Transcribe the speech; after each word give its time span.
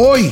Hoy 0.00 0.30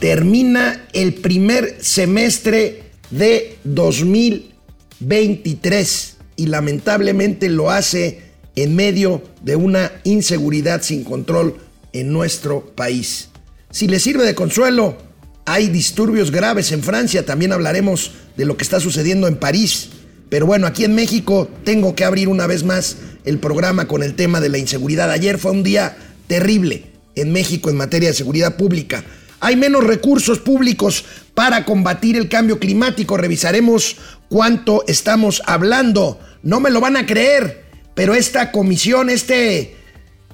termina 0.00 0.86
el 0.94 1.12
primer 1.12 1.76
semestre 1.82 2.84
de 3.10 3.58
2023 3.64 6.16
y 6.36 6.46
lamentablemente 6.46 7.50
lo 7.50 7.70
hace 7.70 8.22
en 8.56 8.74
medio 8.74 9.20
de 9.42 9.54
una 9.54 9.92
inseguridad 10.04 10.80
sin 10.80 11.04
control 11.04 11.58
en 11.92 12.10
nuestro 12.10 12.64
país. 12.74 13.28
Si 13.70 13.86
le 13.86 14.00
sirve 14.00 14.24
de 14.24 14.34
consuelo, 14.34 14.96
hay 15.44 15.68
disturbios 15.68 16.30
graves 16.30 16.72
en 16.72 16.82
Francia, 16.82 17.26
también 17.26 17.52
hablaremos 17.52 18.12
de 18.38 18.46
lo 18.46 18.56
que 18.56 18.64
está 18.64 18.80
sucediendo 18.80 19.28
en 19.28 19.36
París. 19.36 19.90
Pero 20.30 20.46
bueno, 20.46 20.66
aquí 20.66 20.84
en 20.84 20.94
México 20.94 21.50
tengo 21.64 21.94
que 21.94 22.06
abrir 22.06 22.28
una 22.28 22.46
vez 22.46 22.64
más 22.64 22.96
el 23.26 23.38
programa 23.38 23.86
con 23.86 24.02
el 24.02 24.14
tema 24.14 24.40
de 24.40 24.48
la 24.48 24.56
inseguridad. 24.56 25.10
Ayer 25.10 25.36
fue 25.36 25.50
un 25.50 25.64
día 25.64 25.98
terrible 26.28 26.91
en 27.14 27.32
México 27.32 27.70
en 27.70 27.76
materia 27.76 28.10
de 28.10 28.14
seguridad 28.14 28.56
pública. 28.56 29.04
Hay 29.40 29.56
menos 29.56 29.84
recursos 29.84 30.38
públicos 30.38 31.04
para 31.34 31.64
combatir 31.64 32.16
el 32.16 32.28
cambio 32.28 32.58
climático. 32.58 33.16
Revisaremos 33.16 33.96
cuánto 34.28 34.84
estamos 34.86 35.42
hablando. 35.46 36.20
No 36.42 36.60
me 36.60 36.70
lo 36.70 36.80
van 36.80 36.96
a 36.96 37.06
creer, 37.06 37.64
pero 37.94 38.14
esta 38.14 38.52
comisión, 38.52 39.10
este, 39.10 39.76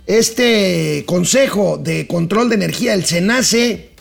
este 0.06 1.05
Consejo 1.06 1.78
de 1.78 2.06
Control 2.06 2.50
de 2.50 2.56
Energía, 2.56 2.95
el 2.95 3.05
SENACE, 3.05 3.92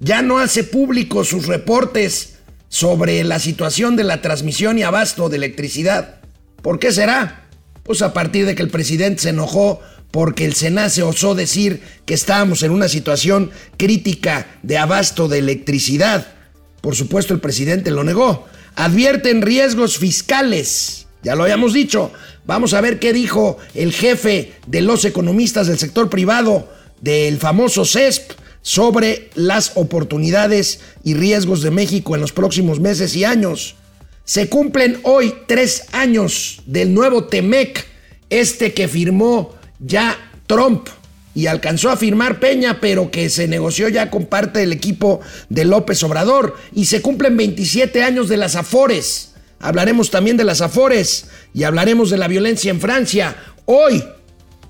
ya 0.00 0.22
no 0.22 0.38
hace 0.38 0.64
público 0.64 1.24
sus 1.24 1.46
reportes 1.46 2.38
sobre 2.68 3.22
la 3.22 3.38
situación 3.38 3.96
de 3.96 4.04
la 4.04 4.22
transmisión 4.22 4.78
y 4.78 4.82
abasto 4.82 5.28
de 5.28 5.36
electricidad. 5.36 6.20
¿Por 6.62 6.78
qué 6.78 6.90
será? 6.90 7.48
Pues 7.84 8.02
a 8.02 8.12
partir 8.12 8.46
de 8.46 8.54
que 8.54 8.62
el 8.62 8.70
presidente 8.70 9.22
se 9.22 9.28
enojó 9.28 9.80
porque 10.12 10.44
el 10.44 10.54
SENACE 10.54 11.02
osó 11.02 11.34
decir 11.34 11.82
que 12.04 12.14
estábamos 12.14 12.62
en 12.62 12.70
una 12.70 12.88
situación 12.88 13.50
crítica 13.78 14.46
de 14.62 14.78
abasto 14.78 15.26
de 15.26 15.38
electricidad. 15.38 16.34
Por 16.82 16.94
supuesto, 16.94 17.34
el 17.34 17.40
presidente 17.40 17.90
lo 17.90 18.04
negó. 18.04 18.46
Advierten 18.76 19.42
riesgos 19.42 19.98
fiscales. 19.98 21.06
Ya 21.22 21.34
lo 21.34 21.44
habíamos 21.44 21.72
dicho. 21.72 22.12
Vamos 22.44 22.74
a 22.74 22.80
ver 22.80 22.98
qué 22.98 23.12
dijo 23.12 23.56
el 23.74 23.92
jefe 23.92 24.52
de 24.66 24.82
los 24.82 25.04
economistas 25.04 25.66
del 25.66 25.78
sector 25.78 26.10
privado 26.10 26.70
del 27.00 27.38
famoso 27.38 27.84
CESP 27.84 28.32
sobre 28.60 29.30
las 29.34 29.72
oportunidades 29.76 30.80
y 31.02 31.14
riesgos 31.14 31.62
de 31.62 31.70
México 31.70 32.14
en 32.14 32.20
los 32.20 32.32
próximos 32.32 32.80
meses 32.80 33.16
y 33.16 33.24
años. 33.24 33.76
Se 34.24 34.48
cumplen 34.48 35.00
hoy 35.04 35.34
tres 35.46 35.84
años 35.92 36.60
del 36.66 36.92
nuevo 36.92 37.24
TEMEC, 37.24 37.86
este 38.30 38.72
que 38.72 38.88
firmó 38.88 39.54
ya 39.82 40.16
Trump 40.46 40.88
y 41.34 41.46
alcanzó 41.46 41.90
a 41.90 41.96
firmar 41.96 42.40
Peña, 42.40 42.78
pero 42.80 43.10
que 43.10 43.30
se 43.30 43.48
negoció 43.48 43.88
ya 43.88 44.10
con 44.10 44.26
parte 44.26 44.60
del 44.60 44.72
equipo 44.72 45.20
de 45.48 45.64
López 45.64 46.02
Obrador. 46.02 46.56
Y 46.72 46.84
se 46.86 47.00
cumplen 47.00 47.36
27 47.36 48.02
años 48.02 48.28
de 48.28 48.36
las 48.36 48.54
Afores. 48.54 49.32
Hablaremos 49.58 50.10
también 50.10 50.36
de 50.36 50.44
las 50.44 50.60
Afores 50.60 51.26
y 51.54 51.64
hablaremos 51.64 52.10
de 52.10 52.18
la 52.18 52.28
violencia 52.28 52.70
en 52.70 52.80
Francia. 52.80 53.36
Hoy, 53.64 54.04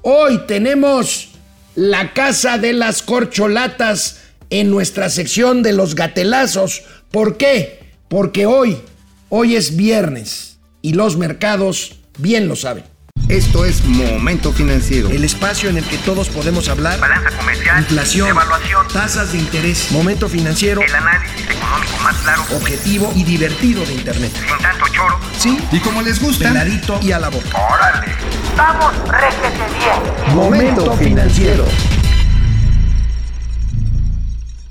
hoy 0.02 0.42
tenemos 0.46 1.30
la 1.74 2.12
casa 2.12 2.58
de 2.58 2.72
las 2.74 3.02
corcholatas 3.02 4.20
en 4.50 4.70
nuestra 4.70 5.08
sección 5.08 5.62
de 5.62 5.72
los 5.72 5.94
gatelazos. 5.94 6.82
¿Por 7.10 7.38
qué? 7.38 7.80
Porque 8.08 8.46
hoy, 8.46 8.76
hoy 9.30 9.56
es 9.56 9.76
viernes 9.76 10.58
y 10.80 10.92
los 10.92 11.16
mercados 11.16 11.96
bien 12.18 12.46
lo 12.46 12.54
saben. 12.54 12.84
Esto 13.28 13.64
es 13.64 13.84
Momento 13.84 14.52
Financiero. 14.52 15.08
El 15.08 15.24
espacio 15.24 15.70
en 15.70 15.78
el 15.78 15.84
que 15.84 15.96
todos 15.98 16.28
podemos 16.28 16.68
hablar. 16.68 16.98
Balanza 17.00 17.30
comercial. 17.36 17.78
Inflación. 17.78 18.28
Evaluación. 18.28 18.88
Tasas 18.88 19.32
de 19.32 19.38
interés. 19.38 19.90
Momento 19.90 20.28
Financiero. 20.28 20.82
El 20.82 20.94
análisis 20.94 21.48
económico 21.48 21.96
más 22.02 22.16
claro. 22.18 22.42
Objetivo 22.54 23.12
y 23.16 23.24
divertido 23.24 23.86
de 23.86 23.94
Internet. 23.94 24.32
Sin 24.34 24.58
tanto 24.58 24.84
choro. 24.92 25.18
Sí. 25.38 25.58
Y 25.70 25.78
como 25.78 26.02
les 26.02 26.20
gusta. 26.20 26.48
Peladito 26.48 26.98
y 27.00 27.12
a 27.12 27.20
la 27.20 27.30
boca. 27.30 27.48
¡Órale! 27.56 28.12
¡Vamos, 28.56 28.92
réjete 29.08 29.64
bien! 29.78 30.36
Momento 30.36 30.92
Financiero. 30.96 31.64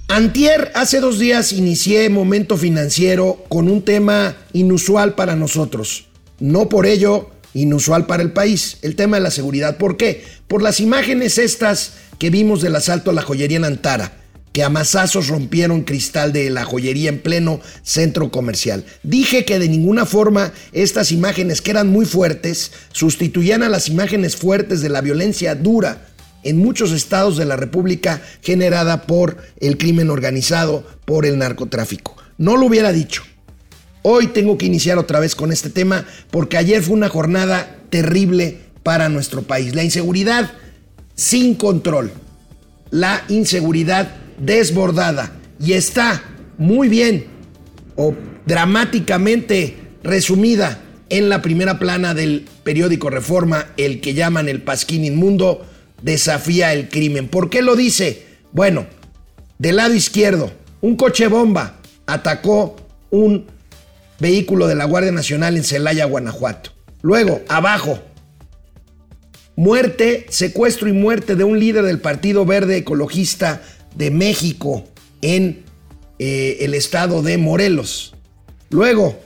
Antier, 0.08 0.72
hace 0.76 1.00
dos 1.00 1.20
días, 1.20 1.54
inicié 1.54 2.10
Momento 2.10 2.58
Financiero 2.58 3.46
con 3.48 3.70
un 3.70 3.82
tema 3.82 4.36
inusual 4.52 5.16
para 5.16 5.38
nosotros. 5.38 6.10
No 6.40 6.68
por 6.68 6.86
ello 6.86 7.31
inusual 7.54 8.06
para 8.06 8.24
el 8.24 8.32
país, 8.32 8.78
el 8.82 8.96
tema 8.96 9.18
de 9.18 9.24
la 9.24 9.32
seguridad. 9.32 9.78
¿Por 9.78 9.98
qué? 9.98 10.24
Por 10.48 10.62
las 10.62 10.80
imágenes 10.80 11.38
estas 11.38 11.94
que 12.18 12.30
vimos 12.30 12.62
del 12.62 12.76
asalto 12.76 13.12
a 13.12 13.14
la 13.14 13.22
joyería 13.22 13.58
en 13.58 13.66
Antara, 13.66 14.14
que 14.54 14.64
a 14.64 14.70
rompieron 15.28 15.84
cristal 15.84 16.34
de 16.34 16.50
la 16.50 16.66
joyería 16.66 17.10
en 17.10 17.20
pleno 17.20 17.62
centro 17.84 18.32
comercial. 18.32 18.86
Dije 19.04 19.46
que 19.46 19.60
de 19.60 19.70
ninguna 19.70 20.06
forma 20.06 20.52
estas 20.74 21.12
imágenes, 21.12 21.62
que 21.62 21.72
eran 21.72 21.88
muy 21.88 22.06
fuertes, 22.06 22.72
sustituían 22.92 23.64
a 23.64 23.70
las 23.70 23.88
imágenes 23.88 24.36
fuertes 24.36 24.82
de 24.82 24.90
la 24.90 25.02
violencia 25.02 25.56
dura 25.56 26.08
en 26.44 26.58
muchos 26.58 26.92
estados 26.92 27.38
de 27.38 27.46
la 27.46 27.56
República 27.56 28.22
generada 28.42 29.04
por 29.04 29.38
el 29.60 29.78
crimen 29.78 30.10
organizado, 30.10 30.86
por 31.06 31.26
el 31.26 31.38
narcotráfico. 31.38 32.18
No 32.38 32.58
lo 32.58 32.66
hubiera 32.66 32.92
dicho. 32.92 33.24
Hoy 34.04 34.28
tengo 34.28 34.58
que 34.58 34.66
iniciar 34.66 34.98
otra 34.98 35.20
vez 35.20 35.36
con 35.36 35.52
este 35.52 35.70
tema 35.70 36.06
porque 36.32 36.58
ayer 36.58 36.82
fue 36.82 36.96
una 36.96 37.10
jornada 37.10 37.78
terrible 37.90 38.58
para 38.82 39.10
nuestro 39.10 39.44
país. 39.44 39.76
La 39.76 39.84
inseguridad 39.84 40.52
sin 41.14 41.54
control, 41.56 42.12
la 42.90 43.24
inseguridad 43.30 44.16
desbordada 44.40 45.34
y 45.60 45.74
está 45.74 46.24
muy 46.58 46.90
bien 46.90 47.26
o 47.96 48.16
dramáticamente 48.46 49.78
resumida 50.04 50.82
en 51.10 51.30
la 51.30 51.42
primera 51.42 51.78
plana 51.78 52.14
del 52.14 52.48
periódico 52.64 53.10
Reforma, 53.10 53.68
el 53.78 54.02
que 54.02 54.14
llaman 54.14 54.50
el 54.50 54.62
Pasquín 54.62 55.06
Inmundo, 55.06 55.66
desafía 56.02 56.74
el 56.74 56.90
crimen. 56.90 57.28
¿Por 57.28 57.50
qué 57.50 57.62
lo 57.62 57.76
dice? 57.76 58.26
Bueno, 58.52 58.88
del 59.60 59.76
lado 59.76 59.94
izquierdo, 59.94 60.52
un 60.80 60.96
coche 60.96 61.28
bomba 61.28 61.80
atacó 62.08 62.78
un 63.12 63.46
vehículo 64.22 64.68
de 64.68 64.76
la 64.76 64.86
Guardia 64.86 65.12
Nacional 65.12 65.58
en 65.58 65.64
Celaya, 65.64 66.06
Guanajuato. 66.06 66.72
Luego, 67.02 67.42
abajo, 67.50 68.00
muerte, 69.56 70.28
secuestro 70.30 70.88
y 70.88 70.94
muerte 70.94 71.36
de 71.36 71.44
un 71.44 71.60
líder 71.60 71.84
del 71.84 72.00
Partido 72.00 72.46
Verde 72.46 72.78
Ecologista 72.78 73.64
de 73.96 74.12
México 74.12 74.86
en 75.24 75.64
eh, 76.20 76.58
el 76.62 76.76
estado 76.76 77.24
de 77.24 77.40
Morelos. 77.40 78.14
Luego, 78.70 79.20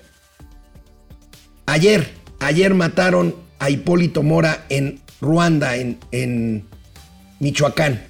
ayer, 1.66 2.09
ayer 2.39 2.73
mataron 2.73 3.35
a 3.59 3.69
Hipólito 3.69 4.23
Mora 4.23 4.66
en 4.69 5.01
Ruanda, 5.19 5.75
en, 5.75 6.00
en 6.11 6.66
Michoacán. 7.41 8.01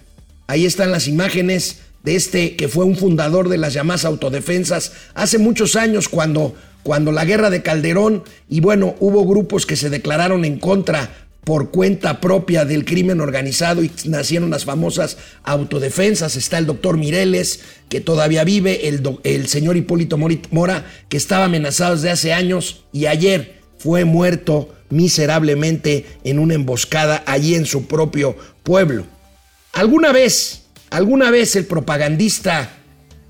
Ahí 0.45 0.68
están 0.68 0.91
las 0.91 1.07
imágenes 1.07 1.79
de 2.06 2.16
este 2.16 2.56
que 2.56 2.70
fue 2.70 2.86
un 2.86 2.96
fundador 2.96 3.50
de 3.50 3.58
las 3.58 3.74
llamadas 3.74 4.06
autodefensas 4.06 4.94
hace 5.14 5.40
muchos 5.40 5.76
años 5.76 6.08
cuando, 6.08 6.56
cuando 6.84 7.12
la 7.12 7.26
guerra 7.26 7.50
de 7.50 7.64
Calderón 7.64 8.24
y 8.48 8.62
bueno, 8.62 8.96
hubo 9.00 9.26
grupos 9.26 9.66
que 9.66 9.76
se 9.76 9.90
declararon 9.90 10.46
en 10.46 10.60
contra 10.60 11.26
por 11.44 11.70
cuenta 11.70 12.22
propia 12.22 12.66
del 12.66 12.86
crimen 12.86 13.22
organizado 13.22 13.84
y 13.84 13.92
nacieron 14.06 14.50
las 14.50 14.66
famosas 14.66 15.18
autodefensas. 15.44 16.36
Está 16.36 16.58
el 16.58 16.66
doctor 16.66 16.98
Mireles, 16.98 17.60
que 17.88 18.02
todavía 18.02 18.44
vive, 18.44 18.88
el, 18.88 19.20
el 19.24 19.48
señor 19.48 19.78
Hipólito 19.78 20.18
Mora, 20.18 20.86
que 21.08 21.18
estaba 21.18 21.46
amenazado 21.46 21.96
desde 21.96 22.10
hace 22.10 22.34
años 22.34 22.86
y 22.92 23.06
ayer 23.06 23.62
fue 23.78 24.06
muerto 24.06 24.74
miserablemente 24.90 26.06
en 26.24 26.40
una 26.40 26.56
emboscada 26.56 27.24
allí 27.28 27.54
en 27.54 27.68
su 27.68 27.86
propio 27.86 28.36
pueblo. 28.64 29.06
¿Alguna 29.72 30.12
vez, 30.12 30.64
alguna 30.95 31.30
vez 31.30 31.57
el 31.57 31.65
propagandista, 31.65 32.69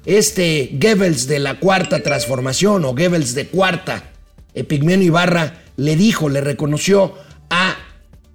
este 0.05 0.69
Goebbels 0.73 1.25
de 1.25 1.39
la 1.39 1.59
Cuarta 1.59 2.03
Transformación 2.03 2.85
o 2.85 2.93
Goebbels 2.93 3.33
de 3.33 3.47
Cuarta, 3.47 4.11
Epigmenio 4.53 5.07
Ibarra, 5.07 5.63
le 5.75 5.95
dijo, 5.95 6.29
le 6.29 6.41
reconoció 6.41 7.15
a, 7.49 7.75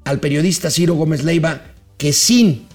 al 0.04 0.18
periodista 0.18 0.68
Ciro 0.68 0.94
Gómez 0.94 1.22
Leiva 1.22 1.62
que 1.96 2.12
sin, 2.12 2.66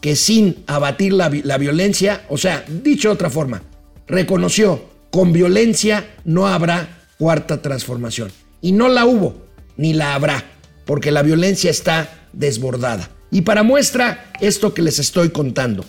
que 0.00 0.14
sin 0.14 0.62
abatir 0.68 1.12
la, 1.12 1.32
la 1.42 1.58
violencia, 1.58 2.24
o 2.28 2.38
sea, 2.38 2.64
dicho 2.68 3.08
de 3.08 3.14
otra 3.14 3.28
forma, 3.28 3.62
reconoció, 4.06 4.84
con 5.10 5.32
violencia 5.32 6.08
no 6.24 6.46
habrá 6.46 7.06
Cuarta 7.18 7.60
Transformación. 7.60 8.30
Y 8.60 8.70
no 8.70 8.88
la 8.88 9.04
hubo, 9.04 9.42
ni 9.76 9.94
la 9.94 10.14
habrá, 10.14 10.44
porque 10.84 11.10
la 11.10 11.22
violencia 11.22 11.72
está 11.72 12.28
desbordada. 12.32 13.10
Y 13.30 13.42
para 13.42 13.62
muestra 13.62 14.30
esto 14.40 14.74
que 14.74 14.82
les 14.82 14.98
estoy 14.98 15.30
contando, 15.30 15.84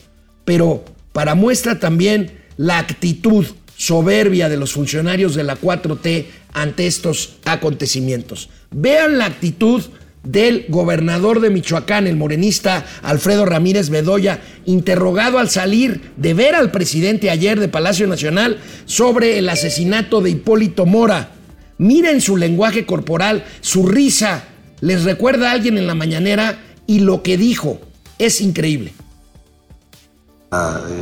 pero 0.45 0.83
para 1.13 1.35
muestra 1.35 1.79
también 1.79 2.31
la 2.57 2.79
actitud 2.79 3.45
soberbia 3.77 4.49
de 4.49 4.57
los 4.57 4.73
funcionarios 4.73 5.35
de 5.35 5.43
la 5.43 5.57
4T 5.57 6.25
ante 6.53 6.85
estos 6.85 7.37
acontecimientos. 7.45 8.49
Vean 8.71 9.17
la 9.17 9.25
actitud 9.25 9.83
del 10.23 10.65
gobernador 10.67 11.39
de 11.39 11.49
Michoacán, 11.49 12.05
el 12.05 12.17
morenista 12.17 12.85
Alfredo 13.01 13.45
Ramírez 13.45 13.89
Bedoya, 13.89 14.41
interrogado 14.65 15.39
al 15.39 15.49
salir 15.49 16.11
de 16.17 16.33
ver 16.33 16.55
al 16.55 16.71
presidente 16.71 17.29
ayer 17.29 17.59
de 17.59 17.69
Palacio 17.69 18.05
Nacional 18.05 18.57
sobre 18.85 19.39
el 19.39 19.47
asesinato 19.47 20.21
de 20.21 20.31
Hipólito 20.31 20.85
Mora. 20.85 21.31
Miren 21.77 22.19
su 22.19 22.35
lenguaje 22.35 22.85
corporal, 22.85 23.45
su 23.61 23.87
risa. 23.87 24.43
Les 24.81 25.03
recuerda 25.05 25.49
a 25.49 25.53
alguien 25.53 25.77
en 25.77 25.87
la 25.87 25.95
mañanera 25.95 26.59
y 26.89 27.01
lo 27.01 27.21
que 27.21 27.37
dijo 27.37 27.77
es 28.17 28.41
increíble. 28.41 28.95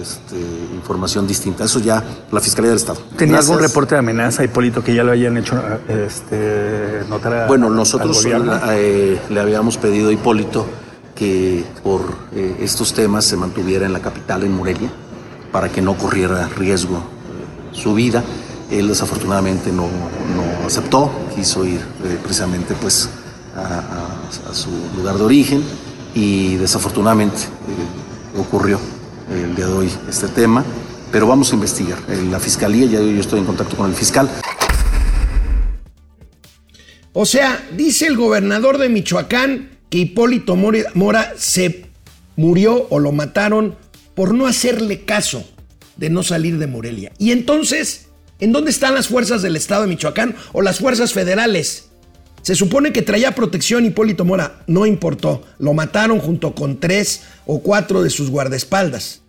Este, 0.02 0.36
información 0.76 1.26
distinta. 1.26 1.64
Eso 1.64 1.80
ya 1.80 2.04
la 2.30 2.42
Fiscalía 2.42 2.72
del 2.72 2.78
Estado. 2.78 3.00
¿Tenía 3.16 3.38
algún 3.40 3.60
reporte 3.60 3.96
de 3.96 4.00
amenaza, 4.00 4.44
Hipólito, 4.44 4.84
que 4.84 4.94
ya 4.94 5.06
lo 5.06 5.14
hayan 5.14 5.38
hecho 5.38 5.58
este, 5.88 7.04
notar 7.08 7.34
a, 7.34 7.48
Bueno, 7.48 7.70
nosotros 7.70 8.22
eh, 8.26 9.18
le 9.30 9.40
habíamos 9.40 9.78
pedido 9.78 10.10
a 10.10 10.12
Hipólito 10.12 10.66
que 11.16 11.64
por 11.82 12.02
eh, 12.36 12.58
estos 12.60 12.94
temas 12.94 13.24
se 13.24 13.38
mantuviera 13.38 13.86
en 13.86 13.94
la 13.94 14.02
capital, 14.02 14.44
en 14.44 14.52
Morelia, 14.52 14.92
para 15.54 15.70
que 15.70 15.82
no 15.82 15.98
corriera 15.98 16.50
riesgo 16.50 16.98
eh, 16.98 17.76
su 17.78 17.94
vida. 17.94 18.26
Él 18.70 18.90
desafortunadamente 18.90 19.72
no, 19.72 19.84
no 19.84 20.66
aceptó, 20.68 21.10
quiso 21.34 21.64
ir 21.64 21.80
precisamente 22.22 22.76
pues 22.82 23.10
a, 23.58 24.54
su 24.54 24.70
lugar 24.96 25.18
de 25.18 25.24
origen 25.24 25.64
y 26.14 26.56
desafortunadamente 26.56 27.38
ocurrió 28.38 28.80
el 29.32 29.56
día 29.56 29.68
de 29.68 29.74
hoy 29.74 29.92
este 30.10 30.28
tema, 30.28 30.64
pero 31.12 31.28
vamos 31.28 31.52
a 31.52 31.56
investigar. 31.56 31.98
La 32.30 32.40
fiscalía, 32.40 32.86
ya 32.86 33.00
yo 33.00 33.20
estoy 33.20 33.40
en 33.40 33.46
contacto 33.46 33.76
con 33.76 33.90
el 33.90 33.96
fiscal. 33.96 34.30
O 37.14 37.26
sea, 37.26 37.68
dice 37.76 38.08
el 38.08 38.16
gobernador 38.16 38.78
de 38.78 38.90
Michoacán 38.90 39.72
que 39.90 39.98
Hipólito 40.00 40.56
Mora 40.56 41.34
se 41.38 41.90
murió 42.36 42.88
o 42.90 43.00
lo 43.00 43.12
mataron 43.12 43.76
por 44.14 44.34
no 44.34 44.48
hacerle 44.48 45.04
caso 45.04 45.44
de 45.96 46.10
no 46.10 46.24
salir 46.24 46.60
de 46.60 46.68
Morelia. 46.68 47.12
Y 47.18 47.32
entonces, 47.32 48.08
¿en 48.40 48.52
dónde 48.52 48.70
están 48.72 48.94
las 48.94 49.08
fuerzas 49.08 49.42
del 49.42 49.56
Estado 49.56 49.82
de 49.82 49.88
Michoacán 49.88 50.36
o 50.54 50.62
las 50.62 50.80
fuerzas 50.80 51.14
federales? 51.14 51.87
Se 52.48 52.56
supone 52.56 52.94
que 52.94 53.02
traía 53.02 53.36
protección 53.36 53.84
Hipólito 53.84 54.24
Mora, 54.24 54.64
no 54.68 54.86
importó, 54.86 55.44
lo 55.60 55.74
mataron 55.74 56.20
junto 56.20 56.56
con 56.56 56.80
tres 56.80 57.24
o 57.46 57.60
cuatro 57.60 58.02
de 58.02 58.10
sus 58.10 58.30
guardaespaldas. 58.30 59.22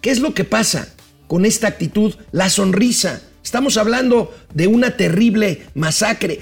¿Qué 0.00 0.10
es 0.10 0.20
lo 0.20 0.32
que 0.32 0.44
pasa 0.44 0.88
con 1.26 1.44
esta 1.44 1.68
actitud? 1.68 2.14
La 2.32 2.48
sonrisa. 2.48 3.20
Estamos 3.44 3.76
hablando 3.76 4.34
de 4.54 4.66
una 4.66 4.96
terrible 4.96 5.66
masacre. 5.74 6.40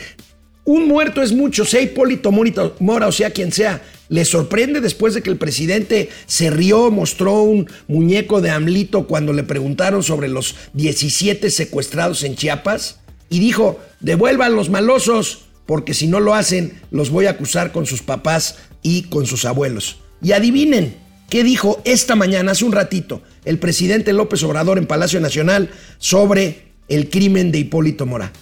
Un 0.64 0.86
muerto 0.86 1.22
es 1.22 1.32
mucho, 1.32 1.64
sea 1.64 1.82
Hipólito 1.82 2.30
Mora 2.30 3.08
o 3.08 3.10
sea 3.10 3.30
quien 3.30 3.50
sea. 3.50 3.82
¿Le 4.08 4.24
sorprende 4.24 4.80
después 4.80 5.14
de 5.14 5.22
que 5.22 5.30
el 5.30 5.38
presidente 5.38 6.08
se 6.26 6.50
rió, 6.50 6.92
mostró 6.92 7.42
un 7.42 7.68
muñeco 7.88 8.40
de 8.40 8.50
Amlito 8.50 9.08
cuando 9.08 9.32
le 9.32 9.42
preguntaron 9.42 10.04
sobre 10.04 10.28
los 10.28 10.54
17 10.74 11.50
secuestrados 11.50 12.22
en 12.22 12.36
Chiapas? 12.36 13.00
Y 13.28 13.40
dijo, 13.40 13.80
devuelvan 13.98 14.54
los 14.54 14.70
malosos, 14.70 15.46
porque 15.66 15.94
si 15.94 16.06
no 16.06 16.20
lo 16.20 16.34
hacen, 16.34 16.80
los 16.90 17.10
voy 17.10 17.26
a 17.26 17.30
acusar 17.30 17.72
con 17.72 17.86
sus 17.86 18.02
papás 18.02 18.56
y 18.82 19.04
con 19.04 19.26
sus 19.26 19.44
abuelos. 19.44 19.98
Y 20.20 20.32
adivinen, 20.32 20.96
¿qué 21.30 21.44
dijo 21.44 21.80
esta 21.84 22.16
mañana, 22.16 22.52
hace 22.52 22.64
un 22.64 22.72
ratito, 22.72 23.22
el 23.44 23.58
presidente 23.58 24.12
López 24.12 24.42
Obrador 24.42 24.78
en 24.78 24.86
Palacio 24.86 25.20
Nacional 25.20 25.70
sobre 25.98 26.72
el 26.88 27.10
crimen 27.10 27.52
de 27.52 27.58
Hipólito 27.58 28.06
Mora? 28.06 28.32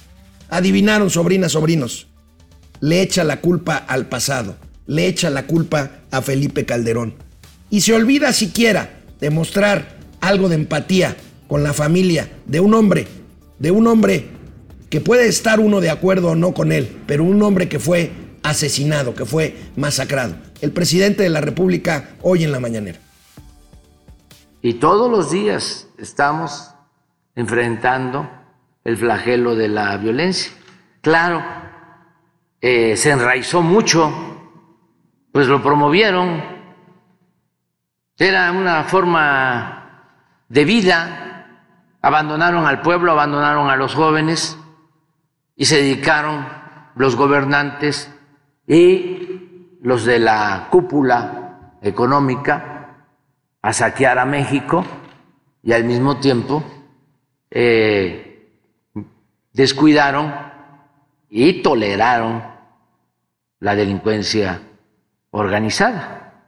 Adivinaron, 0.49 1.09
sobrinas, 1.09 1.53
sobrinos. 1.53 2.07
Le 2.79 3.01
echa 3.01 3.23
la 3.23 3.41
culpa 3.41 3.77
al 3.77 4.07
pasado, 4.07 4.57
le 4.87 5.07
echa 5.07 5.29
la 5.29 5.45
culpa 5.45 5.91
a 6.09 6.21
Felipe 6.21 6.65
Calderón. 6.65 7.15
Y 7.69 7.81
se 7.81 7.93
olvida 7.93 8.33
siquiera 8.33 8.99
de 9.19 9.29
mostrar 9.29 9.97
algo 10.19 10.49
de 10.49 10.55
empatía 10.55 11.15
con 11.47 11.63
la 11.63 11.73
familia 11.73 12.29
de 12.47 12.59
un 12.59 12.73
hombre, 12.73 13.07
de 13.59 13.71
un 13.71 13.87
hombre 13.87 14.40
que 14.91 14.99
puede 14.99 15.27
estar 15.27 15.61
uno 15.61 15.79
de 15.79 15.89
acuerdo 15.89 16.31
o 16.31 16.35
no 16.35 16.53
con 16.53 16.73
él, 16.73 17.01
pero 17.07 17.23
un 17.23 17.41
hombre 17.41 17.69
que 17.69 17.79
fue 17.79 18.11
asesinado, 18.43 19.15
que 19.15 19.25
fue 19.25 19.55
masacrado. 19.77 20.35
El 20.59 20.73
presidente 20.73 21.23
de 21.23 21.29
la 21.29 21.39
República 21.39 22.09
hoy 22.21 22.43
en 22.43 22.51
la 22.51 22.59
mañanera. 22.59 22.99
Y 24.61 24.73
todos 24.75 25.09
los 25.09 25.31
días 25.31 25.87
estamos 25.97 26.73
enfrentando 27.35 28.29
el 28.83 28.97
flagelo 28.97 29.55
de 29.55 29.69
la 29.69 29.95
violencia. 29.95 30.51
Claro, 30.99 31.41
eh, 32.59 32.97
se 32.97 33.11
enraizó 33.11 33.61
mucho, 33.61 34.13
pues 35.31 35.47
lo 35.47 35.63
promovieron, 35.63 36.43
era 38.17 38.51
una 38.51 38.83
forma 38.83 40.09
de 40.49 40.65
vida, 40.65 41.47
abandonaron 42.01 42.65
al 42.67 42.81
pueblo, 42.81 43.13
abandonaron 43.13 43.69
a 43.69 43.77
los 43.77 43.95
jóvenes 43.95 44.57
y 45.61 45.65
se 45.65 45.75
dedicaron 45.75 46.47
los 46.95 47.15
gobernantes 47.15 48.11
y 48.65 49.77
los 49.83 50.05
de 50.05 50.17
la 50.17 50.69
cúpula 50.71 51.77
económica 51.83 53.05
a 53.61 53.71
saquear 53.71 54.17
a 54.17 54.25
México 54.25 54.83
y 55.61 55.73
al 55.73 55.83
mismo 55.83 56.17
tiempo 56.17 56.63
eh, 57.51 58.49
descuidaron 59.53 60.33
y 61.29 61.61
toleraron 61.61 62.41
la 63.59 63.75
delincuencia 63.75 64.63
organizada. 65.29 66.41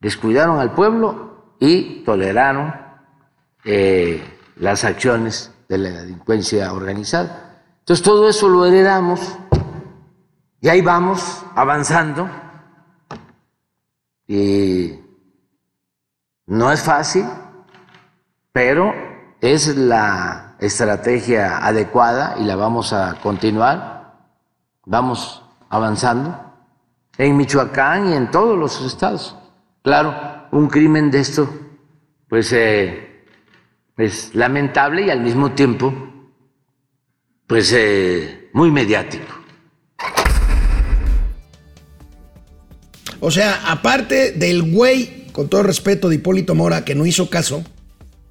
Descuidaron 0.00 0.60
al 0.60 0.74
pueblo 0.74 1.54
y 1.60 2.02
toleraron 2.04 2.74
eh, 3.64 4.22
las 4.56 4.84
acciones 4.84 5.50
de 5.66 5.78
la 5.78 5.88
delincuencia 6.02 6.74
organizada. 6.74 7.45
Entonces 7.86 8.04
todo 8.04 8.28
eso 8.28 8.48
lo 8.48 8.66
heredamos 8.66 9.38
y 10.60 10.68
ahí 10.68 10.80
vamos 10.80 11.44
avanzando. 11.54 12.28
Y 14.26 14.98
no 16.46 16.72
es 16.72 16.82
fácil, 16.82 17.26
pero 18.50 18.92
es 19.40 19.76
la 19.76 20.56
estrategia 20.58 21.64
adecuada 21.64 22.34
y 22.40 22.42
la 22.42 22.56
vamos 22.56 22.92
a 22.92 23.20
continuar. 23.22 24.16
Vamos 24.84 25.44
avanzando 25.68 26.36
en 27.16 27.36
Michoacán 27.36 28.08
y 28.08 28.14
en 28.14 28.32
todos 28.32 28.58
los 28.58 28.84
estados. 28.84 29.38
Claro, 29.82 30.48
un 30.50 30.66
crimen 30.66 31.08
de 31.12 31.20
esto, 31.20 31.48
pues 32.28 32.52
eh, 32.52 33.24
es 33.96 34.34
lamentable 34.34 35.02
y 35.02 35.10
al 35.10 35.20
mismo 35.20 35.52
tiempo 35.52 36.15
pues 37.46 37.72
eh, 37.72 38.48
muy 38.52 38.70
mediático. 38.70 39.24
O 43.20 43.30
sea, 43.30 43.70
aparte 43.70 44.32
del 44.32 44.62
güey, 44.62 45.26
con 45.32 45.48
todo 45.48 45.62
respeto 45.62 46.08
de 46.08 46.16
Hipólito 46.16 46.54
Mora, 46.54 46.84
que 46.84 46.94
no 46.94 47.06
hizo 47.06 47.30
caso, 47.30 47.64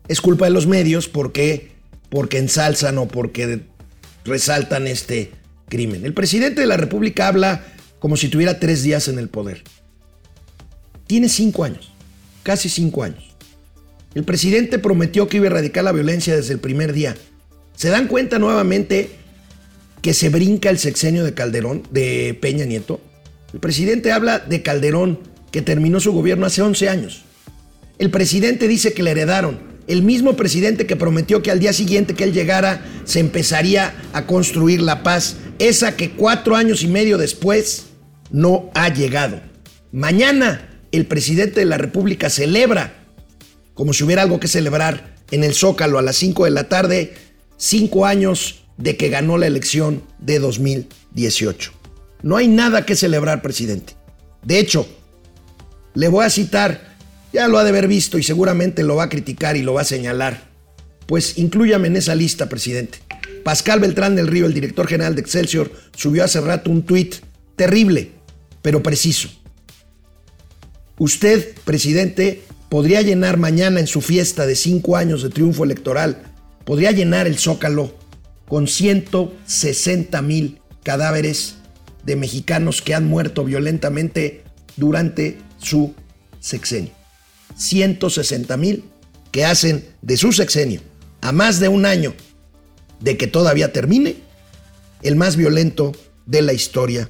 es 0.08 0.22
culpa 0.22 0.46
de 0.46 0.52
los 0.52 0.68
medios 0.68 1.08
porque, 1.08 1.72
porque 2.10 2.38
ensalzan 2.38 2.98
o 2.98 3.08
porque 3.08 3.62
resaltan 4.24 4.88
este 4.88 5.32
crimen. 5.70 6.06
El 6.06 6.14
presidente 6.14 6.62
de 6.62 6.68
la 6.68 6.78
República 6.78 7.28
habla 7.28 7.66
como 8.00 8.18
si 8.18 8.30
tuviera 8.30 8.60
tres 8.60 8.84
días 8.84 9.08
en 9.08 9.18
el 9.18 9.30
poder. 9.30 9.64
Tiene 11.08 11.30
cinco 11.30 11.64
años, 11.64 11.92
casi 12.44 12.70
cinco 12.70 13.04
años. 13.04 13.36
El 14.14 14.24
presidente 14.24 14.80
prometió 14.80 15.28
que 15.28 15.38
iba 15.38 15.46
a 15.46 15.50
erradicar 15.50 15.84
la 15.84 15.92
violencia 15.92 16.36
desde 16.36 16.54
el 16.54 16.60
primer 16.60 16.94
día. 16.94 17.16
¿Se 17.76 17.90
dan 17.90 18.08
cuenta 18.08 18.40
nuevamente 18.40 19.10
que 20.02 20.14
se 20.14 20.30
brinca 20.30 20.70
el 20.70 20.80
sexenio 20.80 21.24
de 21.24 21.34
Calderón, 21.34 21.84
de 21.92 22.38
Peña 22.40 22.66
Nieto? 22.66 23.02
El 23.54 23.60
presidente 23.60 24.12
habla 24.12 24.40
de 24.40 24.62
Calderón, 24.62 25.20
que 25.52 25.62
terminó 25.62 26.00
su 26.00 26.14
gobierno 26.14 26.46
hace 26.46 26.62
11 26.62 26.90
años. 26.90 27.24
El 28.00 28.12
presidente 28.12 28.68
dice 28.68 28.94
que 28.94 29.04
le 29.04 29.12
heredaron. 29.12 29.60
El 29.88 30.02
mismo 30.02 30.36
presidente 30.36 30.88
que 30.88 30.96
prometió 30.96 31.44
que 31.44 31.52
al 31.52 31.60
día 31.60 31.72
siguiente 31.72 32.16
que 32.16 32.24
él 32.24 32.34
llegara 32.34 32.84
se 33.04 33.20
empezaría 33.20 33.94
a 34.14 34.26
construir 34.26 34.82
la 34.82 35.04
paz, 35.04 35.38
esa 35.60 35.96
que 35.96 36.12
cuatro 36.12 36.56
años 36.56 36.82
y 36.82 36.88
medio 36.88 37.18
después 37.18 37.88
no 38.32 38.72
ha 38.74 38.90
llegado. 38.90 39.42
Mañana 39.92 40.70
el 40.92 41.06
presidente 41.06 41.60
de 41.60 41.66
la 41.66 41.78
República 41.78 42.30
celebra, 42.30 43.06
como 43.74 43.94
si 43.94 44.04
hubiera 44.04 44.24
algo 44.24 44.40
que 44.40 44.48
celebrar, 44.48 45.16
en 45.32 45.44
el 45.44 45.54
Zócalo 45.54 46.00
a 46.00 46.02
las 46.02 46.16
5 46.18 46.46
de 46.46 46.52
la 46.52 46.70
tarde, 46.70 47.14
cinco 47.58 48.06
años 48.06 48.66
de 48.78 48.98
que 48.98 49.10
ganó 49.10 49.38
la 49.38 49.48
elección 49.48 50.04
de 50.20 50.40
2018. 50.40 51.72
No 52.24 52.38
hay 52.38 52.48
nada 52.48 52.86
que 52.86 52.96
celebrar, 52.96 53.42
presidente. 53.42 53.94
De 54.44 54.60
hecho, 54.60 54.88
le 55.94 56.08
voy 56.08 56.26
a 56.26 56.30
citar, 56.30 56.96
ya 57.32 57.48
lo 57.48 57.58
ha 57.58 57.64
de 57.64 57.70
haber 57.70 57.88
visto 57.88 58.18
y 58.18 58.24
seguramente 58.24 58.84
lo 58.84 58.96
va 58.96 59.04
a 59.04 59.10
criticar 59.10 59.58
y 59.58 59.62
lo 59.62 59.74
va 59.74 59.82
a 59.82 59.86
señalar. 59.86 60.50
Pues 61.06 61.38
inclúyame 61.38 61.88
en 61.88 61.98
esa 61.98 62.16
lista, 62.16 62.50
presidente. 62.50 63.00
Pascal 63.44 63.80
Beltrán 63.80 64.16
del 64.16 64.28
Río, 64.28 64.48
el 64.48 64.54
director 64.54 64.88
general 64.88 65.16
de 65.16 65.22
Excelsior, 65.22 65.72
subió 65.96 66.24
hace 66.24 66.42
rato 66.42 66.72
un 66.72 66.84
tuit 66.84 67.16
terrible, 67.56 68.12
pero 68.62 68.82
preciso. 68.82 69.30
Usted, 70.98 71.54
presidente, 71.64 72.42
podría 72.70 73.02
llenar 73.02 73.38
mañana 73.38 73.80
en 73.80 73.88
su 73.88 74.02
fiesta 74.02 74.48
de 74.48 74.56
cinco 74.56 74.98
años 74.98 75.22
de 75.22 75.30
triunfo 75.30 75.64
electoral, 75.64 76.35
podría 76.66 76.92
llenar 76.92 77.28
el 77.28 77.38
zócalo 77.38 77.94
con 78.48 78.68
160 78.68 80.22
mil 80.22 80.60
cadáveres 80.84 81.56
de 82.04 82.16
mexicanos 82.16 82.82
que 82.82 82.94
han 82.94 83.08
muerto 83.08 83.44
violentamente 83.44 84.44
durante 84.76 85.40
su 85.58 85.96
sexenio. 86.40 86.92
160 87.56 88.58
mil 88.58 88.84
que 89.32 89.46
hacen 89.46 89.86
de 90.02 90.18
su 90.18 90.32
sexenio 90.32 90.82
a 91.22 91.32
más 91.32 91.60
de 91.60 91.68
un 91.68 91.86
año 91.86 92.14
de 93.00 93.18
que 93.18 93.28
todavía 93.28 93.74
termine 93.74 94.18
el 95.02 95.16
más 95.16 95.36
violento 95.36 95.92
de 96.26 96.42
la 96.42 96.54
historia 96.54 97.10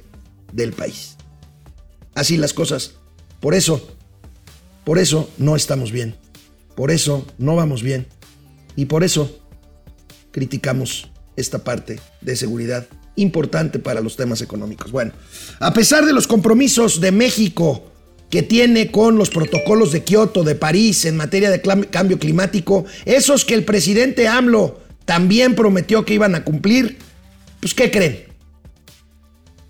del 0.52 0.72
país. 0.72 1.16
Así 2.14 2.36
las 2.36 2.54
cosas. 2.54 2.94
Por 3.40 3.54
eso, 3.54 3.86
por 4.84 4.98
eso 4.98 5.30
no 5.38 5.56
estamos 5.56 5.92
bien. 5.92 6.16
Por 6.74 6.90
eso 6.90 7.26
no 7.38 7.56
vamos 7.56 7.82
bien. 7.82 8.06
Y 8.74 8.86
por 8.86 9.04
eso 9.04 9.45
criticamos 10.36 11.08
esta 11.34 11.64
parte 11.64 11.98
de 12.20 12.36
seguridad 12.36 12.86
importante 13.14 13.78
para 13.78 14.02
los 14.02 14.16
temas 14.16 14.42
económicos. 14.42 14.92
Bueno, 14.92 15.12
a 15.60 15.72
pesar 15.72 16.04
de 16.04 16.12
los 16.12 16.26
compromisos 16.26 17.00
de 17.00 17.10
México 17.10 17.90
que 18.28 18.42
tiene 18.42 18.90
con 18.90 19.16
los 19.16 19.30
protocolos 19.30 19.92
de 19.92 20.04
Kioto, 20.04 20.44
de 20.44 20.54
París 20.54 21.06
en 21.06 21.16
materia 21.16 21.50
de 21.50 21.62
cambio 21.88 22.18
climático, 22.18 22.84
esos 23.06 23.46
que 23.46 23.54
el 23.54 23.64
presidente 23.64 24.28
AMLO 24.28 24.78
también 25.06 25.54
prometió 25.54 26.04
que 26.04 26.12
iban 26.12 26.34
a 26.34 26.44
cumplir, 26.44 26.98
pues 27.60 27.72
¿qué 27.72 27.90
creen? 27.90 28.26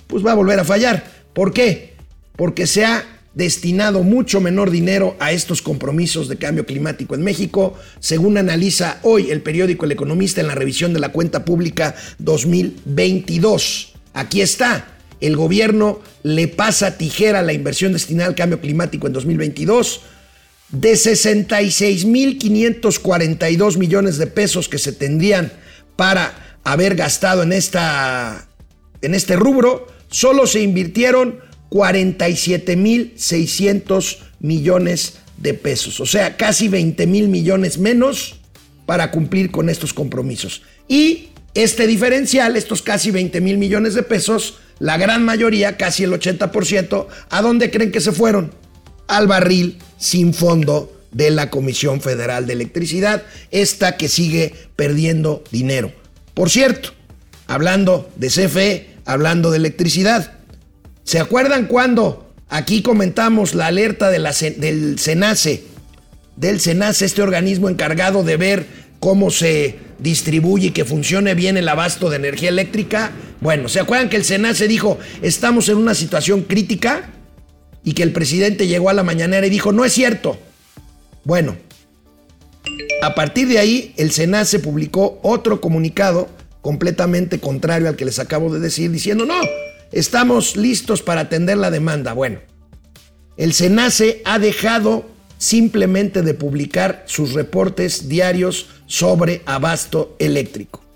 Pues 0.09 0.27
va 0.27 0.33
a 0.33 0.35
volver 0.35 0.59
a 0.59 0.65
fallar. 0.65 1.09
¿Por 1.33 1.53
qué? 1.53 1.95
Porque 2.35 2.67
se 2.67 2.85
ha 2.85 3.05
destinado 3.37 4.02
mucho 4.02 4.40
menor 4.40 4.71
dinero 4.71 5.14
a 5.21 5.31
estos 5.31 5.61
compromisos 5.61 6.28
de 6.28 6.37
cambio 6.37 6.64
climático 6.64 7.14
en 7.14 7.23
México, 7.23 7.75
según 8.00 8.38
analiza 8.38 8.99
hoy 9.02 9.31
el 9.31 9.43
periódico 9.43 9.85
El 9.85 9.93
Economista 9.93 10.40
en 10.40 10.47
la 10.47 10.55
revisión 10.55 10.95
de 10.95 11.00
la 11.00 11.12
cuenta 11.12 11.45
pública 11.45 11.95
2022. 12.19 13.93
Aquí 14.14 14.40
está. 14.40 14.97
El 15.21 15.37
gobierno 15.37 16.00
le 16.23 16.49
pasa 16.49 16.97
tijera 16.97 17.40
a 17.40 17.43
la 17.43 17.52
inversión 17.52 17.93
destinada 17.93 18.31
al 18.31 18.35
cambio 18.35 18.59
climático 18.59 19.07
en 19.07 19.12
2022 19.12 20.00
de 20.71 20.93
66.542 20.93 23.76
millones 23.76 24.16
de 24.16 24.28
pesos 24.28 24.71
que 24.71 24.78
se 24.78 24.93
tendrían 24.93 25.52
para 25.95 26.59
haber 26.64 26.97
gastado 26.97 27.43
en, 27.43 27.52
esta, 27.52 28.49
en 29.02 29.14
este 29.14 29.37
rubro, 29.37 29.88
solo 30.09 30.47
se 30.47 30.61
invirtieron 30.61 31.45
47.600 31.71 34.19
millones 34.41 35.19
de 35.37 35.55
pesos, 35.55 36.01
o 36.01 36.07
sea, 36.07 36.37
casi 36.37 36.69
20 36.69 37.07
mil 37.07 37.29
millones 37.29 37.79
menos 37.79 38.37
para 38.87 39.11
cumplir 39.11 39.51
con 39.51 39.69
estos 39.69 39.93
compromisos. 39.93 40.63
Y 40.89 41.29
este 41.55 41.87
diferencial, 41.87 42.57
estos 42.57 42.83
casi 42.83 43.11
20 43.11 43.41
mil 43.41 43.59
millones 43.59 43.95
de 43.95 44.03
pesos, 44.03 44.59
la 44.79 44.97
gran 44.97 45.25
mayoría, 45.25 45.77
casi 45.77 46.05
el 46.05 46.13
80%, 46.13 47.07
¿a 47.31 47.43
dónde 47.43 47.71
creen 47.71 47.93
que 47.93 48.01
se 48.01 48.13
fueron? 48.13 48.53
Al 49.09 49.27
barril 49.27 49.79
sin 49.99 50.35
fondo 50.35 50.93
de 51.13 51.31
la 51.31 51.51
Comisión 51.51 52.01
Federal 52.01 52.47
de 52.47 52.53
Electricidad, 52.53 53.23
esta 53.51 53.97
que 53.97 54.09
sigue 54.09 54.55
perdiendo 54.77 55.43
dinero. 55.51 55.93
Por 56.35 56.51
cierto, 56.51 56.91
hablando 57.47 58.11
de 58.17 58.29
CFE, 58.29 58.87
hablando 59.07 59.51
de 59.51 59.57
electricidad, 59.57 60.36
¿se 61.07 61.19
acuerdan 61.21 61.67
cuando 61.67 62.35
aquí 62.51 62.83
comentamos 62.83 63.55
la 63.55 63.69
alerta 63.69 64.11
del 64.11 64.99
SENACE, 64.99 65.65
del 66.37 66.61
SENACE, 66.61 67.07
este 67.07 67.23
organismo 67.23 67.71
encargado 67.71 68.23
de 68.23 68.37
ver 68.37 68.67
cómo 69.01 69.31
se 69.31 69.79
distribuye 69.99 70.67
y 70.67 70.71
que 70.73 70.85
funcione 70.85 71.35
bien 71.35 71.57
el 71.57 71.69
abasto 71.69 72.11
de 72.11 72.17
energía 72.17 72.51
eléctrica? 72.51 73.13
Bueno, 73.41 73.69
¿se 73.69 73.81
acuerdan 73.81 74.09
que 74.09 74.17
el 74.17 74.25
SENACE 74.25 74.69
dijo, 74.69 74.99
estamos 75.23 75.69
en 75.69 75.79
una 75.79 75.95
situación 75.95 76.43
crítica? 76.43 77.11
Y 77.85 77.93
que 77.93 78.03
el 78.03 78.13
presidente 78.13 78.67
llegó 78.67 78.91
a 78.91 78.95
la 78.95 79.05
mañanera 79.05 79.47
y 79.47 79.51
dijo, 79.51 79.71
no 79.71 79.85
es 79.85 79.93
cierto. 79.93 80.37
Bueno, 81.23 81.57
a 83.01 83.15
partir 83.15 83.47
de 83.47 83.61
ahí, 83.61 83.95
el 83.97 84.11
SENACE 84.11 84.59
publicó 84.59 85.21
otro 85.23 85.61
comunicado 85.61 86.29
completamente 86.63 87.39
contrario 87.39 87.89
al 87.89 87.95
que 87.95 88.05
les 88.05 88.19
acabo 88.19 88.53
de 88.53 88.59
decir, 88.59 88.91
diciendo, 88.91 89.25
no, 89.25 89.41
estamos 89.93 90.57
listos 90.57 91.02
para 91.02 91.23
atender 91.23 91.57
la 91.59 91.71
demanda. 91.71 92.12
Bueno, 92.12 92.40
el 93.37 93.52
SENACE 93.52 94.23
ha 94.25 94.38
dejado 94.38 95.07
simplemente 95.38 96.23
de 96.23 96.35
publicar 96.35 97.05
sus 97.07 97.33
reportes 97.33 98.09
diarios 98.09 98.69
sobre 98.87 99.43
abasto 99.47 100.16
eléctrico. 100.19 100.87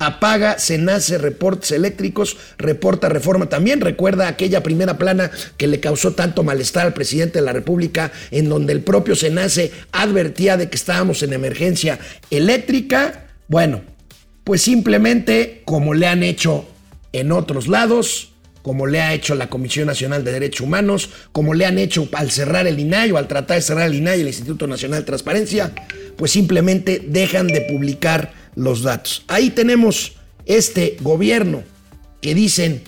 Apaga, 0.00 0.60
se 0.60 0.78
nace 0.78 1.18
reportes 1.18 1.72
eléctricos, 1.72 2.36
reporta 2.56 3.08
reforma. 3.08 3.48
También 3.48 3.80
recuerda 3.80 4.28
aquella 4.28 4.62
primera 4.62 4.96
plana 4.96 5.32
que 5.56 5.66
le 5.66 5.80
causó 5.80 6.12
tanto 6.12 6.44
malestar 6.44 6.86
al 6.86 6.94
presidente 6.94 7.40
de 7.40 7.44
la 7.44 7.52
República, 7.52 8.12
en 8.30 8.48
donde 8.48 8.72
el 8.72 8.82
propio 8.82 9.16
Senace 9.16 9.72
advertía 9.90 10.56
de 10.56 10.70
que 10.70 10.76
estábamos 10.76 11.24
en 11.24 11.32
emergencia 11.32 11.98
eléctrica. 12.30 13.26
Bueno, 13.48 13.82
pues 14.44 14.62
simplemente 14.62 15.62
como 15.64 15.94
le 15.94 16.06
han 16.06 16.22
hecho 16.22 16.64
en 17.12 17.32
otros 17.32 17.66
lados, 17.66 18.34
como 18.68 18.86
le 18.86 19.00
ha 19.00 19.14
hecho 19.14 19.34
la 19.34 19.48
Comisión 19.48 19.86
Nacional 19.86 20.24
de 20.24 20.30
Derechos 20.30 20.60
Humanos, 20.60 21.08
como 21.32 21.54
le 21.54 21.64
han 21.64 21.78
hecho 21.78 22.06
al 22.12 22.30
cerrar 22.30 22.66
el 22.66 22.78
INAI 22.78 23.12
o 23.12 23.16
al 23.16 23.26
tratar 23.26 23.56
de 23.56 23.62
cerrar 23.62 23.86
el 23.86 23.94
INAI, 23.94 24.20
el 24.20 24.26
Instituto 24.26 24.66
Nacional 24.66 25.00
de 25.00 25.06
Transparencia, 25.06 25.72
pues 26.18 26.32
simplemente 26.32 27.02
dejan 27.02 27.46
de 27.46 27.62
publicar 27.62 28.34
los 28.56 28.82
datos. 28.82 29.24
Ahí 29.26 29.48
tenemos 29.48 30.18
este 30.44 30.98
gobierno 31.00 31.62
que 32.20 32.34
dicen 32.34 32.82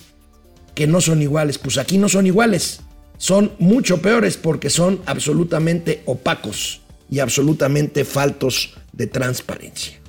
que 0.74 0.86
no 0.86 1.00
son 1.00 1.22
iguales. 1.22 1.56
Pues 1.56 1.78
aquí 1.78 1.96
no 1.96 2.10
son 2.10 2.26
iguales, 2.26 2.80
son 3.16 3.52
mucho 3.58 4.02
peores 4.02 4.36
porque 4.36 4.68
son 4.68 5.00
absolutamente 5.06 6.02
opacos 6.04 6.82
y 7.10 7.20
absolutamente 7.20 8.04
faltos 8.04 8.74
de 8.92 9.06
transparencia. 9.06 9.99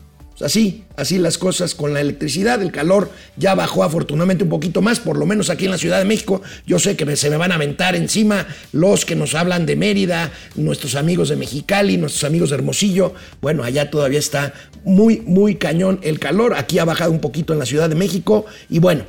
Así, 0.43 0.83
así 0.95 1.17
las 1.17 1.37
cosas 1.37 1.75
con 1.75 1.93
la 1.93 2.01
electricidad. 2.01 2.61
El 2.61 2.71
calor 2.71 3.11
ya 3.37 3.55
bajó 3.55 3.83
afortunadamente 3.83 4.43
un 4.43 4.49
poquito 4.49 4.81
más, 4.81 4.99
por 4.99 5.17
lo 5.17 5.25
menos 5.25 5.49
aquí 5.49 5.65
en 5.65 5.71
la 5.71 5.77
Ciudad 5.77 5.99
de 5.99 6.05
México. 6.05 6.41
Yo 6.65 6.79
sé 6.79 6.95
que 6.95 7.15
se 7.15 7.29
me 7.29 7.37
van 7.37 7.51
a 7.51 7.55
aventar 7.55 7.95
encima 7.95 8.47
los 8.71 9.05
que 9.05 9.15
nos 9.15 9.35
hablan 9.35 9.65
de 9.65 9.75
Mérida, 9.75 10.31
nuestros 10.55 10.95
amigos 10.95 11.29
de 11.29 11.35
Mexicali, 11.35 11.97
nuestros 11.97 12.23
amigos 12.23 12.49
de 12.49 12.55
Hermosillo. 12.55 13.13
Bueno, 13.41 13.63
allá 13.63 13.89
todavía 13.89 14.19
está 14.19 14.53
muy, 14.83 15.21
muy 15.25 15.55
cañón 15.55 15.99
el 16.03 16.19
calor. 16.19 16.55
Aquí 16.55 16.79
ha 16.79 16.85
bajado 16.85 17.11
un 17.11 17.19
poquito 17.19 17.53
en 17.53 17.59
la 17.59 17.65
Ciudad 17.65 17.89
de 17.89 17.95
México. 17.95 18.45
Y 18.69 18.79
bueno, 18.79 19.05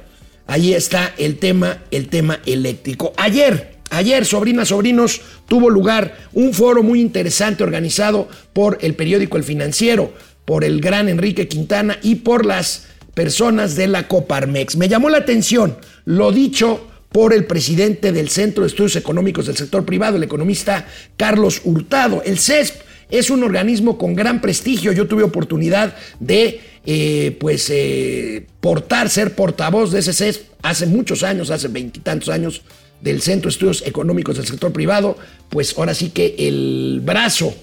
ahí 0.47 0.75
está 0.75 1.15
el 1.19 1.39
tema, 1.39 1.83
el 1.91 2.09
tema 2.09 2.41
eléctrico. 2.47 3.13
Ayer, 3.17 3.73
Ayer, 3.95 4.25
sobrinas, 4.25 4.69
sobrinos, 4.69 5.21
tuvo 5.47 5.69
lugar 5.69 6.17
un 6.33 6.55
foro 6.55 6.83
muy 6.83 7.03
interesante 7.03 7.63
organizado 7.63 8.27
por 8.55 8.79
el 8.81 8.95
periódico 8.95 9.37
El 9.37 9.45
Financiero 9.45 10.15
por 10.45 10.65
el 10.65 10.81
gran 10.81 11.09
Enrique 11.09 11.49
Quintana 11.49 11.99
y 12.03 12.17
por 12.17 12.45
las 12.47 12.87
personas 13.15 13.77
de 13.77 13.87
la 13.87 14.09
Coparmex. 14.09 14.77
Me 14.77 14.89
llamó 14.89 15.09
la 15.11 15.19
atención 15.19 15.77
lo 16.05 16.33
dicho 16.33 16.89
por 17.11 17.33
el 17.33 17.45
presidente 17.45 18.11
del 18.11 18.31
Centro 18.31 18.63
de 18.63 18.69
Estudios 18.69 18.97
Económicos 18.97 19.47
del 19.47 19.57
Sector 19.57 19.85
Privado, 19.85 20.17
el 20.17 20.23
economista 20.23 20.87
Carlos 21.17 21.61
Hurtado. 21.65 22.23
El 22.25 22.39
CESP 22.39 22.81
es 23.11 23.29
un 23.29 23.45
organismo 23.45 23.99
con 23.99 24.15
gran 24.15 24.41
prestigio. 24.41 24.93
Yo 24.93 25.07
tuve 25.07 25.23
oportunidad 25.23 25.95
de 26.19 26.61
eh, 26.87 27.37
pues 27.39 27.69
eh, 27.71 28.47
portar, 28.61 29.11
ser 29.11 29.35
portavoz 29.35 29.93
de 29.93 30.01
ese 30.01 30.15
CESP 30.15 30.51
hace 30.63 30.87
muchos 30.87 31.23
años, 31.23 31.51
hace 31.51 31.69
veintitantos 31.69 32.31
años, 32.31 32.63
del 33.03 33.21
Centro 33.21 33.49
de 33.51 33.53
Estudios 33.53 33.83
Económicos 33.87 34.37
del 34.37 34.47
Sector 34.47 34.73
Privado. 34.73 35.19
Pues 35.51 35.77
ahora 35.77 35.93
sí 35.93 36.11
que 36.11 36.35
el 36.39 37.03
brazo 37.05 37.55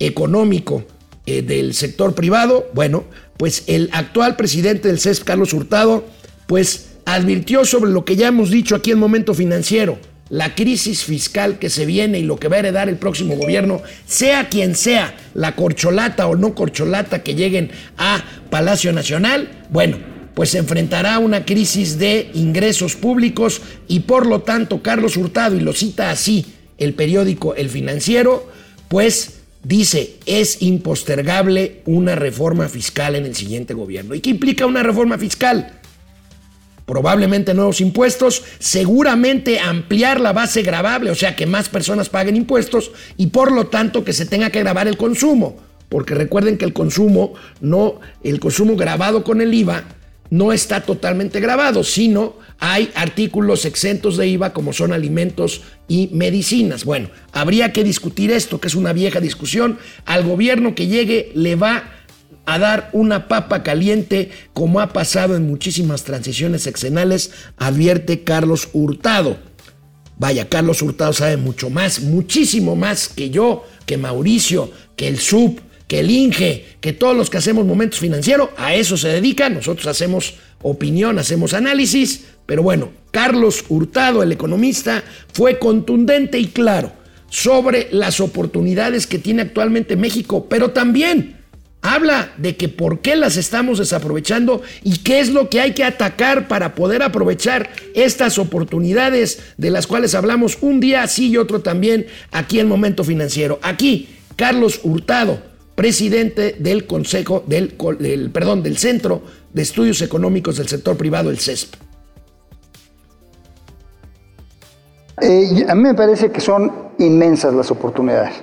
económico 0.00 0.84
eh, 1.28 1.42
del 1.42 1.74
sector 1.74 2.14
privado, 2.14 2.70
bueno, 2.72 3.04
pues 3.36 3.64
el 3.66 3.90
actual 3.92 4.36
presidente 4.36 4.88
del 4.88 4.98
CES, 4.98 5.20
Carlos 5.20 5.52
Hurtado, 5.52 6.06
pues 6.46 6.92
advirtió 7.04 7.66
sobre 7.66 7.90
lo 7.90 8.06
que 8.06 8.16
ya 8.16 8.28
hemos 8.28 8.50
dicho 8.50 8.74
aquí 8.74 8.92
en 8.92 8.98
Momento 8.98 9.34
Financiero, 9.34 9.98
la 10.30 10.54
crisis 10.54 11.04
fiscal 11.04 11.58
que 11.58 11.68
se 11.68 11.84
viene 11.84 12.18
y 12.18 12.22
lo 12.22 12.36
que 12.38 12.48
va 12.48 12.56
a 12.56 12.58
heredar 12.60 12.88
el 12.88 12.96
próximo 12.96 13.36
gobierno, 13.36 13.82
sea 14.06 14.48
quien 14.48 14.74
sea 14.74 15.14
la 15.34 15.54
corcholata 15.54 16.26
o 16.26 16.34
no 16.34 16.54
corcholata 16.54 17.22
que 17.22 17.34
lleguen 17.34 17.70
a 17.98 18.24
Palacio 18.48 18.92
Nacional, 18.94 19.66
bueno, 19.68 19.98
pues 20.34 20.48
se 20.48 20.58
enfrentará 20.58 21.18
una 21.18 21.44
crisis 21.44 21.98
de 21.98 22.30
ingresos 22.32 22.96
públicos 22.96 23.60
y 23.86 24.00
por 24.00 24.26
lo 24.26 24.40
tanto 24.40 24.82
Carlos 24.82 25.18
Hurtado, 25.18 25.56
y 25.56 25.60
lo 25.60 25.74
cita 25.74 26.10
así 26.10 26.46
el 26.78 26.94
periódico 26.94 27.54
El 27.54 27.68
Financiero, 27.68 28.48
pues 28.88 29.37
dice, 29.68 30.16
es 30.24 30.62
impostergable 30.62 31.82
una 31.84 32.14
reforma 32.14 32.70
fiscal 32.70 33.14
en 33.16 33.26
el 33.26 33.36
siguiente 33.36 33.74
gobierno. 33.74 34.14
¿Y 34.14 34.20
qué 34.20 34.30
implica 34.30 34.66
una 34.66 34.82
reforma 34.82 35.18
fiscal? 35.18 35.74
probablemente 36.86 37.52
nuevos 37.52 37.82
impuestos, 37.82 38.44
seguramente 38.60 39.60
ampliar 39.60 40.20
la 40.22 40.32
base 40.32 40.62
gravable, 40.62 41.10
o 41.10 41.14
sea 41.14 41.36
que 41.36 41.44
más 41.44 41.68
personas 41.68 42.08
paguen 42.08 42.34
impuestos 42.34 42.92
y 43.18 43.26
por 43.26 43.52
lo 43.52 43.66
tanto 43.66 44.04
que 44.04 44.14
se 44.14 44.24
tenga 44.24 44.48
que 44.48 44.60
grabar 44.60 44.88
el 44.88 44.96
consumo, 44.96 45.58
porque 45.90 46.14
recuerden 46.14 46.56
que 46.56 46.64
el 46.64 46.72
consumo 46.72 47.34
no 47.60 48.00
el 48.24 48.40
consumo 48.40 48.74
grabado 48.74 49.22
con 49.22 49.42
el 49.42 49.52
IVA 49.52 49.84
no 50.30 50.52
está 50.52 50.82
totalmente 50.82 51.40
grabado, 51.40 51.84
sino 51.84 52.36
hay 52.58 52.90
artículos 52.94 53.64
exentos 53.64 54.16
de 54.16 54.26
IVA 54.28 54.52
como 54.52 54.72
son 54.72 54.92
alimentos 54.92 55.62
y 55.86 56.10
medicinas. 56.12 56.84
Bueno, 56.84 57.10
habría 57.32 57.72
que 57.72 57.84
discutir 57.84 58.30
esto, 58.30 58.60
que 58.60 58.68
es 58.68 58.74
una 58.74 58.92
vieja 58.92 59.20
discusión. 59.20 59.78
Al 60.04 60.24
gobierno 60.24 60.74
que 60.74 60.86
llegue 60.86 61.32
le 61.34 61.56
va 61.56 61.90
a 62.46 62.58
dar 62.58 62.90
una 62.92 63.28
papa 63.28 63.62
caliente 63.62 64.30
como 64.54 64.80
ha 64.80 64.92
pasado 64.92 65.36
en 65.36 65.46
muchísimas 65.46 66.04
transiciones 66.04 66.62
sexenales, 66.62 67.30
advierte 67.58 68.24
Carlos 68.24 68.70
Hurtado. 68.72 69.38
Vaya, 70.16 70.48
Carlos 70.48 70.82
Hurtado 70.82 71.12
sabe 71.12 71.36
mucho 71.36 71.70
más, 71.70 72.00
muchísimo 72.00 72.74
más 72.74 73.08
que 73.08 73.30
yo, 73.30 73.64
que 73.86 73.98
Mauricio, 73.98 74.72
que 74.96 75.08
el 75.08 75.18
SUB, 75.18 75.60
que 75.88 76.00
el 76.00 76.10
INGE, 76.10 76.76
que 76.80 76.92
todos 76.92 77.16
los 77.16 77.30
que 77.30 77.38
hacemos 77.38 77.66
momentos 77.66 77.98
financieros, 77.98 78.50
a 78.56 78.74
eso 78.74 78.96
se 78.96 79.08
dedican. 79.08 79.54
Nosotros 79.54 79.86
hacemos 79.86 80.34
opinión, 80.62 81.18
hacemos 81.18 81.54
análisis, 81.54 82.26
pero 82.46 82.62
bueno, 82.62 82.90
Carlos 83.10 83.64
Hurtado, 83.68 84.22
el 84.22 84.30
economista, 84.30 85.02
fue 85.32 85.58
contundente 85.58 86.38
y 86.38 86.46
claro 86.46 86.92
sobre 87.30 87.88
las 87.90 88.20
oportunidades 88.20 89.06
que 89.06 89.18
tiene 89.18 89.42
actualmente 89.42 89.96
México, 89.96 90.46
pero 90.48 90.70
también 90.70 91.36
habla 91.82 92.32
de 92.36 92.56
que 92.56 92.68
por 92.68 93.00
qué 93.00 93.16
las 93.16 93.36
estamos 93.36 93.78
desaprovechando 93.78 94.62
y 94.82 94.98
qué 94.98 95.20
es 95.20 95.30
lo 95.30 95.48
que 95.48 95.60
hay 95.60 95.72
que 95.72 95.84
atacar 95.84 96.48
para 96.48 96.74
poder 96.74 97.02
aprovechar 97.02 97.70
estas 97.94 98.38
oportunidades 98.38 99.40
de 99.56 99.70
las 99.70 99.86
cuales 99.86 100.14
hablamos 100.14 100.58
un 100.60 100.80
día 100.80 101.06
sí 101.06 101.28
y 101.28 101.36
otro 101.36 101.60
también 101.60 102.06
aquí 102.30 102.60
en 102.60 102.68
Momento 102.68 103.04
Financiero. 103.04 103.58
Aquí, 103.62 104.08
Carlos 104.36 104.80
Hurtado, 104.82 105.40
presidente 105.78 106.56
del 106.58 106.88
Consejo 106.88 107.44
del, 107.46 107.76
perdón, 108.32 108.64
del 108.64 108.78
Centro 108.78 109.22
de 109.52 109.62
Estudios 109.62 110.02
Económicos 110.02 110.56
del 110.56 110.66
Sector 110.66 110.96
Privado, 110.96 111.30
el 111.30 111.38
CESP. 111.38 111.76
Eh, 115.20 115.64
a 115.68 115.76
mí 115.76 115.82
me 115.82 115.94
parece 115.94 116.32
que 116.32 116.40
son 116.40 116.72
inmensas 116.98 117.54
las 117.54 117.70
oportunidades 117.70 118.34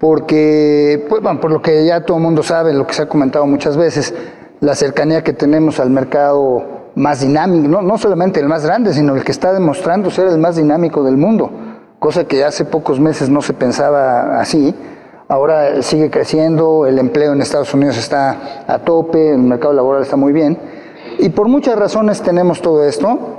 porque, 0.00 1.06
pues, 1.08 1.22
por 1.40 1.52
lo 1.52 1.62
que 1.62 1.86
ya 1.86 2.00
todo 2.00 2.16
el 2.16 2.24
mundo 2.24 2.42
sabe, 2.42 2.74
lo 2.74 2.88
que 2.88 2.94
se 2.94 3.02
ha 3.02 3.08
comentado 3.08 3.46
muchas 3.46 3.76
veces, 3.76 4.12
la 4.58 4.74
cercanía 4.74 5.22
que 5.22 5.32
tenemos 5.32 5.78
al 5.78 5.90
mercado 5.90 6.90
más 6.96 7.20
dinámico, 7.20 7.68
no, 7.68 7.82
no 7.82 7.98
solamente 7.98 8.40
el 8.40 8.48
más 8.48 8.64
grande, 8.64 8.92
sino 8.94 9.14
el 9.14 9.22
que 9.22 9.30
está 9.30 9.52
demostrando 9.52 10.10
ser 10.10 10.26
el 10.26 10.38
más 10.38 10.56
dinámico 10.56 11.04
del 11.04 11.18
mundo, 11.18 11.52
cosa 12.00 12.24
que 12.24 12.42
hace 12.42 12.64
pocos 12.64 12.98
meses 12.98 13.28
no 13.28 13.42
se 13.42 13.52
pensaba 13.52 14.40
así. 14.40 14.74
Ahora 15.28 15.82
sigue 15.82 16.10
creciendo, 16.10 16.86
el 16.86 16.98
empleo 16.98 17.32
en 17.32 17.42
Estados 17.42 17.72
Unidos 17.74 17.98
está 17.98 18.64
a 18.66 18.78
tope, 18.78 19.32
el 19.32 19.38
mercado 19.38 19.74
laboral 19.74 20.02
está 20.02 20.16
muy 20.16 20.32
bien. 20.32 20.58
Y 21.18 21.28
por 21.28 21.48
muchas 21.48 21.78
razones 21.78 22.22
tenemos 22.22 22.62
todo 22.62 22.84
esto 22.84 23.38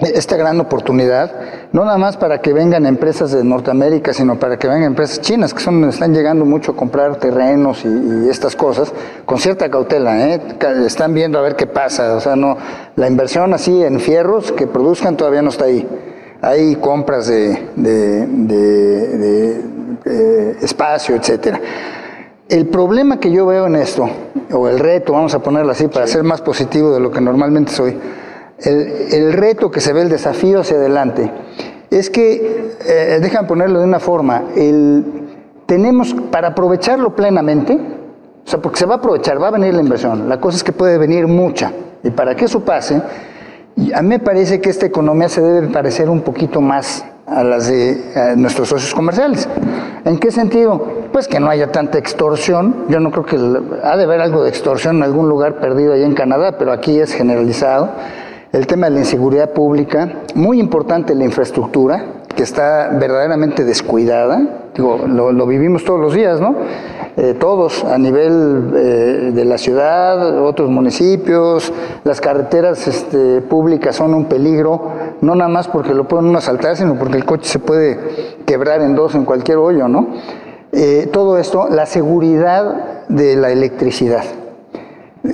esta 0.00 0.36
gran 0.36 0.60
oportunidad, 0.60 1.32
no 1.72 1.84
nada 1.84 1.98
más 1.98 2.16
para 2.16 2.40
que 2.40 2.52
vengan 2.52 2.86
empresas 2.86 3.32
de 3.32 3.42
Norteamérica, 3.42 4.12
sino 4.12 4.38
para 4.38 4.56
que 4.56 4.68
vengan 4.68 4.84
empresas 4.84 5.20
chinas, 5.20 5.52
que 5.52 5.60
son 5.60 5.84
están 5.88 6.14
llegando 6.14 6.44
mucho 6.44 6.72
a 6.72 6.76
comprar 6.76 7.16
terrenos 7.16 7.84
y, 7.84 8.28
estas 8.28 8.54
cosas, 8.54 8.92
con 9.24 9.38
cierta 9.38 9.68
cautela, 9.70 10.28
¿eh? 10.28 10.40
están 10.86 11.14
viendo 11.14 11.38
a 11.38 11.42
ver 11.42 11.56
qué 11.56 11.66
pasa, 11.66 12.14
o 12.14 12.20
sea, 12.20 12.36
no, 12.36 12.56
la 12.94 13.08
inversión 13.08 13.52
así 13.54 13.82
en 13.82 13.98
fierros 13.98 14.52
que 14.52 14.66
produzcan 14.66 15.16
todavía 15.16 15.42
no 15.42 15.50
está 15.50 15.64
ahí. 15.64 15.86
Hay 16.40 16.76
compras 16.76 17.26
de, 17.26 17.58
de, 17.74 18.26
eh, 20.08 20.56
espacio, 20.62 21.14
etcétera. 21.16 21.60
El 22.48 22.66
problema 22.66 23.20
que 23.20 23.30
yo 23.30 23.44
veo 23.46 23.66
en 23.66 23.76
esto, 23.76 24.08
o 24.52 24.68
el 24.68 24.78
reto, 24.78 25.12
vamos 25.12 25.34
a 25.34 25.40
ponerlo 25.40 25.72
así, 25.72 25.88
para 25.88 26.06
ser 26.06 26.22
más 26.22 26.40
positivo 26.40 26.92
de 26.92 27.00
lo 27.00 27.10
que 27.10 27.20
normalmente 27.20 27.72
soy, 27.72 27.96
el, 28.58 29.32
reto 29.34 29.70
que 29.70 29.80
se 29.80 29.92
ve, 29.92 30.00
el 30.00 30.08
desafío 30.08 30.60
hacia 30.60 30.78
adelante, 30.78 31.30
es 31.90 32.08
que, 32.08 32.74
eh, 32.86 33.18
dejan 33.20 33.46
ponerlo 33.46 33.80
de 33.80 33.84
una 33.84 34.00
forma, 34.00 34.44
el, 34.56 35.04
tenemos 35.66 36.14
para 36.30 36.48
aprovecharlo 36.48 37.14
plenamente, 37.14 37.74
o 37.74 38.48
sea, 38.48 38.60
porque 38.60 38.78
se 38.78 38.86
va 38.86 38.94
a 38.94 38.98
aprovechar, 38.98 39.40
va 39.40 39.48
a 39.48 39.52
venir 39.52 39.74
la 39.74 39.82
inversión, 39.82 40.26
la 40.26 40.40
cosa 40.40 40.56
es 40.56 40.64
que 40.64 40.72
puede 40.72 40.96
venir 40.96 41.26
mucha, 41.26 41.70
y 42.02 42.10
para 42.10 42.34
que 42.34 42.46
eso 42.46 42.60
pase, 42.60 43.02
a 43.94 44.02
mí 44.02 44.08
me 44.08 44.18
parece 44.18 44.60
que 44.60 44.70
esta 44.70 44.86
economía 44.86 45.28
se 45.28 45.42
debe 45.42 45.68
parecer 45.68 46.08
un 46.08 46.22
poquito 46.22 46.62
más 46.62 47.04
a 47.30 47.44
las 47.44 47.68
de 47.68 48.34
nuestros 48.36 48.68
socios 48.68 48.94
comerciales. 48.94 49.48
¿En 50.04 50.18
qué 50.18 50.30
sentido? 50.30 50.82
Pues 51.12 51.28
que 51.28 51.40
no 51.40 51.50
haya 51.50 51.72
tanta 51.72 51.98
extorsión. 51.98 52.86
Yo 52.88 53.00
no 53.00 53.10
creo 53.10 53.24
que 53.24 53.36
ha 53.82 53.96
de 53.96 54.04
haber 54.04 54.20
algo 54.20 54.42
de 54.42 54.50
extorsión 54.50 54.96
en 54.96 55.02
algún 55.02 55.28
lugar 55.28 55.56
perdido 55.56 55.92
allá 55.92 56.06
en 56.06 56.14
Canadá, 56.14 56.56
pero 56.58 56.72
aquí 56.72 56.98
es 56.98 57.12
generalizado 57.12 57.90
el 58.52 58.66
tema 58.66 58.86
de 58.86 58.94
la 58.94 59.00
inseguridad 59.00 59.50
pública, 59.50 60.22
muy 60.34 60.58
importante 60.58 61.14
la 61.14 61.24
infraestructura, 61.24 62.04
que 62.34 62.42
está 62.42 62.88
verdaderamente 62.92 63.64
descuidada, 63.64 64.40
digo, 64.74 65.04
lo, 65.06 65.46
vivimos 65.46 65.84
todos 65.84 66.00
los 66.00 66.14
días, 66.14 66.40
¿no? 66.40 66.54
Eh, 67.20 67.34
todos, 67.34 67.82
a 67.82 67.98
nivel 67.98 68.70
eh, 68.76 69.32
de 69.34 69.44
la 69.44 69.58
ciudad, 69.58 70.40
otros 70.40 70.70
municipios, 70.70 71.72
las 72.04 72.20
carreteras 72.20 72.86
este, 72.86 73.40
públicas 73.40 73.96
son 73.96 74.14
un 74.14 74.26
peligro, 74.26 74.92
no 75.20 75.34
nada 75.34 75.50
más 75.50 75.66
porque 75.66 75.94
lo 75.94 76.06
pueden 76.06 76.36
asaltar, 76.36 76.76
sino 76.76 76.94
porque 76.94 77.16
el 77.16 77.24
coche 77.24 77.48
se 77.48 77.58
puede 77.58 77.98
quebrar 78.46 78.82
en 78.82 78.94
dos 78.94 79.16
en 79.16 79.24
cualquier 79.24 79.58
hoyo, 79.58 79.88
¿no? 79.88 80.10
Eh, 80.70 81.08
todo 81.12 81.38
esto, 81.38 81.68
la 81.68 81.86
seguridad 81.86 83.08
de 83.08 83.34
la 83.34 83.50
electricidad 83.50 84.22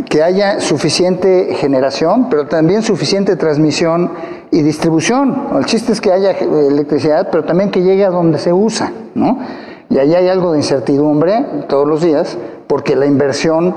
que 0.09 0.23
haya 0.23 0.61
suficiente 0.61 1.55
generación, 1.55 2.29
pero 2.31 2.47
también 2.47 2.83
suficiente 2.83 3.37
transmisión 3.37 4.11
y 4.51 4.63
distribución. 4.63 5.49
El 5.55 5.67
chiste 5.67 5.93
es 5.93 6.01
que 6.01 6.11
haya 6.11 6.31
electricidad, 6.31 7.29
pero 7.31 7.45
también 7.45 7.71
que 7.71 7.83
llegue 7.83 8.07
a 8.07 8.11
donde 8.11 8.39
se 8.39 8.55
usa, 8.55 8.91
¿no? 9.15 9.39
Y 9.95 9.99
ahí 9.99 10.13
hay 10.13 10.29
algo 10.29 10.51
de 10.51 10.59
incertidumbre 10.59 11.47
todos 11.69 11.87
los 11.87 12.03
días, 12.03 12.37
porque 12.67 12.97
la 12.97 13.07
inversión 13.07 13.77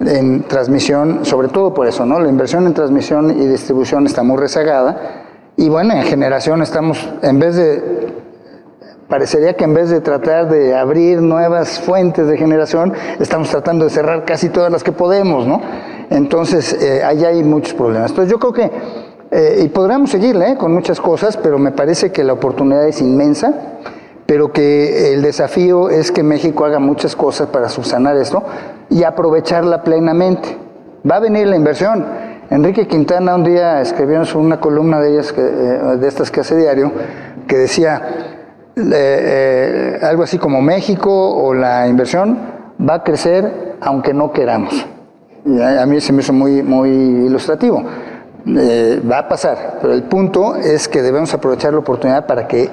en 0.00 0.44
transmisión, 0.44 1.26
sobre 1.26 1.48
todo 1.48 1.74
por 1.74 1.86
eso, 1.86 2.06
¿no? 2.06 2.18
La 2.18 2.30
inversión 2.30 2.66
en 2.66 2.72
transmisión 2.72 3.30
y 3.38 3.46
distribución 3.46 4.06
está 4.06 4.22
muy 4.22 4.38
rezagada. 4.38 5.26
Y 5.58 5.68
bueno, 5.68 5.92
en 5.92 6.04
generación 6.04 6.62
estamos, 6.62 7.06
en 7.20 7.38
vez 7.38 7.56
de 7.56 8.08
parecería 9.08 9.56
que 9.56 9.64
en 9.64 9.74
vez 9.74 9.90
de 9.90 10.00
tratar 10.00 10.48
de 10.48 10.74
abrir 10.74 11.20
nuevas 11.20 11.80
fuentes 11.80 12.26
de 12.26 12.38
generación, 12.38 12.94
estamos 13.20 13.50
tratando 13.50 13.84
de 13.84 13.90
cerrar 13.90 14.24
casi 14.24 14.48
todas 14.48 14.72
las 14.72 14.82
que 14.82 14.92
podemos, 14.92 15.46
¿no? 15.46 15.60
Entonces, 16.08 16.72
eh, 16.82 17.02
ahí 17.04 17.26
hay 17.26 17.44
muchos 17.44 17.74
problemas. 17.74 18.12
Entonces, 18.12 18.32
yo 18.32 18.38
creo 18.38 18.52
que, 18.54 18.70
eh, 19.30 19.62
y 19.64 19.68
podríamos 19.68 20.08
seguirle 20.08 20.52
¿eh? 20.52 20.56
con 20.56 20.72
muchas 20.72 20.98
cosas, 20.98 21.36
pero 21.36 21.58
me 21.58 21.72
parece 21.72 22.10
que 22.10 22.24
la 22.24 22.32
oportunidad 22.32 22.88
es 22.88 23.02
inmensa, 23.02 23.52
pero 24.28 24.52
que 24.52 25.14
el 25.14 25.22
desafío 25.22 25.88
es 25.88 26.12
que 26.12 26.22
México 26.22 26.66
haga 26.66 26.78
muchas 26.78 27.16
cosas 27.16 27.48
para 27.48 27.70
subsanar 27.70 28.14
esto 28.18 28.42
y 28.90 29.02
aprovecharla 29.04 29.82
plenamente. 29.82 30.54
Va 31.10 31.16
a 31.16 31.20
venir 31.20 31.46
la 31.46 31.56
inversión. 31.56 32.04
Enrique 32.50 32.86
Quintana 32.86 33.34
un 33.34 33.44
día 33.44 33.80
escribió 33.80 34.20
en 34.20 34.36
una 34.36 34.60
columna 34.60 35.00
de 35.00 35.12
ellas, 35.12 35.32
que, 35.32 35.40
de 35.40 36.06
estas 36.06 36.30
que 36.30 36.40
hace 36.40 36.58
diario, 36.58 36.92
que 37.46 37.56
decía, 37.56 38.02
eh, 38.76 39.98
algo 40.02 40.24
así 40.24 40.36
como 40.36 40.60
México 40.60 41.10
o 41.10 41.54
la 41.54 41.88
inversión 41.88 42.38
va 42.86 42.96
a 42.96 43.04
crecer 43.04 43.76
aunque 43.80 44.12
no 44.12 44.30
queramos. 44.30 44.74
Y 45.46 45.58
a, 45.58 45.86
mí 45.86 46.02
se 46.02 46.12
me 46.12 46.20
hizo 46.20 46.34
muy, 46.34 46.62
muy 46.62 46.90
ilustrativo. 46.90 47.82
Eh, 48.46 49.00
va 49.10 49.20
a 49.20 49.28
pasar, 49.28 49.78
pero 49.80 49.94
el 49.94 50.02
punto 50.02 50.54
es 50.56 50.86
que 50.86 51.00
debemos 51.00 51.32
aprovechar 51.32 51.72
la 51.72 51.78
oportunidad 51.78 52.26
para 52.26 52.46
que 52.46 52.68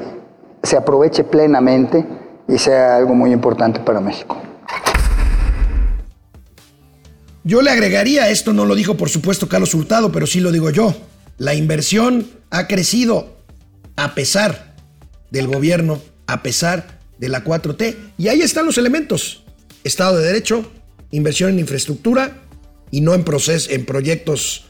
se 0.65 0.77
aproveche 0.77 1.23
plenamente 1.23 2.05
y 2.47 2.57
sea 2.57 2.97
algo 2.97 3.13
muy 3.13 3.31
importante 3.31 3.79
para 3.79 3.99
México. 3.99 4.41
Yo 7.43 7.61
le 7.61 7.69
agregaría, 7.69 8.29
esto 8.29 8.53
no 8.53 8.65
lo 8.65 8.73
dijo 8.73 8.97
por 8.97 9.09
supuesto 9.09 9.47
Carlos 9.47 9.73
Hurtado, 9.73 10.11
pero 10.11 10.25
sí 10.25 10.39
lo 10.39 10.51
digo 10.51 10.71
yo, 10.71 10.95
la 11.37 11.53
inversión 11.53 12.27
ha 12.49 12.67
crecido 12.67 13.35
a 13.95 14.15
pesar 14.15 14.75
del 15.31 15.47
gobierno 15.47 16.01
a 16.27 16.41
pesar 16.41 16.99
de 17.17 17.29
la 17.29 17.43
4T. 17.43 17.95
Y 18.17 18.27
ahí 18.27 18.41
están 18.41 18.65
los 18.65 18.77
elementos. 18.77 19.43
Estado 19.83 20.17
de 20.17 20.25
Derecho, 20.25 20.69
inversión 21.11 21.51
en 21.51 21.59
infraestructura 21.59 22.41
y 22.91 23.01
no 23.01 23.13
en, 23.13 23.23
procesos, 23.23 23.69
en 23.69 23.85
proyectos 23.85 24.65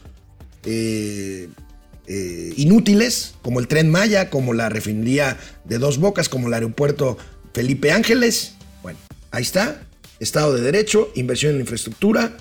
eh, 0.64 1.48
eh, 2.08 2.52
inútiles 2.56 3.34
como 3.42 3.60
el 3.60 3.68
tren 3.68 3.90
Maya, 3.90 4.30
como 4.30 4.54
la 4.54 4.68
refinería 4.68 5.38
de 5.64 5.78
Dos 5.78 5.98
Bocas, 5.98 6.28
como 6.28 6.48
el 6.48 6.54
aeropuerto 6.54 7.18
Felipe 7.52 7.90
Ángeles. 7.90 8.52
Bueno, 8.82 8.98
ahí 9.30 9.42
está. 9.42 9.82
Estado 10.20 10.54
de 10.54 10.62
Derecho, 10.62 11.10
inversión 11.14 11.54
en 11.54 11.60
infraestructura, 11.60 12.36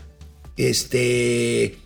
este, 0.56 1.78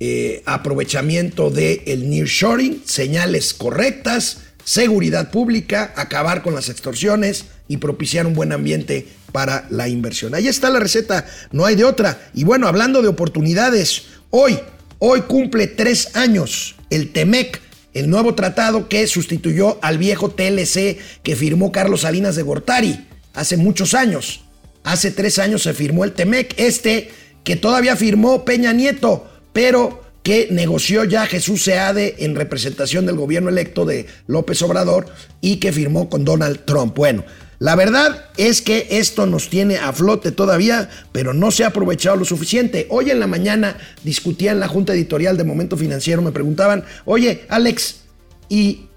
eh, 0.00 0.42
aprovechamiento 0.44 1.50
del 1.50 1.80
el 1.86 2.10
nearshoring, 2.10 2.82
señales 2.84 3.54
correctas, 3.54 4.38
seguridad 4.64 5.30
pública, 5.30 5.92
acabar 5.96 6.42
con 6.42 6.54
las 6.54 6.68
extorsiones 6.68 7.46
y 7.68 7.78
propiciar 7.78 8.26
un 8.26 8.34
buen 8.34 8.52
ambiente 8.52 9.08
para 9.32 9.66
la 9.70 9.88
inversión. 9.88 10.34
Ahí 10.34 10.46
está 10.46 10.70
la 10.70 10.78
receta, 10.78 11.26
no 11.52 11.64
hay 11.64 11.74
de 11.74 11.84
otra. 11.84 12.30
Y 12.34 12.44
bueno, 12.44 12.68
hablando 12.68 13.02
de 13.02 13.08
oportunidades, 13.08 14.04
hoy, 14.30 14.58
hoy 14.98 15.22
cumple 15.22 15.66
tres 15.66 16.14
años 16.14 16.76
el 16.94 17.12
TEMEC, 17.12 17.60
el 17.92 18.08
nuevo 18.08 18.34
tratado 18.34 18.88
que 18.88 19.06
sustituyó 19.06 19.78
al 19.82 19.98
viejo 19.98 20.30
TLC 20.30 20.98
que 21.22 21.36
firmó 21.36 21.72
Carlos 21.72 22.02
Salinas 22.02 22.36
de 22.36 22.42
Gortari 22.42 23.06
hace 23.34 23.56
muchos 23.56 23.94
años. 23.94 24.42
Hace 24.84 25.10
tres 25.10 25.38
años 25.38 25.62
se 25.62 25.74
firmó 25.74 26.04
el 26.04 26.12
TEMEC, 26.12 26.54
este 26.56 27.10
que 27.42 27.56
todavía 27.56 27.96
firmó 27.96 28.44
Peña 28.44 28.72
Nieto, 28.72 29.28
pero 29.52 30.02
que 30.22 30.48
negoció 30.50 31.04
ya 31.04 31.26
Jesús 31.26 31.64
Seade 31.64 32.16
en 32.20 32.34
representación 32.34 33.04
del 33.06 33.16
gobierno 33.16 33.50
electo 33.50 33.84
de 33.84 34.06
López 34.26 34.62
Obrador 34.62 35.06
y 35.40 35.56
que 35.56 35.72
firmó 35.72 36.08
con 36.08 36.24
Donald 36.24 36.64
Trump. 36.64 36.96
Bueno, 36.96 37.24
la 37.64 37.76
verdad 37.76 38.26
es 38.36 38.60
que 38.60 38.88
esto 38.90 39.24
nos 39.24 39.48
tiene 39.48 39.78
a 39.78 39.94
flote 39.94 40.32
todavía, 40.32 40.90
pero 41.12 41.32
no 41.32 41.50
se 41.50 41.64
ha 41.64 41.68
aprovechado 41.68 42.16
lo 42.16 42.26
suficiente. 42.26 42.86
Hoy 42.90 43.10
en 43.10 43.18
la 43.18 43.26
mañana 43.26 43.78
discutía 44.02 44.52
en 44.52 44.60
la 44.60 44.68
junta 44.68 44.92
editorial 44.92 45.38
de 45.38 45.44
Momento 45.44 45.78
Financiero, 45.78 46.20
me 46.20 46.30
preguntaban, 46.30 46.84
oye 47.06 47.46
Alex, 47.48 48.02
¿y 48.50 48.88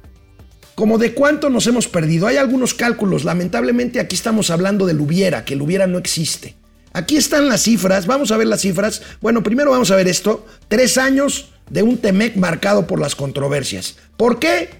como 0.76 0.98
de 0.98 1.14
cuánto 1.14 1.50
nos 1.50 1.66
hemos 1.68 1.88
perdido? 1.88 2.28
Hay 2.28 2.36
algunos 2.36 2.74
cálculos, 2.74 3.24
lamentablemente 3.24 4.02
aquí 4.02 4.18
estamos 4.18 4.50
hablando 4.50 4.86
del 4.86 5.00
hubiera, 5.00 5.46
que 5.46 5.54
el 5.54 5.62
hubiera 5.62 5.88
no 5.88 5.98
existe. 5.98 6.58
Aquí 6.92 7.16
están 7.16 7.48
las 7.48 7.64
cifras, 7.64 8.06
vamos 8.06 8.32
a 8.32 8.38
ver 8.38 8.48
las 8.48 8.60
cifras. 8.60 9.02
Bueno, 9.22 9.44
primero 9.44 9.72
vamos 9.72 9.92
a 9.92 9.96
ver 9.96 10.10
esto. 10.10 10.46
Tres 10.68 10.98
años 10.98 11.54
de 11.70 11.84
un 11.84 12.00
Temec 12.00 12.36
marcado 12.36 12.86
por 12.86 13.00
las 13.00 13.16
controversias. 13.16 13.96
¿Por 14.18 14.40
qué? 14.40 14.72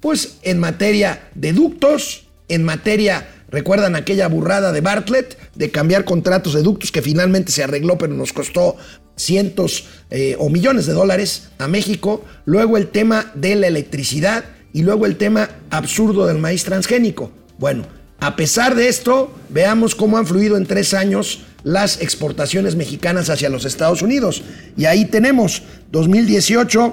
Pues 0.00 0.38
en 0.40 0.58
materia 0.58 1.28
de 1.34 1.52
ductos, 1.52 2.23
en 2.48 2.64
materia, 2.64 3.28
recuerdan 3.50 3.96
aquella 3.96 4.28
burrada 4.28 4.72
de 4.72 4.80
Bartlett 4.80 5.38
de 5.54 5.70
cambiar 5.70 6.04
contratos 6.04 6.54
de 6.54 6.62
ductos 6.62 6.92
que 6.92 7.02
finalmente 7.02 7.52
se 7.52 7.62
arregló 7.62 7.96
pero 7.98 8.14
nos 8.14 8.32
costó 8.32 8.76
cientos 9.16 9.86
eh, 10.10 10.36
o 10.38 10.50
millones 10.50 10.86
de 10.86 10.92
dólares 10.92 11.50
a 11.58 11.68
México. 11.68 12.24
Luego 12.44 12.76
el 12.76 12.88
tema 12.88 13.30
de 13.34 13.54
la 13.54 13.66
electricidad 13.66 14.44
y 14.72 14.82
luego 14.82 15.06
el 15.06 15.16
tema 15.16 15.50
absurdo 15.70 16.26
del 16.26 16.38
maíz 16.38 16.64
transgénico. 16.64 17.30
Bueno, 17.58 17.86
a 18.20 18.36
pesar 18.36 18.74
de 18.74 18.88
esto, 18.88 19.32
veamos 19.50 19.94
cómo 19.94 20.18
han 20.18 20.26
fluido 20.26 20.56
en 20.56 20.66
tres 20.66 20.94
años 20.94 21.44
las 21.62 22.00
exportaciones 22.00 22.76
mexicanas 22.76 23.30
hacia 23.30 23.48
los 23.48 23.64
Estados 23.64 24.02
Unidos. 24.02 24.42
Y 24.76 24.86
ahí 24.86 25.04
tenemos 25.04 25.62
2018, 25.92 26.92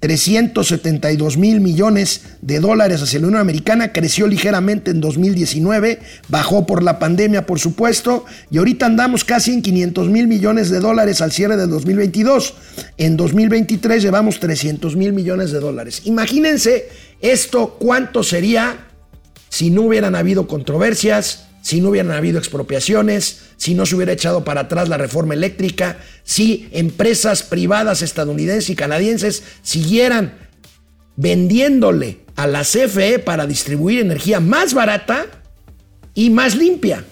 372 0.00 1.36
mil 1.36 1.60
millones 1.60 2.22
de 2.40 2.58
dólares 2.58 3.02
hacia 3.02 3.20
la 3.20 3.26
Unión 3.26 3.40
Americana, 3.40 3.92
creció 3.92 4.26
ligeramente 4.26 4.90
en 4.90 5.00
2019, 5.00 6.00
bajó 6.28 6.66
por 6.66 6.82
la 6.82 6.98
pandemia 6.98 7.44
por 7.44 7.60
supuesto, 7.60 8.24
y 8.50 8.58
ahorita 8.58 8.86
andamos 8.86 9.24
casi 9.24 9.52
en 9.52 9.62
500 9.62 10.08
mil 10.08 10.26
millones 10.26 10.70
de 10.70 10.80
dólares 10.80 11.20
al 11.20 11.32
cierre 11.32 11.56
del 11.56 11.68
2022. 11.68 12.54
En 12.96 13.16
2023 13.18 14.02
llevamos 14.02 14.40
300 14.40 14.96
mil 14.96 15.12
millones 15.12 15.52
de 15.52 15.60
dólares. 15.60 16.02
Imagínense 16.04 16.88
esto 17.20 17.76
cuánto 17.78 18.22
sería 18.22 18.86
si 19.50 19.68
no 19.70 19.82
hubieran 19.82 20.14
habido 20.14 20.46
controversias, 20.46 21.49
si 21.62 21.80
no 21.80 21.90
hubieran 21.90 22.12
habido 22.12 22.38
expropiaciones, 22.38 23.42
si 23.56 23.74
no 23.74 23.86
se 23.86 23.96
hubiera 23.96 24.12
echado 24.12 24.44
para 24.44 24.62
atrás 24.62 24.88
la 24.88 24.96
reforma 24.96 25.34
eléctrica, 25.34 25.98
si 26.24 26.68
empresas 26.72 27.42
privadas 27.42 28.02
estadounidenses 28.02 28.70
y 28.70 28.76
canadienses 28.76 29.42
siguieran 29.62 30.34
vendiéndole 31.16 32.20
a 32.36 32.46
la 32.46 32.62
CFE 32.62 33.18
para 33.18 33.46
distribuir 33.46 34.00
energía 34.00 34.40
más 34.40 34.72
barata 34.72 35.26
y 36.14 36.30
más 36.30 36.56
limpia. 36.56 37.04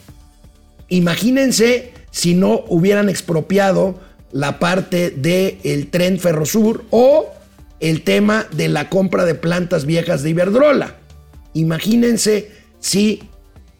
Imagínense 0.89 1.93
si 2.11 2.35
no 2.35 2.65
hubieran 2.69 3.09
expropiado 3.09 4.01
la 4.33 4.59
parte 4.59 5.11
del 5.11 5.89
tren 5.89 6.19
Ferrosur 6.19 6.85
o 6.91 7.29
el 7.81 8.03
tema 8.03 8.47
de 8.53 8.69
la 8.69 8.89
compra 8.89 9.25
de 9.25 9.35
plantas 9.35 9.85
viejas 9.85 10.23
de 10.23 10.31
Iberdrola. 10.31 10.97
Imagínense 11.55 12.51
si 12.81 13.28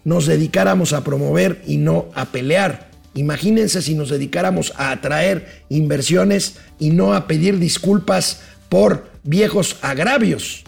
nos 0.09 0.25
dedicáramos 0.25 0.95
a 0.95 1.05
promover 1.05 1.63
y 1.67 1.77
no 1.77 2.09
a 2.15 2.33
pelear. 2.33 2.89
Imagínense 3.15 3.83
si 3.83 3.95
nos 3.95 4.09
dedicáramos 4.09 4.73
a 4.77 4.91
atraer 4.91 5.65
inversiones 5.69 6.57
y 6.79 6.91
no 6.91 7.13
a 7.13 7.27
pedir 7.27 7.59
disculpas 7.59 8.41
por 8.71 9.11
viejos 9.23 9.77
agravios. 9.83 10.65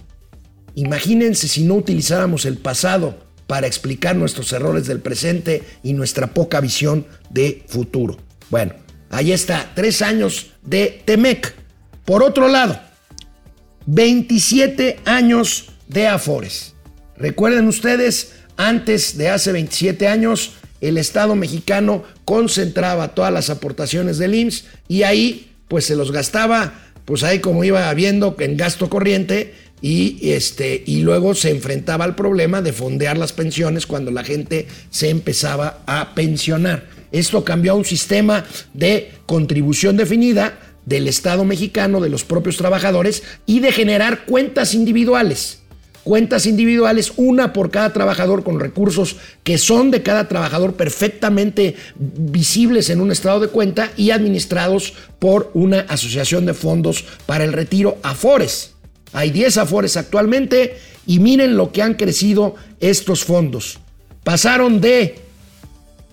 Imagínense 0.75 1.49
si 1.49 1.65
no 1.65 1.75
utilizáramos 1.75 2.45
el 2.45 2.59
pasado 2.59 3.19
para 3.47 3.67
explicar 3.67 4.15
nuestros 4.15 4.53
errores 4.53 4.87
del 4.87 5.01
presente 5.01 5.63
y 5.83 5.95
nuestra 5.95 6.35
poca 6.35 6.61
visión 6.61 7.07
de 7.31 7.65
futuro. 7.67 8.19
Bueno, 8.51 8.75
ahí 9.09 9.33
está, 9.33 9.73
tres 9.75 10.03
años 10.03 10.51
de 10.63 11.03
Temec. 11.07 11.55
Por 12.05 12.23
otro 12.23 12.47
lado, 12.47 12.79
27 13.87 15.01
años 15.07 15.71
de 15.89 16.09
Afores. 16.09 16.75
Recuerden 17.17 17.69
ustedes, 17.69 18.40
antes 18.69 19.17
de 19.17 19.31
hace 19.31 19.53
27 19.53 20.07
años, 20.07 20.53
el 20.83 20.99
Estado 20.99 21.35
mexicano 21.35 22.05
concentraba 22.27 23.15
todas 23.15 23.33
las 23.33 23.49
aportaciones 23.49 24.19
del 24.19 24.35
IMSS 24.35 24.65
y 24.87 25.03
ahí 25.03 25.53
pues 25.67 25.87
se 25.87 25.97
los 25.97 26.13
gastaba, 26.13 26.75
pues 27.07 27.23
ahí 27.23 27.39
como 27.39 27.65
iba 27.65 27.93
viendo 27.95 28.37
en 28.39 28.57
gasto 28.59 28.91
corriente 28.91 29.55
y, 29.81 30.31
este, 30.33 30.83
y 30.87 31.01
luego 31.01 31.35
se 31.35 31.51
enfrentaba 31.51 32.05
al 32.05 32.15
problema 32.15 32.61
de 32.61 32.75
fondear 32.75 33.17
las 33.17 33.33
pensiones 33.33 33.87
cuando 33.87 34.11
la 34.11 34.25
gente 34.25 34.67
se 34.91 35.09
empezaba 35.09 35.79
a 35.87 36.15
pensionar. 36.15 36.87
Esto 37.13 37.45
cambió 37.45 37.73
a 37.73 37.77
un 37.77 37.87
sistema 37.87 38.45
de 38.75 39.11
contribución 39.25 39.97
definida 39.97 40.59
del 40.85 41.09
Estado 41.09 41.45
mexicano, 41.45 42.01
de 42.01 42.11
los 42.11 42.25
propios 42.25 42.59
trabajadores 42.59 43.23
y 43.47 43.61
de 43.61 43.73
generar 43.73 44.27
cuentas 44.27 44.75
individuales 44.75 45.60
cuentas 46.05 46.47
individuales, 46.47 47.13
una 47.17 47.53
por 47.53 47.71
cada 47.71 47.93
trabajador 47.93 48.43
con 48.43 48.59
recursos 48.61 49.17
que 49.43 49.59
son 49.59 49.91
de 49.91 50.03
cada 50.03 50.29
trabajador 50.29 50.75
perfectamente 50.75 51.77
visibles 51.97 52.91
en 52.91 53.01
un 53.01 53.11
estado 53.11 53.41
de 53.41 53.49
cuenta 53.49 53.91
y 53.97 54.11
administrados 54.11 54.93
por 55.19 55.51
una 55.55 55.81
asociación 55.81 56.47
de 56.47 56.55
fondos 56.55 57.05
para 57.27 57.43
el 57.45 57.53
retiro 57.53 57.99
Afores. 58.03 58.75
Hay 59.13 59.31
10 59.31 59.59
Afores 59.59 59.97
actualmente 59.97 60.79
y 61.07 61.19
miren 61.19 61.57
lo 61.57 61.73
que 61.73 61.83
han 61.83 61.95
crecido 61.95 62.55
estos 62.81 63.25
fondos. 63.25 63.81
Pasaron 64.23 64.81
de 64.81 65.17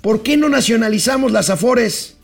¿Por 0.00 0.22
qué 0.22 0.36
no 0.36 0.48
nacionalizamos 0.48 1.32
las 1.32 1.50
Afores? 1.50 2.16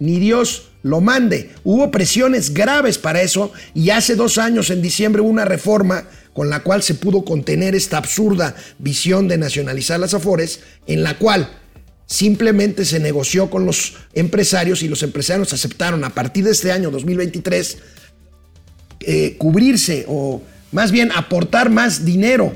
Ni 0.00 0.18
Dios 0.18 0.70
lo 0.82 1.00
mande. 1.00 1.50
Hubo 1.62 1.90
presiones 1.90 2.52
graves 2.52 2.98
para 2.98 3.22
eso 3.22 3.52
y 3.74 3.90
hace 3.90 4.16
dos 4.16 4.38
años, 4.38 4.70
en 4.70 4.82
diciembre, 4.82 5.22
hubo 5.22 5.30
una 5.30 5.44
reforma 5.44 6.04
con 6.32 6.50
la 6.50 6.60
cual 6.60 6.82
se 6.82 6.94
pudo 6.94 7.24
contener 7.24 7.74
esta 7.74 7.98
absurda 7.98 8.56
visión 8.78 9.28
de 9.28 9.38
nacionalizar 9.38 10.00
las 10.00 10.14
Afores, 10.14 10.60
en 10.86 11.02
la 11.02 11.18
cual 11.18 11.50
simplemente 12.06 12.84
se 12.84 12.98
negoció 12.98 13.48
con 13.48 13.64
los 13.64 13.94
empresarios 14.12 14.82
y 14.82 14.88
los 14.88 15.02
empresarios 15.02 15.52
aceptaron 15.52 16.04
a 16.04 16.10
partir 16.10 16.44
de 16.44 16.50
este 16.50 16.72
año 16.72 16.90
2023 16.90 17.78
eh, 19.00 19.36
cubrirse 19.38 20.04
o 20.08 20.42
más 20.72 20.90
bien 20.90 21.10
aportar 21.12 21.70
más 21.70 22.04
dinero 22.04 22.52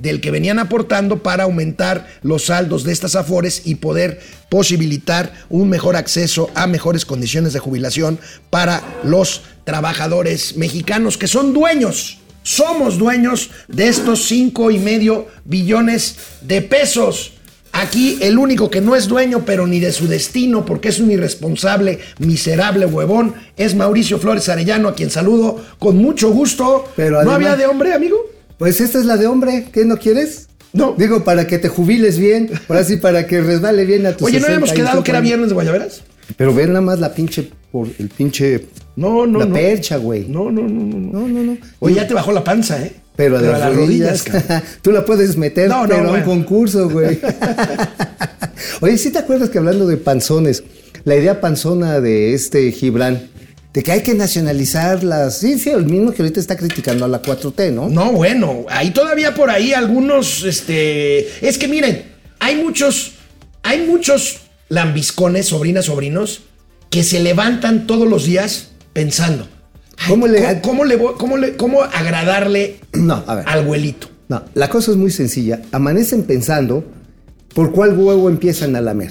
del 0.00 0.20
que 0.20 0.30
venían 0.30 0.58
aportando 0.58 1.22
para 1.22 1.44
aumentar 1.44 2.08
los 2.22 2.46
saldos 2.46 2.84
de 2.84 2.92
estas 2.92 3.14
afores 3.14 3.62
y 3.64 3.76
poder 3.76 4.20
posibilitar 4.48 5.32
un 5.48 5.68
mejor 5.68 5.96
acceso 5.96 6.50
a 6.54 6.66
mejores 6.66 7.04
condiciones 7.04 7.52
de 7.52 7.60
jubilación 7.60 8.18
para 8.50 8.82
los 9.04 9.42
trabajadores 9.64 10.56
mexicanos 10.56 11.16
que 11.16 11.28
son 11.28 11.52
dueños. 11.52 12.18
Somos 12.42 12.98
dueños 12.98 13.50
de 13.68 13.88
estos 13.88 14.26
cinco 14.26 14.70
y 14.70 14.78
medio 14.78 15.28
billones 15.44 16.16
de 16.40 16.62
pesos. 16.62 17.34
Aquí 17.72 18.18
el 18.20 18.38
único 18.38 18.70
que 18.70 18.80
no 18.80 18.96
es 18.96 19.06
dueño, 19.06 19.44
pero 19.44 19.66
ni 19.66 19.78
de 19.78 19.92
su 19.92 20.08
destino, 20.08 20.64
porque 20.64 20.88
es 20.88 20.98
un 20.98 21.10
irresponsable, 21.10 22.00
miserable 22.18 22.86
huevón, 22.86 23.34
es 23.56 23.76
Mauricio 23.76 24.18
Flores 24.18 24.48
Arellano, 24.48 24.88
a 24.88 24.94
quien 24.94 25.10
saludo 25.10 25.64
con 25.78 25.96
mucho 25.98 26.30
gusto. 26.30 26.86
Pero 26.96 27.22
¿No 27.22 27.30
había 27.30 27.54
de 27.56 27.66
hombre, 27.66 27.92
amigo? 27.92 28.16
Pues 28.60 28.78
esta 28.82 28.98
es 28.98 29.06
la 29.06 29.16
de 29.16 29.26
hombre, 29.26 29.68
¿qué 29.72 29.86
no 29.86 29.96
quieres? 29.96 30.48
No. 30.74 30.94
Digo, 30.98 31.24
para 31.24 31.46
que 31.46 31.58
te 31.58 31.68
jubiles 31.68 32.18
bien, 32.18 32.50
ahora 32.68 32.84
sí, 32.84 32.98
para 32.98 33.26
que 33.26 33.40
resbale 33.40 33.86
bien 33.86 34.04
a 34.04 34.14
tus 34.14 34.26
Oye, 34.28 34.38
¿no 34.38 34.44
habíamos 34.44 34.68
65 34.68 34.74
quedado 34.76 35.02
que 35.02 35.10
era 35.12 35.20
viernes 35.22 35.48
de 35.48 35.54
Guayaberas? 35.54 36.02
Pero 36.36 36.54
ven 36.54 36.68
nada 36.68 36.82
más 36.82 37.00
la 37.00 37.14
pinche, 37.14 37.50
por 37.72 37.88
el 37.98 38.10
pinche, 38.10 38.66
No, 38.96 39.26
no, 39.26 39.38
la 39.38 39.46
no. 39.46 39.54
percha, 39.54 39.96
güey. 39.96 40.26
No, 40.28 40.50
no, 40.50 40.60
no, 40.60 40.68
no. 40.68 40.98
no. 40.98 41.26
No, 41.26 41.42
no. 41.42 41.56
Oye, 41.78 41.94
ya 41.94 42.06
te 42.06 42.12
bajó 42.12 42.32
la 42.32 42.44
panza, 42.44 42.84
¿eh? 42.84 42.92
Pero 43.16 43.38
a 43.38 43.40
las, 43.40 43.74
rodillas, 43.74 44.24
cabrón. 44.24 44.62
tú 44.82 44.92
la 44.92 45.06
puedes 45.06 45.38
meter, 45.38 45.70
No, 45.70 45.86
no, 45.86 45.88
pero 45.88 46.10
a 46.10 46.12
un 46.12 46.22
concurso, 46.22 46.90
güey. 46.90 47.18
Oye, 48.82 48.98
¿sí 48.98 49.10
te 49.10 49.20
acuerdas 49.20 49.48
que 49.48 49.56
hablando 49.56 49.86
de 49.86 49.96
panzones, 49.96 50.64
la 51.04 51.16
idea 51.16 51.40
panzona 51.40 51.98
de 52.02 52.34
este 52.34 52.70
Gibran, 52.72 53.22
de 53.72 53.82
que 53.82 53.92
hay 53.92 54.02
que 54.02 54.14
nacionalizar 54.14 55.04
las... 55.04 55.38
Sí, 55.38 55.58
sí, 55.58 55.70
el 55.70 55.86
mismo 55.86 56.12
que 56.12 56.22
ahorita 56.22 56.40
está 56.40 56.56
criticando 56.56 57.04
a 57.04 57.08
la 57.08 57.22
4T, 57.22 57.72
¿no? 57.72 57.88
No, 57.88 58.12
bueno, 58.12 58.64
hay 58.68 58.90
todavía 58.90 59.34
por 59.34 59.48
ahí 59.50 59.72
algunos, 59.72 60.42
este, 60.44 61.46
es 61.46 61.56
que 61.58 61.68
miren, 61.68 62.02
hay 62.40 62.56
muchos, 62.56 63.12
hay 63.62 63.86
muchos 63.86 64.40
lambiscones, 64.68 65.46
sobrinas, 65.46 65.84
sobrinos, 65.86 66.40
que 66.90 67.04
se 67.04 67.20
levantan 67.20 67.86
todos 67.86 68.08
los 68.08 68.24
días 68.24 68.68
pensando, 68.92 69.46
¿Cómo 70.08 70.26
le- 70.26 70.40
¿cómo, 70.42 70.62
cómo 70.62 70.84
le 70.84 70.96
voy- 70.96 71.14
cómo 71.18 71.36
le- 71.36 71.56
cómo 71.56 71.82
agradarle 71.82 72.80
No, 72.94 73.22
a 73.26 73.34
ver. 73.36 73.44
al 73.46 73.60
abuelito? 73.60 74.08
No, 74.28 74.42
la 74.54 74.68
cosa 74.70 74.92
es 74.92 74.96
muy 74.96 75.10
sencilla. 75.10 75.60
Amanecen 75.72 76.22
pensando 76.22 76.84
por 77.54 77.70
cuál 77.72 77.96
huevo 77.98 78.28
empiezan 78.30 78.74
a 78.76 78.80
lamer. 78.80 79.10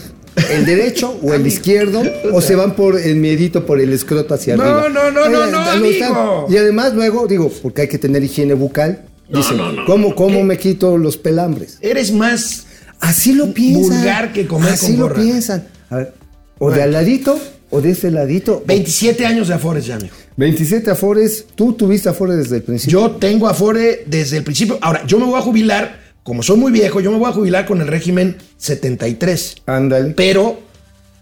¿El 0.52 0.66
derecho 0.66 1.18
o 1.22 1.34
el 1.34 1.46
izquierdo? 1.46 2.02
¿O 2.34 2.42
se 2.42 2.56
van 2.56 2.76
por 2.76 3.00
el 3.00 3.16
miedito, 3.16 3.66
por 3.66 3.80
el 3.80 3.92
escroto 3.94 4.34
hacia 4.34 4.56
No, 4.56 4.64
arriba? 4.64 4.90
no, 4.90 5.12
no, 5.12 5.30
no, 5.30 5.46
Eh, 5.46 5.52
no, 5.52 5.60
amigo. 5.60 6.48
Y 6.50 6.58
además 6.58 6.94
luego, 6.94 7.28
digo, 7.28 7.52
porque 7.62 7.82
hay 7.84 7.88
que 7.88 7.98
tener 7.98 8.24
higiene 8.24 8.54
bucal. 8.54 9.04
Dicen, 9.30 9.58
¿cómo, 9.86 10.16
cómo 10.16 10.44
me 10.44 10.58
quito 10.58 10.98
los 10.98 11.18
pelambres? 11.18 11.78
Eres 11.82 12.12
más, 12.12 12.66
Así 13.00 13.32
lo 13.34 13.54
piensan. 13.54 13.98
Vulgar 13.98 14.34
que 14.34 14.46
comer 14.46 14.74
Así 14.74 14.88
con 14.88 14.96
lo 14.98 15.08
gorra. 15.10 15.22
piensan. 15.22 15.68
A 15.90 15.96
ver, 15.98 16.14
o 16.58 16.70
de 16.70 16.76
Bueno. 16.78 16.84
al 16.84 16.92
ladito 16.92 17.40
o 17.70 17.80
de 17.80 17.92
ese 17.92 18.12
ladito. 18.12 18.62
27 18.68 19.26
años 19.26 19.48
de 19.48 19.54
Afores 19.54 19.86
ya, 19.86 19.96
amigo. 19.96 20.14
27 20.36 20.90
afores. 20.92 21.46
Tú 21.56 21.74
tuviste 21.74 22.10
afores 22.10 22.36
desde 22.38 22.58
el 22.58 22.64
principio. 22.64 23.00
Yo 23.00 23.12
tengo 23.18 23.48
Afore 23.48 24.04
desde 24.08 24.38
el 24.38 24.44
principio. 24.44 24.78
Ahora, 24.82 25.06
yo 25.06 25.18
me 25.20 25.26
voy 25.26 25.38
a 25.38 25.42
jubilar, 25.42 26.00
como 26.30 26.44
soy 26.44 26.58
muy 26.58 26.72
viejo, 26.72 27.02
yo 27.02 27.12
me 27.12 27.18
voy 27.18 27.28
a 27.30 27.34
jubilar 27.34 27.66
con 27.66 27.82
el 27.82 27.88
régimen 27.88 28.38
73. 28.58 29.56
Ándale. 29.66 30.14
Pero 30.16 30.60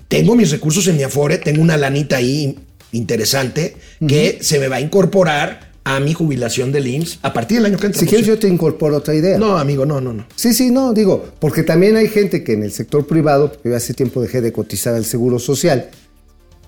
tengo 0.10 0.36
mis 0.36 0.52
recursos 0.52 0.86
en 0.88 0.98
mi 0.98 1.04
Afore, 1.04 1.38
tengo 1.38 1.62
una 1.62 1.78
lanita 1.78 2.17
ahí 2.17 2.60
interesante 2.91 3.78
que 4.06 4.39
se 4.41 4.60
me 4.60 4.67
va 4.67 4.76
a 4.78 4.82
incorporar 4.82 5.72
a 5.86 6.02
mi 6.02 6.13
jubilación 6.13 6.74
del 6.74 6.88
IMSS 6.88 7.20
a 7.22 7.32
partir 7.32 7.58
del 7.60 7.67
año 7.67 7.78
que 7.78 7.86
entra. 7.86 8.02
Si 8.02 8.06
quieres, 8.06 8.28
yo 8.28 8.38
te 8.38 8.50
incorporo 8.50 8.98
otra 8.98 9.15
idea. 9.15 9.38
No, 9.38 9.58
amigo, 9.58 9.86
no, 9.86 10.02
no, 10.02 10.12
no. 10.12 10.28
Sí, 10.36 10.54
sí, 10.54 10.72
no, 10.72 10.91
digo, 10.93 11.26
porque 11.39 11.63
también 11.63 11.96
hay 11.96 12.10
gente 12.10 12.43
que 12.43 12.52
en 12.54 12.63
el 12.63 12.74
sector 12.74 13.08
privado, 13.08 13.54
yo 13.63 13.74
hace 13.74 13.93
tiempo 13.93 14.22
dejé 14.22 14.41
de 14.41 14.52
cotizar 14.52 14.93
al 14.96 15.06
seguro 15.06 15.39
social, 15.39 15.89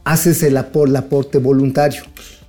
haces 0.06 0.41
el, 0.43 0.56
apor- 0.56 0.88
el 0.88 0.95
aporte 0.95 1.38
voluntario. 1.39 2.04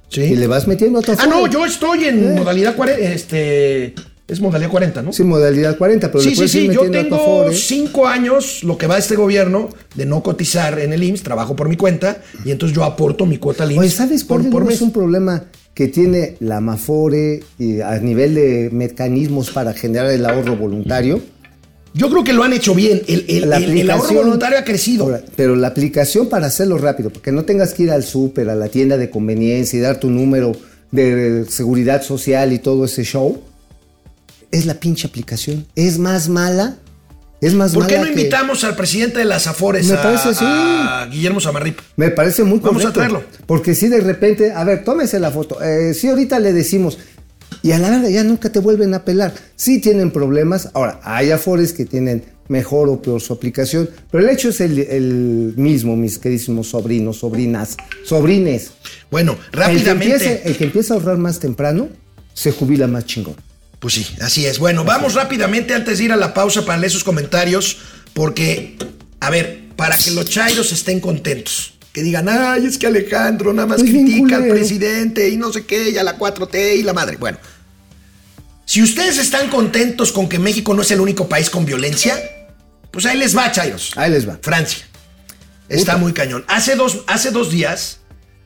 Sí. 0.08 0.22
Y 0.22 0.36
le 0.36 0.46
vas 0.46 0.66
metiendo 0.68 0.98
a 0.98 1.02
tu 1.02 1.12
Ah, 1.12 1.26
no, 1.28 1.46
yo 1.48 1.64
estoy 1.66 2.04
en 2.04 2.34
modalidad 2.34 2.74
40, 2.76 3.00
este, 3.12 3.94
es 4.30 4.40
modalidad 4.40 4.70
40, 4.70 5.02
¿no? 5.02 5.12
Sí, 5.12 5.24
modalidad 5.24 5.76
40, 5.76 6.10
pero 6.12 6.22
Sí, 6.22 6.30
le 6.30 6.36
sí, 6.36 6.48
sí, 6.48 6.70
yo 6.72 6.90
tengo 6.90 7.50
cinco 7.52 8.06
años, 8.06 8.62
lo 8.64 8.78
que 8.78 8.86
va 8.86 8.96
este 8.98 9.16
gobierno, 9.16 9.68
de 9.94 10.06
no 10.06 10.22
cotizar 10.22 10.78
en 10.78 10.92
el 10.92 11.02
IMSS, 11.02 11.22
trabajo 11.22 11.56
por 11.56 11.68
mi 11.68 11.76
cuenta, 11.76 12.22
y 12.44 12.50
entonces 12.50 12.74
yo 12.76 12.84
aporto 12.84 13.26
mi 13.26 13.38
cuota 13.38 13.64
al 13.64 13.72
IMSS 13.72 13.80
Oye, 13.80 13.90
¿sabes 13.90 14.24
por, 14.24 14.48
por 14.50 14.70
es 14.70 14.80
un 14.80 14.92
problema 14.92 15.44
que 15.74 15.88
tiene 15.88 16.36
la 16.40 16.60
Mafore 16.60 17.42
y 17.58 17.80
a 17.80 17.98
nivel 17.98 18.34
de 18.34 18.70
mecanismos 18.72 19.50
para 19.50 19.72
generar 19.72 20.10
el 20.10 20.24
ahorro 20.26 20.56
voluntario? 20.56 21.20
Yo 21.92 22.08
creo 22.08 22.22
que 22.22 22.32
lo 22.32 22.44
han 22.44 22.52
hecho 22.52 22.72
bien, 22.74 23.02
el, 23.08 23.24
el- 23.28 23.50
La 23.50 23.56
el- 23.56 23.76
el 23.78 23.90
ahorro 23.90 24.14
voluntario 24.14 24.58
ha 24.58 24.64
crecido. 24.64 25.04
Ahora, 25.06 25.22
pero 25.34 25.56
la 25.56 25.66
aplicación 25.68 26.28
para 26.28 26.46
hacerlo 26.46 26.78
rápido, 26.78 27.10
porque 27.10 27.32
no 27.32 27.44
tengas 27.44 27.74
que 27.74 27.82
ir 27.84 27.90
al 27.90 28.04
súper, 28.04 28.48
a 28.48 28.54
la 28.54 28.68
tienda 28.68 28.96
de 28.96 29.10
conveniencia 29.10 29.76
y 29.76 29.82
dar 29.82 29.98
tu 29.98 30.08
número 30.08 30.52
de 30.92 31.44
seguridad 31.48 32.02
social 32.02 32.52
y 32.52 32.58
todo 32.60 32.84
ese 32.84 33.02
show, 33.04 33.40
es 34.52 34.66
la 34.66 34.74
pinche 34.74 35.06
aplicación. 35.06 35.66
Es 35.76 35.98
más 35.98 36.28
mala. 36.28 36.76
Es 37.40 37.54
más 37.54 37.72
¿Por 37.72 37.86
qué 37.86 37.96
no 37.96 38.04
que- 38.04 38.10
invitamos 38.10 38.64
al 38.64 38.76
presidente 38.76 39.18
de 39.20 39.24
las 39.24 39.46
Afores, 39.46 39.86
Me 39.86 39.94
a, 39.94 40.02
parece, 40.02 40.34
sí. 40.34 40.44
a 40.46 41.08
Guillermo 41.10 41.40
Samarripa? 41.40 41.82
Me 41.96 42.10
parece 42.10 42.44
muy 42.44 42.58
Vamos 42.58 42.84
a 42.84 42.92
traerlo. 42.92 43.22
Porque 43.46 43.74
si 43.74 43.88
de 43.88 44.00
repente, 44.00 44.52
a 44.52 44.62
ver, 44.64 44.84
tómese 44.84 45.18
la 45.18 45.30
foto. 45.30 45.62
Eh, 45.62 45.94
si 45.94 46.08
ahorita 46.08 46.38
le 46.38 46.52
decimos, 46.52 46.98
y 47.62 47.72
a 47.72 47.78
la 47.78 47.88
verdad 47.88 48.10
ya 48.10 48.24
nunca 48.24 48.52
te 48.52 48.58
vuelven 48.58 48.92
a 48.92 49.06
pelar. 49.06 49.32
Sí 49.56 49.80
tienen 49.80 50.10
problemas. 50.10 50.68
Ahora, 50.74 51.00
hay 51.02 51.30
afores 51.30 51.72
que 51.72 51.86
tienen 51.86 52.24
mejor 52.48 52.90
o 52.90 53.00
peor 53.00 53.22
su 53.22 53.32
aplicación, 53.32 53.88
pero 54.10 54.22
el 54.24 54.28
hecho 54.30 54.50
es 54.50 54.60
el, 54.60 54.78
el 54.78 55.54
mismo, 55.56 55.96
mis 55.96 56.18
queridísimos 56.18 56.66
sobrinos, 56.68 57.18
sobrinas, 57.20 57.76
sobrines. 58.04 58.72
Bueno, 59.10 59.32
El 59.32 59.50
que, 59.52 59.56
rápidamente. 59.56 59.90
empiece, 60.14 60.42
el 60.44 60.56
que 60.58 60.64
empieza 60.64 60.92
a 60.92 60.96
ahorrar 60.98 61.16
más 61.16 61.38
temprano, 61.38 61.88
se 62.34 62.52
jubila 62.52 62.86
más 62.86 63.06
chingón. 63.06 63.36
Pues 63.80 63.94
sí, 63.94 64.06
así 64.20 64.46
es. 64.46 64.58
Bueno, 64.58 64.84
vamos 64.84 65.14
rápidamente 65.14 65.74
antes 65.74 65.98
de 65.98 66.04
ir 66.04 66.12
a 66.12 66.16
la 66.16 66.34
pausa 66.34 66.64
para 66.64 66.78
leer 66.78 66.92
sus 66.92 67.02
comentarios, 67.02 67.78
porque, 68.12 68.76
a 69.20 69.30
ver, 69.30 69.70
para 69.74 69.96
que 69.96 70.10
los 70.10 70.28
chairos 70.28 70.70
estén 70.70 71.00
contentos. 71.00 71.74
Que 71.92 72.02
digan, 72.02 72.28
ay, 72.28 72.66
es 72.66 72.78
que 72.78 72.86
Alejandro 72.86 73.52
nada 73.52 73.66
más 73.66 73.78
Es 73.78 73.84
bien 73.84 74.04
critica 74.04 74.36
al 74.36 74.48
presidente 74.48 75.28
y 75.28 75.36
no 75.36 75.52
sé 75.52 75.64
qué, 75.64 75.90
y 75.90 75.98
a 75.98 76.04
la 76.04 76.18
4T 76.18 76.76
y 76.76 76.82
la 76.82 76.92
madre. 76.92 77.16
Bueno, 77.16 77.38
si 78.66 78.82
ustedes 78.82 79.16
están 79.16 79.48
contentos 79.48 80.12
con 80.12 80.28
que 80.28 80.38
México 80.38 80.74
no 80.74 80.82
es 80.82 80.90
el 80.90 81.00
único 81.00 81.26
país 81.28 81.48
con 81.48 81.64
violencia, 81.64 82.14
pues 82.90 83.06
ahí 83.06 83.16
les 83.16 83.36
va, 83.36 83.50
chairos. 83.50 83.92
Ahí 83.96 84.10
les 84.10 84.28
va. 84.28 84.38
Francia. 84.42 84.86
Está 85.70 85.96
muy 85.96 86.12
cañón. 86.12 86.44
Hace 86.48 86.76
dos, 86.76 87.00
hace 87.06 87.30
dos 87.30 87.50
días, 87.50 88.00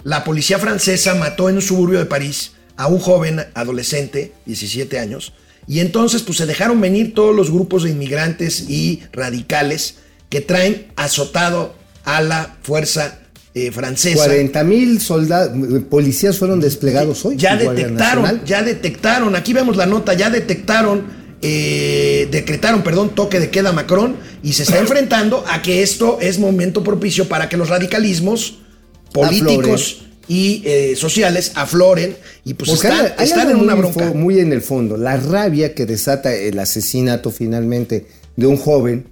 la 0.04 0.22
policía 0.22 0.58
francesa 0.58 1.14
mató 1.16 1.48
en 1.48 1.56
un 1.56 1.62
suburbio 1.62 1.98
de 1.98 2.06
París 2.06 2.52
a 2.76 2.86
un 2.86 2.98
joven 2.98 3.40
adolescente, 3.54 4.32
17 4.46 4.98
años, 4.98 5.32
y 5.66 5.80
entonces 5.80 6.22
pues 6.22 6.38
se 6.38 6.46
dejaron 6.46 6.80
venir 6.80 7.14
todos 7.14 7.34
los 7.34 7.50
grupos 7.50 7.84
de 7.84 7.90
inmigrantes 7.90 8.68
y 8.68 9.02
radicales 9.12 9.96
que 10.28 10.40
traen 10.40 10.88
azotado 10.96 11.74
a 12.04 12.20
la 12.20 12.56
fuerza 12.62 13.20
eh, 13.54 13.70
francesa. 13.70 14.24
40 14.24 14.64
mil 14.64 15.00
soldados, 15.00 15.52
policías 15.88 16.38
fueron 16.38 16.60
desplegados 16.60 17.24
hoy. 17.24 17.36
Ya 17.36 17.56
detectaron, 17.56 18.44
ya 18.44 18.62
detectaron, 18.62 19.36
aquí 19.36 19.52
vemos 19.52 19.76
la 19.76 19.86
nota, 19.86 20.12
ya 20.14 20.28
detectaron, 20.28 21.04
eh, 21.40 22.28
decretaron, 22.30 22.82
perdón, 22.82 23.14
toque 23.14 23.38
de 23.38 23.50
queda 23.50 23.72
Macron 23.72 24.16
y 24.42 24.54
se 24.54 24.64
está 24.64 24.78
enfrentando 24.80 25.44
a 25.48 25.62
que 25.62 25.82
esto 25.82 26.18
es 26.20 26.38
momento 26.38 26.82
propicio 26.82 27.28
para 27.28 27.48
que 27.48 27.56
los 27.56 27.68
radicalismos 27.68 28.58
políticos 29.12 30.04
y 30.28 30.62
eh, 30.64 30.94
sociales 30.96 31.52
afloren 31.54 32.16
y 32.44 32.54
pues 32.54 32.70
Porque 32.70 32.88
están, 32.88 33.12
hay- 33.18 33.24
están 33.26 33.50
en 33.50 33.56
una 33.56 33.74
bronca. 33.74 34.12
muy 34.14 34.38
en 34.38 34.52
el 34.52 34.62
fondo. 34.62 34.96
La 34.96 35.16
rabia 35.16 35.74
que 35.74 35.86
desata 35.86 36.34
el 36.34 36.58
asesinato 36.58 37.30
finalmente 37.30 38.06
de 38.36 38.46
un 38.46 38.56
joven 38.56 39.06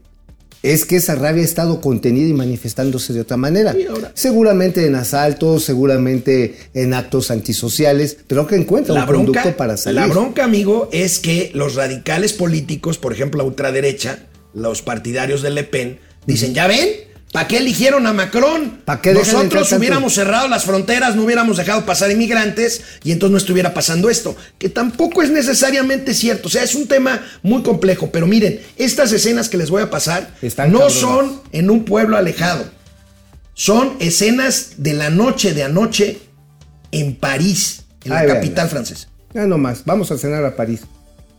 es 0.63 0.85
que 0.85 0.95
esa 0.97 1.17
rabia 1.17 1.43
ha 1.43 1.45
estado 1.45 1.81
contenida 1.81 2.29
y 2.29 2.33
manifestándose 2.35 3.13
de 3.13 3.21
otra 3.23 3.37
manera. 3.37 3.75
Seguramente 4.15 4.87
en 4.87 4.95
asaltos, 4.95 5.65
seguramente 5.65 6.55
en 6.75 6.95
actos 6.95 7.33
antisociales, 7.33 8.17
pero 8.29 8.47
que 8.47 8.55
encuentra 8.55 8.95
La 8.95 9.01
un 9.01 9.07
conducto 9.09 9.41
bronca, 9.41 9.57
para 9.57 9.77
salir. 9.77 10.01
la 10.01 10.07
bronca, 10.07 10.45
amigo, 10.45 10.89
es 10.93 11.19
que 11.19 11.51
los 11.55 11.75
radicales 11.75 12.33
políticos, 12.33 12.97
por 12.99 13.13
ejemplo, 13.13 13.39
la 13.39 13.45
ultraderecha, 13.49 14.21
los 14.55 14.83
partidarios 14.83 15.43
de 15.43 15.51
Le 15.51 15.65
Pen, 15.65 15.99
dicen, 16.27 16.55
¿ya 16.55 16.69
ven? 16.69 16.89
¿Para 17.33 17.49
qué 17.49 17.57
eligieron 17.57 18.07
a 18.07 18.13
Macron? 18.13 18.83
¿Pa' 18.85 19.01
qué 19.01 19.15
Nosotros 19.15 19.73
hubiéramos 19.73 20.13
cerrado 20.13 20.49
las 20.49 20.65
fronteras, 20.65 21.17
no 21.17 21.25
hubiéramos 21.25 21.57
dejado 21.57 21.87
pasar 21.87 22.11
inmigrantes 22.11 22.83
y 23.03 23.11
entonces 23.11 23.33
no 23.33 23.39
estuviera 23.39 23.73
pasando 23.73 24.11
esto. 24.11 24.37
Que 24.59 24.69
tampoco 24.69 25.23
es 25.23 25.31
necesariamente 25.31 26.13
cierto. 26.13 26.49
O 26.49 26.51
sea, 26.51 26.63
es 26.63 26.75
un 26.75 26.87
tema 26.89 27.23
muy 27.43 27.63
complejo. 27.63 28.11
Pero 28.13 28.27
miren, 28.27 28.61
estas 28.77 29.13
escenas 29.13 29.49
que 29.49 29.57
les 29.57 29.71
voy 29.71 29.81
a 29.81 29.89
pasar 29.89 30.35
Están 30.43 30.73
no 30.73 30.81
cabronas. 30.81 31.01
son 31.01 31.41
en 31.53 31.71
un 31.71 31.87
pueblo 31.87 32.19
alejado. 32.19 32.67
Son 33.55 33.97
escenas 33.99 34.73
de 34.77 34.93
la 34.93 35.09
noche 35.09 35.55
de 35.55 35.63
anoche 35.65 36.19
en 36.91 37.17
París, 37.17 37.85
en 38.05 38.11
la 38.13 38.21
Ay, 38.21 38.27
capital 38.29 38.69
francesa. 38.69 39.09
Ya 39.33 39.47
nomás, 39.47 39.83
vamos 39.87 40.11
a 40.11 40.19
cenar 40.19 40.45
a 40.45 40.55
París. 40.55 40.83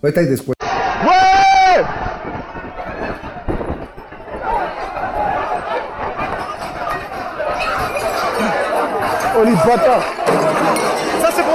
Ahorita 0.02 0.24
y 0.24 0.26
después. 0.26 0.56
Ça 9.64 9.70
c'est 11.34 11.42
pour 11.42 11.54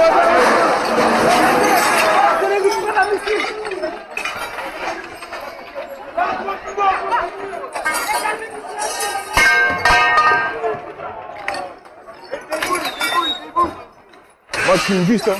Moi 14.65 14.75
je 14.75 14.81
suis 14.81 15.05
juste 15.05 15.27
hein. 15.27 15.37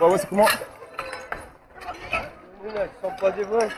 Ouais 0.00 0.18
c'est 0.18 0.28
comment 0.28 0.48
Ils 2.64 2.88
sont 3.00 3.12
pas 3.20 3.30
des 3.30 3.44
vrais. 3.44 3.68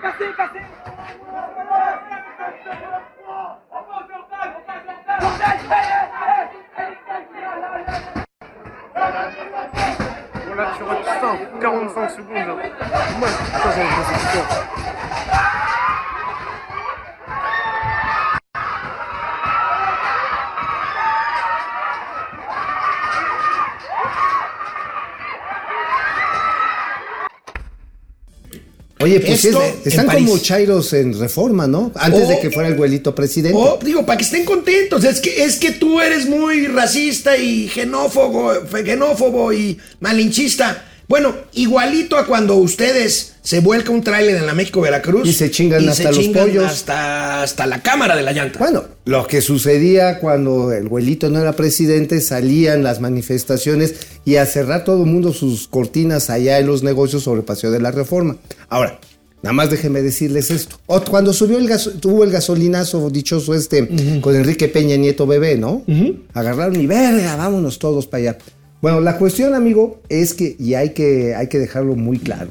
cassez, 0.00 0.32
cassez, 0.36 0.36
cassez 0.36 0.62
On 10.50 10.54
l'a 10.54 10.66
tué 10.66 10.84
45 11.60 12.10
secondes. 12.10 12.58
Moi, 13.18 13.28
ça, 13.28 13.70
j'ai 13.74 13.82
un 13.82 13.86
Oye, 29.02 29.20
pues 29.20 29.44
Esto 29.44 29.62
es- 29.62 29.74
en 29.84 29.88
están 30.00 30.06
como 30.06 30.38
chairos 30.38 30.92
en 30.92 31.18
reforma, 31.18 31.66
¿no? 31.66 31.90
Antes 31.94 32.22
Oh. 32.24 32.28
de 32.28 32.40
que 32.40 32.50
fuera 32.50 32.68
el 32.68 32.76
güelito 32.76 33.14
presidente. 33.14 33.58
Oh, 33.60 33.78
digo, 33.82 34.04
para 34.06 34.16
que 34.18 34.24
estén 34.24 34.44
contentos. 34.44 35.04
Es 35.04 35.20
que, 35.20 35.44
es 35.44 35.56
que 35.56 35.72
tú 35.72 36.00
eres 36.00 36.28
muy 36.28 36.66
racista 36.66 37.36
y 37.36 37.68
xenófobo, 37.68 38.52
fe- 38.70 38.84
xenófobo 38.84 39.52
y 39.52 39.78
malinchista. 40.00 40.84
Bueno, 41.08 41.34
igualito 41.54 42.16
a 42.16 42.26
cuando 42.26 42.54
ustedes 42.56 43.34
se 43.42 43.60
vuelca 43.60 43.90
un 43.90 44.02
tráiler 44.02 44.36
en 44.36 44.46
la 44.46 44.54
México-Veracruz. 44.54 45.28
Y 45.28 45.32
se 45.32 45.50
chingan 45.50 45.86
hasta 45.88 46.10
los 46.10 46.18
chingan 46.20 46.46
pollos. 46.46 46.64
Hasta, 46.64 47.42
hasta 47.42 47.66
la 47.66 47.82
cámara 47.82 48.16
de 48.16 48.22
la 48.22 48.32
llanta. 48.32 48.58
Bueno, 48.58 48.84
lo 49.04 49.26
que 49.26 49.40
sucedía 49.40 50.20
cuando 50.20 50.72
el 50.72 50.88
güelito 50.88 51.28
no 51.28 51.40
era 51.40 51.54
presidente, 51.54 52.20
salían 52.20 52.82
las 52.82 53.00
manifestaciones 53.00 53.94
y 54.24 54.36
a 54.36 54.46
cerrar 54.46 54.84
todo 54.84 55.02
el 55.02 55.10
mundo 55.10 55.32
sus 55.32 55.66
cortinas 55.66 56.30
allá 56.30 56.58
en 56.58 56.66
los 56.66 56.82
negocios 56.82 57.24
sobre 57.24 57.42
Paseo 57.42 57.72
de 57.72 57.80
la 57.80 57.90
Reforma. 57.90 58.36
Ahora, 58.68 59.00
nada 59.42 59.52
más 59.52 59.70
déjenme 59.70 60.02
decirles 60.02 60.52
esto. 60.52 60.76
O 60.86 61.00
cuando 61.00 61.32
subió 61.32 61.58
el 61.58 61.66
gas, 61.66 61.90
tuvo 62.00 62.22
el 62.22 62.30
gasolinazo 62.30 63.10
dichoso 63.10 63.54
este 63.54 64.20
con 64.20 64.36
Enrique 64.36 64.68
Peña 64.68 64.96
Nieto 64.96 65.26
bebé, 65.26 65.56
¿no? 65.56 65.82
Agarraron 66.32 66.80
y 66.80 66.86
verga, 66.86 67.34
vámonos 67.36 67.80
todos 67.80 68.06
para 68.06 68.20
allá. 68.20 68.38
Bueno, 68.80 69.00
la 69.00 69.16
cuestión, 69.16 69.54
amigo, 69.54 70.00
es 70.08 70.34
que, 70.34 70.56
y 70.58 70.74
hay 70.74 70.90
que, 70.90 71.34
hay 71.34 71.48
que 71.48 71.58
dejarlo 71.58 71.94
muy 71.94 72.18
claro, 72.18 72.50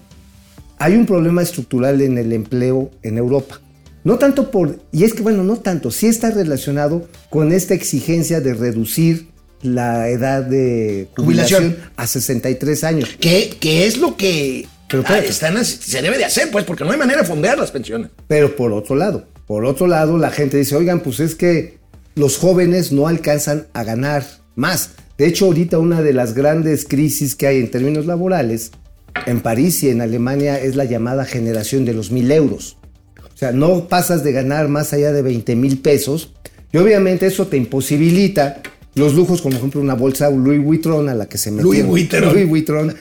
hay 0.79 0.95
un 0.95 1.05
problema 1.05 1.41
estructural 1.41 2.01
en 2.01 2.17
el 2.17 2.31
empleo 2.33 2.89
en 3.03 3.17
Europa. 3.17 3.59
No 4.03 4.17
tanto 4.17 4.49
por, 4.49 4.79
y 4.91 5.03
es 5.03 5.13
que 5.13 5.21
bueno, 5.21 5.43
no 5.43 5.57
tanto, 5.57 5.91
sí 5.91 6.07
está 6.07 6.31
relacionado 6.31 7.07
con 7.29 7.51
esta 7.51 7.73
exigencia 7.73 8.41
de 8.41 8.53
reducir 8.53 9.27
la 9.61 10.09
edad 10.09 10.43
de 10.43 11.07
jubilación, 11.15 11.63
Jubilación. 11.63 11.91
a 11.95 12.07
63 12.07 12.83
años. 12.83 13.09
¿Qué, 13.19 13.55
qué 13.59 13.85
es 13.85 13.97
lo 13.97 14.17
que 14.17 14.67
Pero 14.87 15.03
ah, 15.05 15.19
están, 15.19 15.63
se 15.63 16.01
debe 16.01 16.17
de 16.17 16.25
hacer? 16.25 16.49
Pues 16.51 16.65
porque 16.65 16.83
no 16.83 16.91
hay 16.91 16.97
manera 16.97 17.21
de 17.21 17.27
fondear 17.27 17.59
las 17.59 17.71
pensiones. 17.71 18.09
Pero 18.27 18.55
por 18.55 18.73
otro 18.73 18.95
lado, 18.95 19.27
por 19.45 19.65
otro 19.65 19.85
lado, 19.85 20.17
la 20.17 20.31
gente 20.31 20.57
dice, 20.57 20.75
oigan, 20.75 21.01
pues 21.01 21.19
es 21.19 21.35
que 21.35 21.77
los 22.15 22.37
jóvenes 22.37 22.91
no 22.91 23.07
alcanzan 23.07 23.67
a 23.73 23.83
ganar 23.83 24.25
más. 24.55 24.91
De 25.17 25.27
hecho, 25.27 25.45
ahorita 25.45 25.77
una 25.77 26.01
de 26.01 26.13
las 26.13 26.33
grandes 26.33 26.85
crisis 26.85 27.35
que 27.35 27.47
hay 27.47 27.59
en 27.59 27.69
términos 27.69 28.07
laborales 28.07 28.71
en 29.27 29.41
París 29.41 29.83
y 29.83 29.89
en 29.89 30.01
Alemania 30.01 30.59
es 30.59 30.75
la 30.75 30.85
llamada 30.85 31.25
generación 31.25 31.85
de 31.85 31.93
los 31.93 32.11
mil 32.11 32.31
euros. 32.31 32.77
O 33.41 33.43
sea, 33.43 33.51
no 33.54 33.88
pasas 33.88 34.23
de 34.23 34.34
ganar 34.34 34.67
más 34.67 34.93
allá 34.93 35.12
de 35.12 35.23
20 35.23 35.56
mil 35.56 35.80
pesos 35.80 36.30
y 36.71 36.77
obviamente 36.77 37.25
eso 37.25 37.47
te 37.47 37.58
imposibilita 37.58 38.62
los 38.93 39.15
lujos, 39.15 39.41
como 39.41 39.54
por 39.54 39.58
ejemplo 39.58 39.82
una 39.82 39.95
bolsa 39.95 40.30
Louis 40.30 40.63
Vuitton 40.63 41.10
a 41.10 41.15
la 41.15 41.27
que 41.27 41.39
se 41.39 41.49
metieron. 41.49 41.71
Louis 41.73 41.88
Vuitton. 41.88 42.21
Louis 42.21 42.47
Vuitton. 42.47 42.95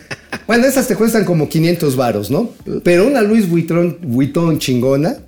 Bueno, 0.46 0.66
esas 0.66 0.88
te 0.88 0.96
cuestan 0.96 1.26
como 1.26 1.46
500 1.46 1.94
varos, 1.94 2.30
¿no? 2.30 2.54
Pero 2.82 3.06
una 3.06 3.20
Louis 3.20 3.50
Vuitton, 3.50 3.98
Vuitton 4.00 4.58
chingona, 4.58 5.18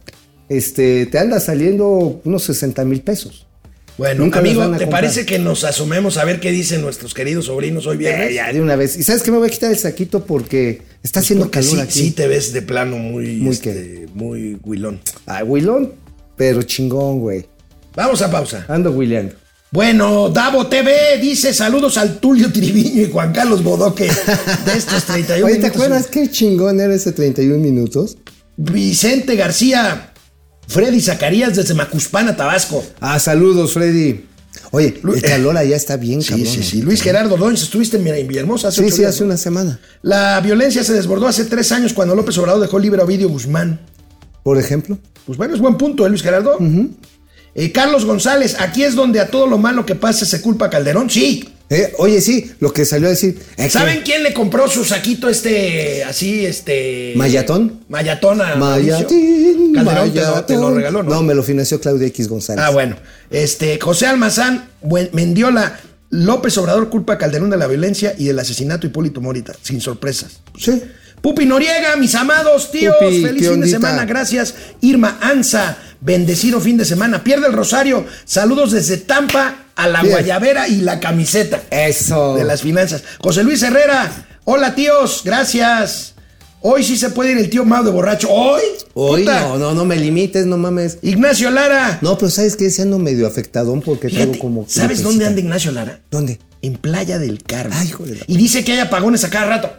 este, 0.49 1.05
te 1.05 1.19
anda 1.19 1.41
saliendo 1.41 2.23
unos 2.25 2.45
60 2.45 2.83
mil 2.87 3.03
pesos. 3.03 3.47
Bueno, 3.99 4.25
Nunca 4.25 4.39
amigo, 4.39 4.67
¿te 4.79 4.87
parece 4.87 5.27
que 5.27 5.39
nos 5.39 5.65
asomemos 5.65 6.17
a 6.17 6.25
ver 6.25 6.41
qué 6.41 6.51
dicen 6.53 6.81
nuestros 6.81 7.13
queridos 7.13 7.45
sobrinos 7.45 7.87
hoy 7.87 7.97
Ya, 7.99 8.09
viernes? 8.17 8.35
ya, 8.35 8.51
de 8.51 8.63
una 8.63 8.77
vez. 8.77 8.97
¿Y 8.97 9.03
sabes 9.03 9.23
qué? 9.23 9.31
Me 9.31 9.37
voy 9.37 9.49
a 9.49 9.51
quitar 9.51 9.71
el 9.71 9.77
saquito 9.77 10.25
porque 10.25 10.81
está 11.03 11.21
haciendo 11.21 11.47
Porque 11.47 11.61
calor 11.61 11.75
sí, 11.77 11.81
aquí. 11.81 11.93
sí 12.01 12.11
te 12.13 12.27
ves 12.29 12.53
de 12.53 12.63
plano 12.63 12.97
muy, 12.97 13.37
Muy 13.37 13.53
este, 13.53 14.07
muy 14.15 14.59
huilón. 14.65 15.01
Ay, 15.27 15.45
Wilón, 15.45 15.93
pero 16.37 16.63
chingón, 16.63 17.21
güey. 17.21 17.47
Vamos 17.95 18.23
a 18.23 18.31
pausa. 18.31 18.65
Ando 18.69 18.91
Williando. 18.93 19.35
Bueno, 19.71 20.29
Davo 20.29 20.67
TV 20.67 21.19
dice 21.21 21.55
saludos 21.55 21.97
al 21.97 22.19
Tulio 22.21 22.53
Triviño 22.53 23.03
y 23.03 23.11
Juan 23.11 23.33
Carlos 23.33 23.63
Bodoque 23.63 24.05
de 24.05 24.73
estos 24.77 25.05
31 25.07 25.47
Oye, 25.47 25.55
¿te 25.55 25.61
minutos. 25.63 25.77
acuerdas 25.83 26.07
qué 26.09 26.31
chingón 26.31 26.79
era 26.81 26.95
ese 26.95 27.13
31 27.13 27.59
minutos? 27.59 28.19
Vicente 28.59 29.35
García, 29.35 30.13
Freddy 30.69 31.01
Zacarías 31.01 31.57
desde 31.57 31.73
Macuspana, 31.73 32.37
Tabasco. 32.37 32.85
Ah, 33.01 33.19
saludos, 33.19 33.73
Freddy. 33.73 34.27
Oye, 34.73 34.99
Lu- 35.03 35.15
el 35.15 35.23
calor 35.23 35.57
allá 35.57 35.77
está 35.77 35.97
bien, 35.97 36.23
Sí, 36.23 36.31
cabrón. 36.31 36.47
sí, 36.49 36.63
sí. 36.63 36.83
Luis 36.83 37.03
Gerardo 37.03 37.37
Doñez, 37.37 37.63
estuviste 37.63 37.99
en 37.99 38.27
Villahermosa 38.27 38.69
hace 38.69 38.83
Sí, 38.83 38.91
sí, 38.91 38.99
días, 38.99 39.11
hace 39.11 39.21
¿no? 39.21 39.27
una 39.27 39.37
semana. 39.37 39.79
La 40.01 40.41
violencia 40.41 40.83
se 40.83 40.95
desbordó 40.95 41.27
hace 41.29 41.45
tres 41.45 41.71
años 41.73 41.93
cuando 41.93 42.15
López 42.15 42.37
Obrador 42.39 42.61
dejó 42.63 42.79
libre 42.79 43.01
a 43.01 43.05
Ovidio 43.05 43.29
Guzmán. 43.29 43.81
Por 44.43 44.59
ejemplo. 44.59 44.99
Pues 45.27 45.39
bueno, 45.39 45.55
es 45.55 45.61
buen 45.61 45.77
punto, 45.77 46.05
¿eh, 46.07 46.09
Luis 46.09 46.23
Gerardo? 46.23 46.57
Eh, 47.55 47.71
Carlos 47.71 48.07
González, 48.07 48.57
aquí 48.59 48.83
es 48.83 48.95
donde 48.95 49.21
a 49.21 49.29
todo 49.31 49.47
lo 49.47 49.59
malo 49.59 49.85
que 49.85 49.95
pase 49.95 50.25
se 50.25 50.41
culpa 50.41 50.67
a 50.67 50.71
Calderón. 50.71 51.11
Sí. 51.11 51.49
Eh, 51.75 51.93
oye, 51.99 52.21
sí, 52.21 52.53
lo 52.61 52.73
que 52.73 52.85
salió 52.85 53.07
a 53.07 53.11
decir. 53.11 53.39
que- 53.57 53.71
¿Saben 53.71 54.03
quién 54.05 54.23
le 54.23 54.35
compró 54.35 54.69
su 54.69 54.85
saquito 54.85 55.29
este, 55.29 56.05
así, 56.05 56.45
este... 56.45 57.15
¿Mayatón? 57.17 57.81
Mayatón 57.89 58.41
a? 58.43 58.57
Mayatín, 58.57 59.73
Calderón 59.75 60.13
te 60.13 60.21
lo, 60.21 60.45
te 60.45 60.55
lo 60.55 60.61
Mayatón. 60.61 60.77
regaló, 60.77 61.03
¿no? 61.03 61.11
No, 61.15 61.23
me 61.23 61.35
lo 61.35 61.43
financió 61.43 61.81
Claudia 61.81 62.07
X 62.09 62.29
González. 62.29 62.65
Ah, 62.67 62.71
bueno. 62.71 62.97
Este, 63.31 63.79
José 63.81 64.07
Almazán, 64.07 64.69
Buen- 64.83 65.11
Mendiola, 65.13 65.79
López 66.11 66.59
Obrador 66.59 66.91
culpa 66.91 67.15
a 67.15 67.19
Calderón 67.19 67.49
de 67.51 67.57
la 67.57 67.67
violencia 67.67 68.15
y 68.19 68.27
del 68.27 68.39
asesinato 68.39 68.87
Hipólito 68.87 69.21
Morita, 69.23 69.55
sin 69.63 69.81
sorpresas. 69.81 70.41
Sí. 70.59 70.83
Pupi 71.23 71.47
Noriega, 71.47 71.97
mis 71.97 72.15
amados 72.17 72.71
tíos, 72.73 72.97
Pupi, 73.01 73.23
feliz 73.23 73.43
¿qué 73.45 73.51
fin 73.51 73.61
de 73.61 73.69
semana, 73.69 74.05
gracias. 74.05 74.55
Irma 74.81 75.19
Anza, 75.23 75.79
bendecido 76.03 76.61
fin 76.61 76.77
de 76.77 76.85
semana. 76.85 77.25
Pierde 77.25 77.47
el 77.47 77.53
Rosario, 77.55 78.05
saludos 78.25 78.73
desde 78.73 78.99
Tampa 78.99 79.67
a 79.75 79.89
la 79.89 80.03
Bien. 80.03 80.13
guayabera 80.13 80.69
y 80.69 80.83
la 80.83 81.01
camiseta 81.01 81.63
Eso. 81.71 82.35
de 82.35 82.45
las 82.45 82.61
finanzas. 82.63 83.03
José 83.21 83.43
Luis 83.45 83.63
Herrera, 83.63 84.27
hola 84.45 84.75
tíos, 84.75 85.23
gracias. 85.25 86.15
Hoy 86.65 86.85
sí 86.85 86.97
se 86.97 87.11
puede 87.11 87.33
ir 87.33 87.39
el 87.39 87.51
tío 87.51 87.65
Mau 87.65 87.83
de 87.83 87.91
borracho. 87.91 88.29
¿Hoy? 88.31 88.63
Hoy 88.95 89.23
Puta. 89.23 89.41
no, 89.41 89.59
no, 89.59 89.75
no 89.75 89.85
me 89.85 89.97
limites, 89.97 90.47
no 90.47 90.57
mames. 90.59 90.99
Ignacio 91.03 91.51
Lara. 91.51 91.99
No, 92.03 92.17
pero 92.19 92.31
¿sabes 92.31 92.55
qué? 92.57 92.71
Se 92.71 92.83
ando 92.83 92.99
medio 93.01 93.27
afectadón 93.27 93.81
porque 93.81 94.09
Fíjate, 94.09 94.27
tengo 94.27 94.39
como. 94.39 94.65
¿Sabes 94.69 95.03
dónde 95.03 95.27
anda 95.27 95.41
Ignacio 95.41 95.73
Lara? 95.73 96.01
¿Dónde? 96.11 96.39
En 96.61 96.75
Playa 96.77 97.19
del 97.19 97.43
Carmen. 97.43 97.77
Ay, 97.77 97.89
hijo 97.89 98.05
de 98.05 98.15
la- 98.17 98.25
Y 98.29 98.37
dice 98.37 98.63
que 98.63 98.73
hay 98.75 98.79
apagones 98.79 99.25
a 99.25 99.31
cada 99.31 99.47
rato. 99.47 99.73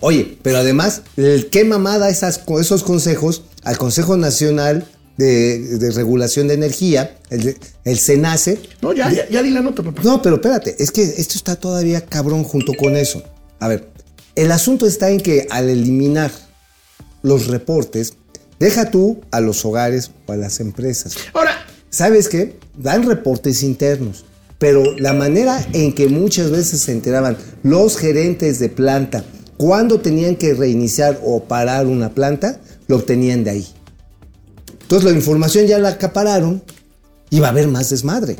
Oye, 0.00 0.38
pero 0.42 0.58
además, 0.58 1.02
qué 1.50 1.64
mamada 1.66 2.08
esas, 2.08 2.40
esos 2.58 2.82
consejos 2.84 3.42
al 3.64 3.76
Consejo 3.76 4.16
Nacional 4.16 4.86
de, 5.16 5.78
de 5.78 5.90
Regulación 5.90 6.48
de 6.48 6.54
Energía, 6.54 7.18
el, 7.30 7.56
el 7.84 7.98
SENACE. 7.98 8.58
No, 8.82 8.92
ya, 8.92 9.12
ya, 9.12 9.28
ya 9.28 9.42
di 9.42 9.50
la 9.50 9.60
nota, 9.60 9.82
papá. 9.82 10.02
No, 10.02 10.20
pero 10.22 10.36
espérate, 10.36 10.76
es 10.78 10.90
que 10.90 11.02
esto 11.02 11.34
está 11.36 11.56
todavía 11.56 12.00
cabrón 12.04 12.44
junto 12.44 12.72
con 12.74 12.96
eso. 12.96 13.22
A 13.60 13.68
ver, 13.68 13.88
el 14.34 14.50
asunto 14.52 14.86
está 14.86 15.10
en 15.10 15.20
que 15.20 15.46
al 15.50 15.68
eliminar 15.68 16.30
los 17.22 17.46
reportes, 17.46 18.14
deja 18.58 18.90
tú 18.90 19.20
a 19.30 19.40
los 19.40 19.64
hogares 19.64 20.10
o 20.26 20.32
a 20.32 20.36
las 20.36 20.60
empresas. 20.60 21.14
Ahora, 21.32 21.64
¿Sabes 21.94 22.28
qué? 22.28 22.56
Dan 22.76 23.04
reportes 23.04 23.62
internos, 23.62 24.24
pero 24.58 24.98
la 24.98 25.12
manera 25.12 25.64
en 25.72 25.92
que 25.92 26.08
muchas 26.08 26.50
veces 26.50 26.80
se 26.80 26.90
enteraban 26.90 27.36
los 27.62 27.96
gerentes 27.96 28.58
de 28.58 28.68
planta 28.68 29.24
cuando 29.56 30.00
tenían 30.00 30.34
que 30.34 30.54
reiniciar 30.54 31.20
o 31.22 31.44
parar 31.44 31.86
una 31.86 32.12
planta, 32.12 32.60
lo 32.88 32.96
obtenían 32.96 33.44
de 33.44 33.50
ahí. 33.50 33.66
Entonces 34.84 35.10
la 35.10 35.16
información 35.16 35.66
ya 35.66 35.78
la 35.78 35.88
acapararon 35.90 36.62
y 37.30 37.40
va 37.40 37.48
a 37.48 37.50
haber 37.50 37.68
más 37.68 37.90
desmadre. 37.90 38.36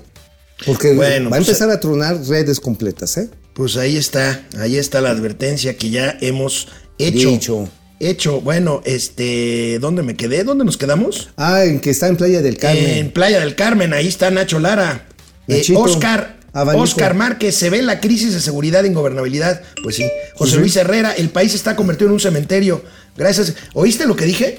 Porque 0.66 0.92
Bueno, 0.94 1.30
va 1.30 1.36
a 1.36 1.40
pues, 1.40 1.48
empezar 1.48 1.70
a 1.70 1.80
tronar 1.80 2.22
redes 2.26 2.60
completas, 2.60 3.16
¿eh? 3.16 3.28
pues 3.54 3.76
ahí 3.76 3.96
está, 3.96 4.44
ahí 4.58 4.76
está 4.76 5.00
la 5.00 5.10
advertencia 5.10 5.76
que 5.76 5.90
ya 5.90 6.16
hemos 6.20 6.68
hecho. 6.98 7.28
Dicho. 7.28 7.68
Hecho, 8.00 8.40
bueno, 8.40 8.82
este, 8.84 9.78
¿dónde 9.80 10.02
me 10.02 10.16
quedé? 10.16 10.44
¿Dónde 10.44 10.64
nos 10.64 10.76
quedamos? 10.76 11.30
Ah, 11.36 11.64
en 11.64 11.80
que 11.80 11.90
está 11.90 12.08
en 12.08 12.16
Playa 12.16 12.42
del 12.42 12.58
Carmen. 12.58 12.84
En 12.84 13.10
Playa 13.12 13.40
del 13.40 13.54
Carmen, 13.54 13.94
ahí 13.94 14.08
está 14.08 14.30
Nacho 14.30 14.58
Lara. 14.58 15.06
Eh. 15.48 15.62
Oscar 15.74 16.36
Abanico. 16.52 16.82
Oscar 16.84 17.14
Márquez, 17.14 17.54
se 17.54 17.70
ve 17.70 17.82
la 17.82 18.00
crisis 18.00 18.34
de 18.34 18.40
seguridad 18.40 18.84
e 18.84 18.88
ingobernabilidad. 18.88 19.62
Pues 19.82 19.96
sí. 19.96 20.04
José 20.34 20.52
Sí. 20.52 20.58
Luis 20.58 20.76
Herrera, 20.76 21.12
el 21.12 21.30
país 21.30 21.54
está 21.54 21.76
convertido 21.76 22.08
en 22.08 22.14
un 22.14 22.20
cementerio. 22.20 22.82
Gracias. 23.16 23.54
¿Oíste 23.72 24.06
lo 24.06 24.16
que 24.16 24.24
dije? 24.24 24.58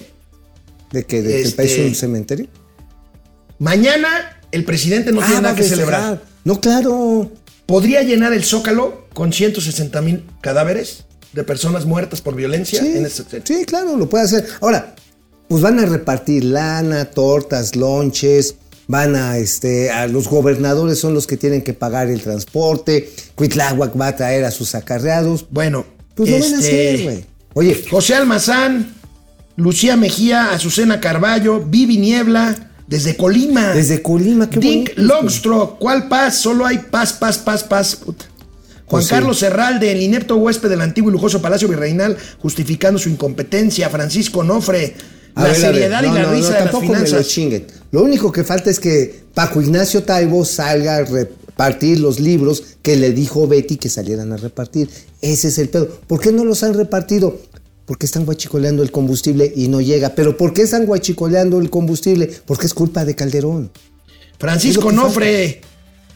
¿De 0.91 1.03
que, 1.05 1.21
de 1.21 1.29
que 1.29 1.39
el 1.41 1.45
Este- 1.47 1.55
país 1.57 1.71
es 1.73 1.87
un 1.87 1.95
cementerio? 1.95 2.47
Mañana 3.59 4.39
el 4.51 4.63
presidente 4.65 5.11
no 5.11 5.19
tiene 5.19 5.33
Ah, 5.33 5.37
va 5.37 5.41
nada 5.41 5.55
que 5.55 5.63
celebrar. 5.63 6.21
No, 6.43 6.59
claro. 6.59 7.31
¿Podría 7.65 8.03
llenar 8.03 8.33
el 8.33 8.43
Zócalo 8.43 9.07
con 9.13 9.33
160 9.33 10.01
mil 10.01 10.23
cadáveres 10.41 11.05
de 11.33 11.43
personas 11.43 11.85
muertas 11.85 12.21
por 12.21 12.35
violencia? 12.35 12.81
Sí, 12.81 12.97
en 12.97 13.05
este 13.05 13.41
sí, 13.43 13.65
claro, 13.65 13.97
lo 13.97 14.07
puede 14.09 14.25
hacer. 14.25 14.45
Ahora, 14.61 14.95
pues 15.47 15.61
van 15.61 15.79
a 15.79 15.85
repartir 15.85 16.43
lana, 16.45 17.05
tortas, 17.05 17.75
lonches, 17.75 18.55
van 18.87 19.15
a, 19.15 19.37
este, 19.37 19.89
a 19.89 20.05
los 20.07 20.27
gobernadores 20.27 20.99
son 20.99 21.13
los 21.13 21.25
que 21.25 21.37
tienen 21.37 21.63
que 21.63 21.73
pagar 21.73 22.09
el 22.09 22.21
transporte, 22.21 23.09
Cuitláhuac 23.33 23.99
va 23.99 24.07
a 24.07 24.15
traer 24.15 24.45
a 24.45 24.51
sus 24.51 24.75
acarreados. 24.75 25.47
Bueno, 25.49 25.85
Pues 26.13 26.29
lo 26.29 26.39
van 26.39 26.43
a 26.53 26.59
este, 26.59 26.89
hacer, 26.93 27.03
güey. 27.03 27.25
Oye, 27.55 27.83
José 27.89 28.13
Almazán, 28.15 28.94
Lucía 29.57 29.95
Mejía, 29.95 30.51
Azucena 30.51 30.99
Carballo, 30.99 31.61
Vivi 31.61 31.97
Niebla, 31.97 32.71
desde 32.87 33.15
Colima. 33.15 33.69
desde 33.73 34.01
Colima, 34.01 34.49
qué 34.49 34.59
Dick 34.59 34.95
bonito. 34.95 35.01
Longstrok, 35.01 35.79
¿cuál 35.79 36.07
paz? 36.07 36.37
Solo 36.37 36.65
hay 36.65 36.79
paz, 36.79 37.13
paz, 37.13 37.37
paz, 37.37 37.63
paz. 37.63 37.95
Puta. 37.95 38.25
Juan 38.25 38.85
Pues 38.87 39.05
sí. 39.05 39.09
Carlos 39.11 39.39
Serralde, 39.39 39.91
el 39.91 40.01
inepto 40.01 40.35
huésped 40.35 40.69
del 40.69 40.81
antiguo 40.81 41.09
y 41.09 41.13
lujoso 41.13 41.41
Palacio 41.41 41.67
Virreinal, 41.67 42.17
justificando 42.39 42.99
su 42.99 43.09
incompetencia. 43.09 43.89
Francisco 43.89 44.43
Nofre, 44.43 44.93
A 45.33 45.41
la 45.43 45.47
ver, 45.49 45.57
seriedad 45.57 46.03
y 46.03 46.07
la 46.07 46.23
no, 46.23 46.31
risa 46.31 46.49
no, 46.49 46.53
de 46.53 46.61
las 46.65 46.71
tampoco 46.71 46.93
me 46.93 47.09
lo 47.09 47.23
chinguen. 47.23 47.65
Lo 47.91 48.03
único 48.03 48.31
que 48.31 48.43
falta 48.43 48.69
es 48.69 48.79
que 48.79 49.23
Paco 49.33 49.61
Ignacio 49.61 50.03
Taibo 50.03 50.45
salga 50.45 50.97
a 50.97 51.03
repartir 51.03 51.99
los 51.99 52.19
libros 52.19 52.61
que 52.83 52.95
le 52.97 53.11
dijo 53.11 53.47
Betty 53.47 53.77
que 53.77 53.89
salieran 53.89 54.31
a 54.33 54.37
repartir. 54.37 54.89
Ese 55.21 55.47
es 55.47 55.57
el 55.57 55.69
pedo. 55.69 55.87
¿Por 56.05 56.19
qué 56.19 56.31
no 56.31 56.45
los 56.45 56.61
han 56.61 56.73
repartido? 56.75 57.39
Porque 57.85 58.05
están 58.05 58.25
guachicoleando 58.25 58.81
el 58.81 58.91
combustible 58.91 59.51
y 59.55 59.67
no 59.67 59.79
llega. 59.79 60.15
¿Pero 60.15 60.37
por 60.37 60.53
qué 60.53 60.63
están 60.63 60.85
guachicoleando 60.85 61.59
el 61.59 61.69
combustible? 61.69 62.31
Porque 62.45 62.65
es 62.65 62.73
culpa 62.73 63.05
de 63.05 63.15
Calderón. 63.15 63.71
Francisco 64.39 64.91
Nofre, 64.91 65.61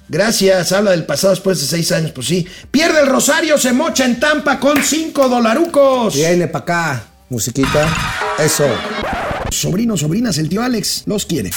gracias. 0.08 0.72
Habla 0.72 0.92
del 0.92 1.06
pasado 1.06 1.32
después 1.32 1.60
de 1.60 1.68
seis 1.68 1.92
años, 1.92 2.12
pues 2.12 2.28
sí. 2.28 2.46
Pierde 2.72 3.02
el 3.02 3.08
Rosario, 3.08 3.58
se 3.58 3.72
mocha 3.72 4.06
en 4.06 4.20
Tampa 4.20 4.60
con 4.60 4.84
cinco 4.84 5.30
dolarucos. 5.30 6.16
Viene 6.16 6.48
para 6.48 6.64
acá, 6.64 7.08
musiquita. 7.30 7.88
Eso. 8.40 8.66
Sobrinos, 9.52 10.02
sobrinas, 10.02 10.38
el 10.38 10.50
tío 10.50 10.62
Alex 10.62 11.04
los 11.06 11.26
quiere. 11.26 11.52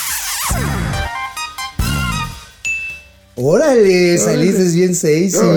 Órale, 3.35 4.19
saliste 4.19 4.65
bien 4.71 4.95
seis. 4.95 5.35
No, 5.35 5.57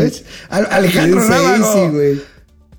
Alejandro 0.50 1.28
Rábago. 1.28 2.00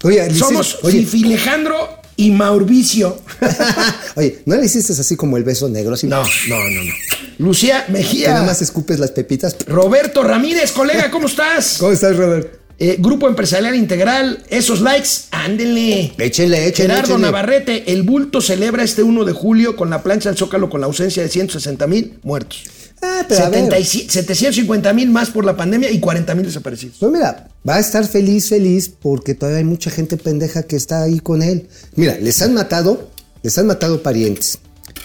Oye, 0.06 0.34
Somos 0.34 0.78
oye, 0.82 1.00
Fifilejandro 1.00 1.88
y 2.16 2.30
Mauricio. 2.30 3.20
oye, 4.16 4.38
¿no 4.46 4.56
le 4.56 4.66
hiciste 4.66 4.92
así 4.92 5.16
como 5.16 5.36
el 5.36 5.44
beso 5.44 5.68
negro? 5.68 5.94
Así, 5.94 6.06
No, 6.06 6.22
no, 6.22 6.70
no, 6.70 6.84
no. 6.84 6.92
Lucía 7.38 7.84
Que 7.86 7.92
Mejía. 7.92 8.30
nada 8.34 8.46
más 8.46 8.62
escupes 8.62 8.98
las 8.98 9.10
pepitas. 9.10 9.56
Roberto 9.66 10.22
Ramírez, 10.22 10.72
colega, 10.72 11.10
¿cómo 11.10 11.26
estás? 11.26 11.76
¿Cómo 11.78 11.92
estás, 11.92 12.16
Robert? 12.16 12.60
Eh, 12.78 12.96
Grupo 12.98 13.26
Empresarial 13.26 13.74
Integral, 13.74 14.44
esos 14.48 14.80
likes, 14.82 15.08
ándenle. 15.30 16.12
Échenle, 16.18 16.66
échenle, 16.66 16.94
Gerardo. 16.94 17.18
Navarrete, 17.18 17.90
el 17.92 18.02
bulto 18.02 18.40
celebra 18.42 18.82
este 18.84 19.02
1 19.02 19.24
de 19.24 19.32
julio 19.32 19.76
con 19.76 19.88
la 19.88 20.02
plancha 20.02 20.28
del 20.28 20.36
Zócalo 20.38 20.68
con 20.68 20.80
la 20.82 20.86
ausencia 20.86 21.22
de 21.22 21.28
160 21.30 21.86
mil 21.86 22.18
muertos. 22.22 22.64
Ah, 23.02 23.24
pero 23.28 23.44
a 23.44 23.48
ver. 23.48 23.64
77 23.64 24.12
750 24.12 24.92
mil 24.92 25.10
más 25.10 25.30
por 25.30 25.44
la 25.44 25.56
pandemia 25.56 25.90
y 25.90 26.00
40 26.00 26.34
mil 26.34 26.46
desaparecidos. 26.46 26.96
Pues 26.98 27.12
mira, 27.12 27.48
va 27.68 27.76
a 27.76 27.80
estar 27.80 28.06
feliz, 28.06 28.48
feliz, 28.48 28.88
porque 28.88 29.34
todavía 29.34 29.58
hay 29.58 29.64
mucha 29.64 29.90
gente 29.90 30.16
pendeja 30.16 30.62
que 30.62 30.76
está 30.76 31.02
ahí 31.02 31.20
con 31.20 31.42
él. 31.42 31.68
Mira, 31.94 32.18
les 32.18 32.40
han 32.42 32.54
matado, 32.54 33.08
les 33.42 33.56
han 33.58 33.66
matado 33.66 34.02
parientes. 34.02 34.58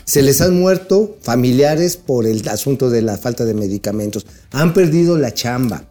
Se 0.05 0.21
les 0.21 0.41
han 0.41 0.59
muerto 0.59 1.17
familiares 1.21 1.97
por 1.97 2.25
el 2.25 2.47
asunto 2.47 2.89
de 2.89 3.01
la 3.01 3.17
falta 3.17 3.45
de 3.45 3.53
medicamentos. 3.53 4.25
Han 4.51 4.73
perdido 4.73 5.17
la 5.17 5.33
chamba. 5.33 5.85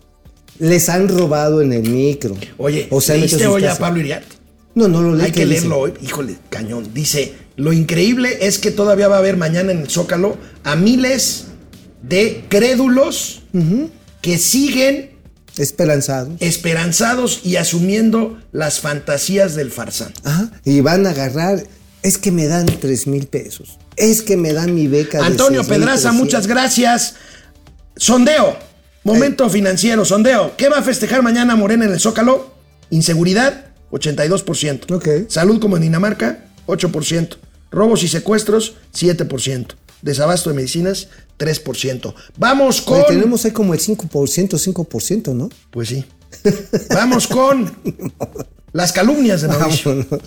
Les 0.59 0.89
han 0.89 1.09
robado 1.09 1.63
en 1.63 1.73
el 1.73 1.89
micro. 1.89 2.37
Oye, 2.59 2.87
O 2.91 3.01
sea, 3.01 3.17
¿leíste 3.17 3.47
hoy 3.47 3.65
a. 3.65 3.77
Pablo 3.77 4.01
Iriart? 4.01 4.25
No, 4.75 4.89
no 4.89 5.03
lo 5.03 5.15
leí. 5.15 5.27
Hay 5.27 5.33
que 5.33 5.47
leerlo 5.47 5.79
hoy. 5.79 5.95
Híjole, 6.03 6.37
cañón. 6.49 6.91
Dice, 6.93 7.35
lo 7.57 7.73
increíble 7.73 8.39
es 8.43 8.59
que 8.59 8.71
todavía 8.71 9.09
va 9.09 9.17
a 9.17 9.19
haber 9.19 9.37
mañana 9.37 9.73
en 9.73 9.81
el 9.81 9.91
Zócalo 9.91 10.37
a 10.65 10.77
miles 10.77 11.47
de 12.11 12.45
crédulos 12.49 13.43
que 14.21 14.37
siguen 14.37 15.13
Esperanzados. 15.57 16.35
esperanzados 16.41 17.41
y 17.45 17.57
asumiendo 17.57 18.39
las 18.53 18.81
fantasías 18.81 19.55
del 19.55 19.71
farsán. 19.71 20.13
Ajá. 20.25 20.51
Y 20.65 20.81
van 20.81 21.07
a 21.07 21.11
agarrar. 21.11 21.63
Es 22.03 22.19
que 22.19 22.31
me 22.31 22.47
dan 22.47 22.67
tres 22.67 23.07
mil 23.07 23.27
pesos. 23.27 23.79
Es 23.97 24.23
que 24.23 24.37
me 24.37 24.53
dan 24.53 24.75
mi 24.75 24.87
beca. 24.89 25.19
de 25.19 25.25
Antonio 25.27 25.63
6,300. 25.63 25.69
Pedraza, 25.69 26.13
muchas 26.13 26.47
gracias. 26.47 27.15
Sondeo, 27.97 28.57
momento 29.05 29.49
financiero, 29.51 30.05
sondeo. 30.05 30.57
¿Qué 30.57 30.69
va 30.69 30.79
a 30.79 30.83
festejar 30.83 31.23
mañana 31.23 31.57
Morena 31.57 31.85
en 31.85 31.93
el 31.93 32.01
Zócalo? 32.01 32.55
Inseguridad, 32.91 33.67
82%. 33.93 34.91
Ok. 34.93 35.09
Salud 35.31 35.61
como 35.61 35.77
en 35.77 35.83
Dinamarca, 35.83 36.45
8%. 36.67 37.37
Robos 37.71 38.03
y 38.03 38.09
secuestros, 38.09 38.75
7%. 38.95 39.75
Desabasto 40.03 40.51
de 40.51 40.57
medicinas, 40.57 41.09
3%. 41.39 42.15
Vamos 42.37 42.81
con... 42.81 42.99
Oye, 42.99 43.05
tenemos 43.09 43.45
ahí 43.45 43.51
como 43.51 43.75
el 43.75 43.81
5%, 43.81 44.09
5%, 44.09 45.35
¿no? 45.35 45.49
Pues 45.71 45.89
sí. 45.89 46.05
Vamos 46.91 47.27
con 47.27 47.75
las 48.73 48.93
calumnias 48.93 49.43
de 49.43 49.49
Mauricio. 49.49 49.91
Vámonos. 49.91 50.21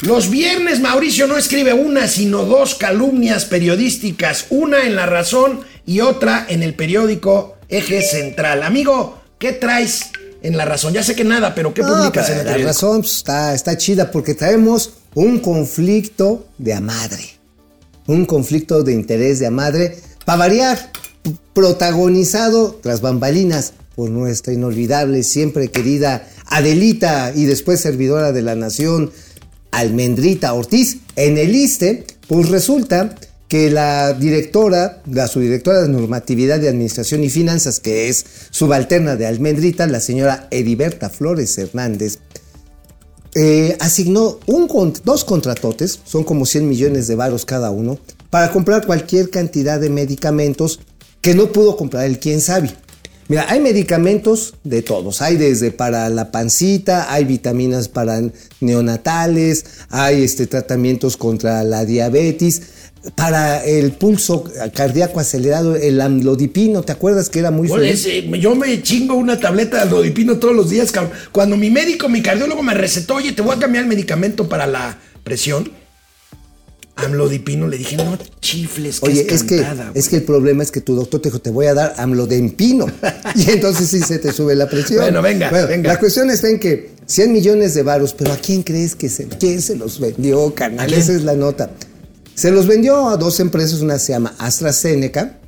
Los 0.00 0.30
viernes 0.30 0.80
Mauricio 0.80 1.26
no 1.26 1.36
escribe 1.36 1.72
una, 1.72 2.08
sino 2.08 2.44
dos 2.44 2.74
calumnias 2.74 3.44
periodísticas, 3.44 4.46
una 4.50 4.84
en 4.84 4.96
La 4.96 5.06
Razón 5.06 5.60
y 5.86 6.00
otra 6.00 6.46
en 6.48 6.62
el 6.62 6.74
periódico 6.74 7.56
Eje 7.68 8.02
Central. 8.02 8.62
Amigo, 8.62 9.22
¿qué 9.38 9.52
traes 9.52 10.10
en 10.42 10.56
La 10.56 10.64
Razón? 10.64 10.92
Ya 10.92 11.02
sé 11.02 11.14
que 11.14 11.24
nada, 11.24 11.54
pero 11.54 11.72
¿qué 11.72 11.82
publicas 11.82 12.30
en 12.30 12.38
el 12.38 12.44
La 12.46 12.52
periódico? 12.52 12.68
razón 12.68 13.00
pues, 13.02 13.16
está, 13.16 13.54
está 13.54 13.76
chida 13.76 14.10
porque 14.10 14.34
traemos 14.34 14.94
un 15.14 15.38
conflicto 15.38 16.46
de 16.58 16.74
a 16.74 16.80
madre. 16.80 17.41
Un 18.06 18.26
conflicto 18.26 18.82
de 18.82 18.92
interés 18.92 19.38
de 19.38 19.50
madre. 19.50 19.96
Para 20.24 20.38
variar, 20.38 20.92
protagonizado 21.54 22.78
tras 22.82 23.00
bambalinas 23.00 23.74
por 23.94 24.10
nuestra 24.10 24.52
inolvidable, 24.52 25.22
siempre 25.22 25.70
querida 25.70 26.28
Adelita 26.46 27.32
y 27.34 27.44
después 27.44 27.80
servidora 27.80 28.32
de 28.32 28.42
la 28.42 28.54
nación, 28.54 29.10
Almendrita 29.70 30.52
Ortiz. 30.52 30.98
En 31.16 31.38
el 31.38 31.54
ISTE, 31.54 32.04
pues 32.28 32.48
resulta 32.48 33.14
que 33.48 33.70
la 33.70 34.14
directora, 34.14 35.02
la 35.10 35.26
subdirectora 35.28 35.82
de 35.82 35.88
normatividad 35.90 36.58
de 36.58 36.70
administración 36.70 37.22
y 37.22 37.28
finanzas, 37.28 37.80
que 37.80 38.08
es 38.08 38.24
subalterna 38.50 39.16
de 39.16 39.26
Almendrita, 39.26 39.86
la 39.86 40.00
señora 40.00 40.48
Ediberta 40.50 41.10
Flores 41.10 41.58
Hernández, 41.58 42.18
eh, 43.34 43.76
asignó 43.80 44.38
dos 45.04 45.24
contratotes, 45.24 46.00
son 46.04 46.24
como 46.24 46.46
100 46.46 46.68
millones 46.68 47.06
de 47.06 47.14
varos 47.14 47.44
cada 47.44 47.70
uno, 47.70 47.98
para 48.30 48.50
comprar 48.50 48.86
cualquier 48.86 49.30
cantidad 49.30 49.80
de 49.80 49.90
medicamentos 49.90 50.80
que 51.20 51.34
no 51.34 51.52
pudo 51.52 51.76
comprar 51.76 52.04
el 52.04 52.18
quien 52.18 52.40
sabe. 52.40 52.74
Mira, 53.28 53.46
hay 53.48 53.60
medicamentos 53.60 54.54
de 54.64 54.82
todos, 54.82 55.22
hay 55.22 55.36
desde 55.36 55.70
para 55.70 56.08
la 56.10 56.30
pancita, 56.30 57.10
hay 57.12 57.24
vitaminas 57.24 57.88
para 57.88 58.20
neonatales, 58.60 59.64
hay 59.88 60.22
este, 60.22 60.46
tratamientos 60.46 61.16
contra 61.16 61.62
la 61.64 61.84
diabetes, 61.84 62.62
para 63.16 63.64
el 63.64 63.92
pulso 63.92 64.44
cardíaco 64.74 65.18
acelerado, 65.18 65.74
el 65.74 66.00
amlodipino, 66.00 66.82
¿te 66.82 66.92
acuerdas 66.92 67.28
que 67.28 67.40
era 67.40 67.50
muy 67.50 67.68
ese, 67.84 68.28
yo 68.38 68.54
me 68.54 68.80
chingo 68.82 69.14
una 69.14 69.40
tableta 69.40 69.78
de 69.78 69.82
alodipino 69.82 70.38
todos 70.38 70.54
los 70.54 70.70
días, 70.70 70.92
cabrón. 70.92 71.12
Cuando 71.32 71.56
mi 71.56 71.70
médico, 71.70 72.08
mi 72.08 72.22
cardiólogo 72.22 72.62
me 72.62 72.74
recetó, 72.74 73.16
oye, 73.16 73.32
te 73.32 73.42
voy 73.42 73.56
a 73.56 73.58
cambiar 73.58 73.84
el 73.84 73.88
medicamento 73.88 74.48
para 74.48 74.66
la 74.66 74.98
presión. 75.24 75.70
Amlodipino, 76.94 77.66
le 77.66 77.78
dije, 77.78 77.96
no 77.96 78.18
chifles, 78.40 79.00
que 79.00 79.06
Oye, 79.06 79.22
es, 79.22 79.32
es 79.32 79.42
que, 79.44 79.56
cantada, 79.56 79.90
es 79.94 80.04
güey". 80.04 80.10
que 80.10 80.16
el 80.16 80.22
problema 80.24 80.62
es 80.62 80.70
que 80.70 80.82
tu 80.82 80.94
doctor 80.94 81.20
te 81.20 81.30
dijo, 81.30 81.40
te 81.40 81.50
voy 81.50 81.66
a 81.66 81.74
dar 81.74 81.94
amlodempino. 81.96 82.86
y 83.34 83.50
entonces 83.50 83.88
sí 83.88 84.00
se 84.00 84.18
te 84.18 84.30
sube 84.30 84.54
la 84.54 84.68
presión. 84.68 85.00
Bueno, 85.00 85.22
venga, 85.22 85.50
venga. 85.66 85.94
La 85.94 85.98
cuestión 85.98 86.30
está 86.30 86.48
en 86.50 86.60
que 86.60 86.90
100 87.06 87.32
millones 87.32 87.74
de 87.74 87.82
varos, 87.82 88.14
pero 88.14 88.32
¿a 88.32 88.36
quién 88.36 88.62
crees 88.62 88.94
que 88.94 89.08
se, 89.08 89.26
quién 89.26 89.62
se 89.62 89.74
los 89.74 89.98
vendió, 89.98 90.54
quién? 90.54 90.78
Esa 90.78 91.12
es 91.12 91.24
la 91.24 91.34
nota. 91.34 91.70
Se 92.34 92.50
los 92.50 92.66
vendió 92.66 93.08
a 93.08 93.16
dos 93.16 93.40
empresas, 93.40 93.80
una 93.80 93.98
se 93.98 94.12
llama 94.12 94.34
AstraZeneca, 94.38 95.38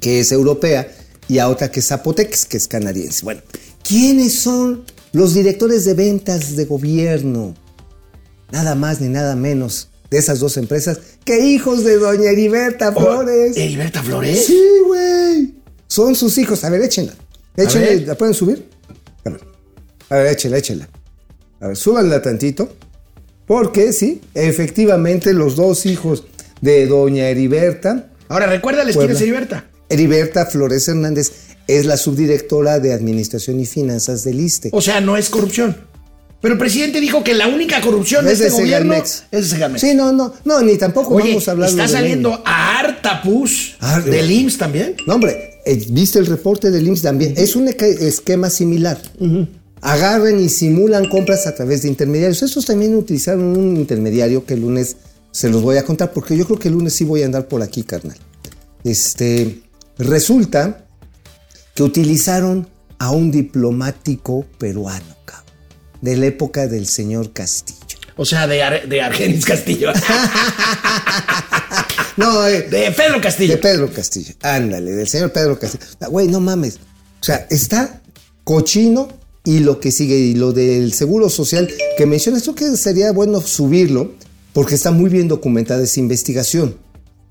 que 0.00 0.20
es 0.20 0.32
europea, 0.32 0.88
y 1.28 1.38
a 1.38 1.48
otra 1.48 1.70
que 1.70 1.80
es 1.80 1.92
Apotex, 1.92 2.46
que 2.46 2.56
es 2.56 2.68
canadiense. 2.68 3.24
Bueno, 3.24 3.42
¿quiénes 3.82 4.38
son 4.38 4.84
los 5.12 5.34
directores 5.34 5.84
de 5.84 5.94
ventas 5.94 6.56
de 6.56 6.64
gobierno? 6.64 7.54
Nada 8.52 8.74
más 8.74 9.00
ni 9.00 9.08
nada 9.08 9.34
menos 9.34 9.88
de 10.08 10.18
esas 10.18 10.38
dos 10.38 10.56
empresas 10.56 11.00
que 11.24 11.40
hijos 11.44 11.82
de 11.82 11.98
doña 11.98 12.30
Heriberta 12.30 12.92
Oh, 12.94 13.00
Flores. 13.00 13.56
¿Heriberta 13.56 14.02
Flores? 14.02 14.46
Sí, 14.46 14.62
güey. 14.86 15.54
Son 15.88 16.14
sus 16.14 16.38
hijos. 16.38 16.62
A 16.62 16.70
ver, 16.70 16.82
échenla. 16.82 17.12
Échenle, 17.56 17.96
ver. 17.96 18.08
¿la 18.08 18.14
pueden 18.16 18.34
subir? 18.34 18.68
A 19.24 19.30
ver, 19.30 19.40
a 20.10 20.14
ver, 20.16 20.26
échela, 20.28 20.58
échela. 20.58 20.88
A 21.60 21.68
ver, 21.68 21.76
súbanla 21.76 22.22
tantito. 22.22 22.68
Porque 23.46 23.92
sí, 23.92 24.20
efectivamente 24.34 25.32
los 25.32 25.56
dos 25.56 25.86
hijos 25.86 26.24
de 26.60 26.86
doña 26.86 27.28
Heriberta, 27.28 28.08
Ahora, 28.28 28.46
recuérdales 28.46 28.96
quién 28.96 29.06
Puebla. 29.06 29.14
es 29.14 29.22
Heriberta. 29.22 29.64
Heriberta 29.88 30.46
Flores 30.46 30.88
Hernández 30.88 31.30
es 31.68 31.86
la 31.86 31.96
subdirectora 31.96 32.80
de 32.80 32.92
Administración 32.92 33.60
y 33.60 33.66
Finanzas 33.66 34.24
del 34.24 34.40
ISTE. 34.40 34.70
O 34.72 34.80
sea, 34.80 35.00
no 35.00 35.16
es 35.16 35.28
corrupción. 35.30 35.76
Pero 36.40 36.54
el 36.54 36.58
presidente 36.58 37.00
dijo 37.00 37.24
que 37.24 37.34
la 37.34 37.46
única 37.48 37.80
corrupción 37.80 38.24
de 38.24 38.32
Es 38.32 38.40
este 38.40 38.52
de 38.52 38.62
gobierno 38.62 38.94
es 38.94 39.24
de 39.30 39.42
Segalmex. 39.44 39.80
Sí, 39.80 39.94
no, 39.94 40.12
no, 40.12 40.34
no, 40.44 40.60
ni 40.62 40.76
tampoco 40.76 41.14
Oye, 41.14 41.28
vamos 41.30 41.48
a 41.48 41.52
hablar 41.52 41.68
está 41.70 41.82
de 41.82 41.88
saliendo 41.88 42.42
a 42.44 42.78
Artapus 42.80 43.76
Ah, 43.80 44.00
de- 44.00 44.10
del 44.10 44.30
IMSS 44.30 44.58
también. 44.58 44.96
No, 45.06 45.14
hombre, 45.14 45.60
eh, 45.64 45.82
¿viste 45.90 46.18
el 46.18 46.26
reporte 46.26 46.70
del 46.70 46.86
IMSS 46.86 47.02
también? 47.02 47.34
Es 47.36 47.56
un 47.56 47.68
esquema 47.68 48.50
similar. 48.50 48.98
Agarran 49.82 50.40
y 50.40 50.48
simulan 50.48 51.08
compras 51.08 51.46
a 51.46 51.54
través 51.54 51.82
de 51.82 51.88
intermediarios. 51.88 52.42
Estos 52.42 52.64
también 52.66 52.94
utilizaron 52.96 53.56
un 53.56 53.76
intermediario 53.76 54.44
que 54.44 54.54
el 54.54 54.60
lunes 54.62 54.96
se 55.30 55.48
los 55.50 55.62
voy 55.62 55.76
a 55.76 55.84
contar, 55.84 56.12
porque 56.12 56.36
yo 56.36 56.44
creo 56.46 56.58
que 56.58 56.68
el 56.68 56.74
lunes 56.74 56.94
sí 56.94 57.04
voy 57.04 57.22
a 57.22 57.26
andar 57.26 57.46
por 57.46 57.62
aquí, 57.62 57.82
carnal. 57.82 58.16
Este, 58.84 59.60
resulta 59.98 60.84
que 61.74 61.82
utilizaron 61.82 62.68
a 62.98 63.10
un 63.10 63.30
diplomático 63.30 64.46
peruano, 64.58 65.14
cabrón, 65.26 65.52
de 66.00 66.16
la 66.16 66.26
época 66.26 66.66
del 66.66 66.86
señor 66.86 67.32
Castillo. 67.32 67.98
O 68.16 68.24
sea, 68.24 68.46
de, 68.46 68.62
Ar- 68.62 68.88
de 68.88 69.02
Argenis 69.02 69.44
Castillo. 69.44 69.92
No, 72.16 72.46
eh, 72.46 72.62
de 72.62 72.90
Pedro 72.92 73.20
Castillo. 73.20 73.52
De 73.52 73.58
Pedro 73.58 73.92
Castillo. 73.92 74.32
Ándale, 74.40 74.92
del 74.92 75.06
señor 75.06 75.32
Pedro 75.32 75.58
Castillo. 75.58 75.84
Ah, 76.00 76.06
Güey, 76.08 76.28
no 76.28 76.40
mames. 76.40 76.76
O 77.20 77.24
sea, 77.24 77.46
está 77.50 78.00
cochino 78.42 79.08
y 79.46 79.60
lo 79.60 79.80
que 79.80 79.90
sigue, 79.90 80.18
y 80.18 80.34
lo 80.34 80.52
del 80.52 80.92
seguro 80.92 81.30
social 81.30 81.70
que 81.96 82.04
mencionas, 82.04 82.42
creo 82.42 82.54
que 82.54 82.76
sería 82.76 83.12
bueno 83.12 83.40
subirlo 83.40 84.12
porque 84.52 84.74
está 84.74 84.90
muy 84.90 85.08
bien 85.08 85.28
documentada 85.28 85.82
esa 85.82 86.00
investigación 86.00 86.76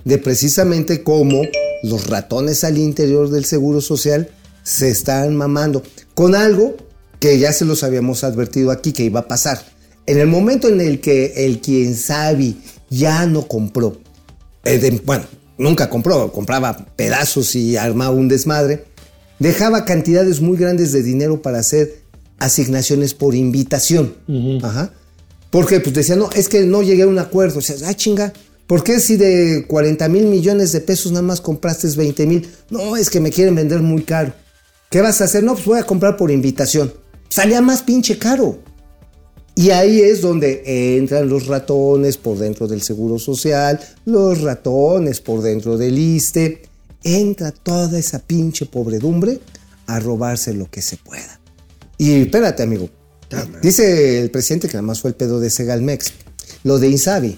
de 0.03 0.17
precisamente 0.17 1.03
cómo 1.03 1.43
los 1.83 2.07
ratones 2.07 2.63
al 2.63 2.79
interior 2.79 3.29
del 3.29 3.45
seguro 3.45 3.81
social 3.81 4.29
se 4.63 4.89
están 4.89 5.35
mamando 5.35 5.83
con 6.15 6.33
algo 6.33 6.75
que 7.19 7.37
ya 7.37 7.53
se 7.53 7.65
los 7.65 7.83
habíamos 7.83 8.23
advertido 8.23 8.71
aquí 8.71 8.93
que 8.93 9.03
iba 9.03 9.19
a 9.19 9.27
pasar. 9.27 9.61
En 10.07 10.17
el 10.17 10.27
momento 10.27 10.67
en 10.69 10.81
el 10.81 11.01
que 11.01 11.45
el 11.45 11.59
quien 11.61 11.95
sabe 11.95 12.55
ya 12.89 13.25
no 13.25 13.47
compró 13.47 13.97
eh, 14.65 15.01
bueno, 15.05 15.25
nunca 15.59 15.89
compró, 15.89 16.31
compraba 16.31 16.87
pedazos 16.95 17.55
y 17.55 17.77
armaba 17.77 18.11
un 18.11 18.27
desmadre, 18.27 18.85
dejaba 19.37 19.85
cantidades 19.85 20.41
muy 20.41 20.57
grandes 20.57 20.91
de 20.91 21.03
dinero 21.03 21.41
para 21.41 21.59
hacer 21.59 22.04
asignaciones 22.39 23.13
por 23.13 23.35
invitación. 23.35 24.15
Ajá. 24.63 24.91
Porque 25.49 25.79
pues 25.79 25.95
decía, 25.95 26.15
no, 26.15 26.29
es 26.31 26.49
que 26.49 26.65
no 26.65 26.81
llegué 26.81 27.03
a 27.03 27.07
un 27.07 27.19
acuerdo. 27.19 27.59
O 27.59 27.61
sea, 27.61 27.75
ah, 27.87 27.93
chinga, 27.93 28.33
¿por 28.67 28.83
qué 28.83 28.99
si 28.99 29.15
de 29.15 29.65
40 29.67 30.09
mil 30.09 30.25
millones 30.25 30.71
de 30.71 30.81
pesos 30.81 31.11
nada 31.11 31.21
más 31.21 31.41
compraste 31.41 31.87
20 31.87 32.25
mil? 32.25 32.47
No, 32.69 32.97
es 32.97 33.09
que 33.09 33.19
me 33.19 33.31
quieren 33.31 33.55
vender 33.55 33.81
muy 33.81 34.03
caro. 34.03 34.33
¿Qué 34.89 35.01
vas 35.01 35.21
a 35.21 35.25
hacer? 35.25 35.43
No, 35.43 35.53
pues 35.53 35.65
voy 35.65 35.79
a 35.79 35.85
comprar 35.85 36.17
por 36.17 36.31
invitación. 36.31 36.93
Salía 37.29 37.61
más 37.61 37.83
pinche 37.83 38.17
caro. 38.17 38.59
Y 39.55 39.69
ahí 39.69 40.01
es 40.01 40.21
donde 40.21 40.97
entran 40.97 41.29
los 41.29 41.47
ratones 41.47 42.17
por 42.17 42.37
dentro 42.37 42.67
del 42.67 42.81
Seguro 42.81 43.17
Social, 43.17 43.79
los 44.03 44.41
ratones 44.41 45.21
por 45.21 45.41
dentro 45.41 45.77
del 45.77 45.97
ISTE. 45.97 46.63
Entra 47.03 47.51
toda 47.51 47.97
esa 47.97 48.19
pinche 48.19 48.65
pobredumbre 48.65 49.39
a 49.87 49.99
robarse 49.99 50.53
lo 50.53 50.69
que 50.69 50.81
se 50.81 50.97
pueda. 50.97 51.39
Y 51.97 52.21
espérate, 52.21 52.63
amigo. 52.63 52.89
Dice 53.61 54.21
el 54.21 54.29
presidente 54.31 54.67
que 54.67 54.73
nada 54.75 54.83
más 54.87 55.01
fue 55.01 55.09
el 55.11 55.15
pedo 55.15 55.39
de 55.39 55.49
Segalmex. 55.49 56.13
Lo 56.63 56.77
de 56.79 56.89
Insabi 56.89 57.37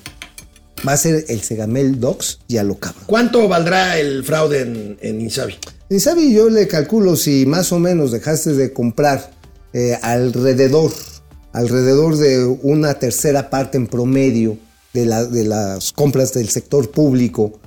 va 0.88 0.94
a 0.94 0.98
ser 0.98 1.26
el 1.30 1.42
Segamel 1.42 2.00
Docs 2.00 2.40
y 2.48 2.58
a 2.58 2.64
lo 2.64 2.78
cabrón. 2.78 3.04
¿Cuánto 3.08 3.48
valdrá 3.48 3.98
el 3.98 4.24
fraude 4.24 4.62
en, 4.62 4.98
en 5.02 5.22
Insabi? 5.22 5.56
Insabi 5.90 6.34
yo 6.34 6.50
le 6.50 6.68
calculo 6.68 7.16
si 7.16 7.46
más 7.46 7.72
o 7.72 7.80
menos 7.80 8.12
dejaste 8.12 8.54
de 8.54 8.74
comprar 8.74 9.32
eh, 9.74 9.98
alrededor, 10.02 10.92
alrededor 11.54 12.18
de 12.18 12.46
una 12.46 12.96
tercera 13.00 13.50
parte 13.50 13.78
en 13.78 13.88
promedio 13.88 14.58
de, 14.94 15.06
la- 15.06 15.26
de 15.26 15.46
las 15.46 15.92
compras 15.94 16.34
del 16.34 16.50
sector 16.50 16.92
público 16.92 17.60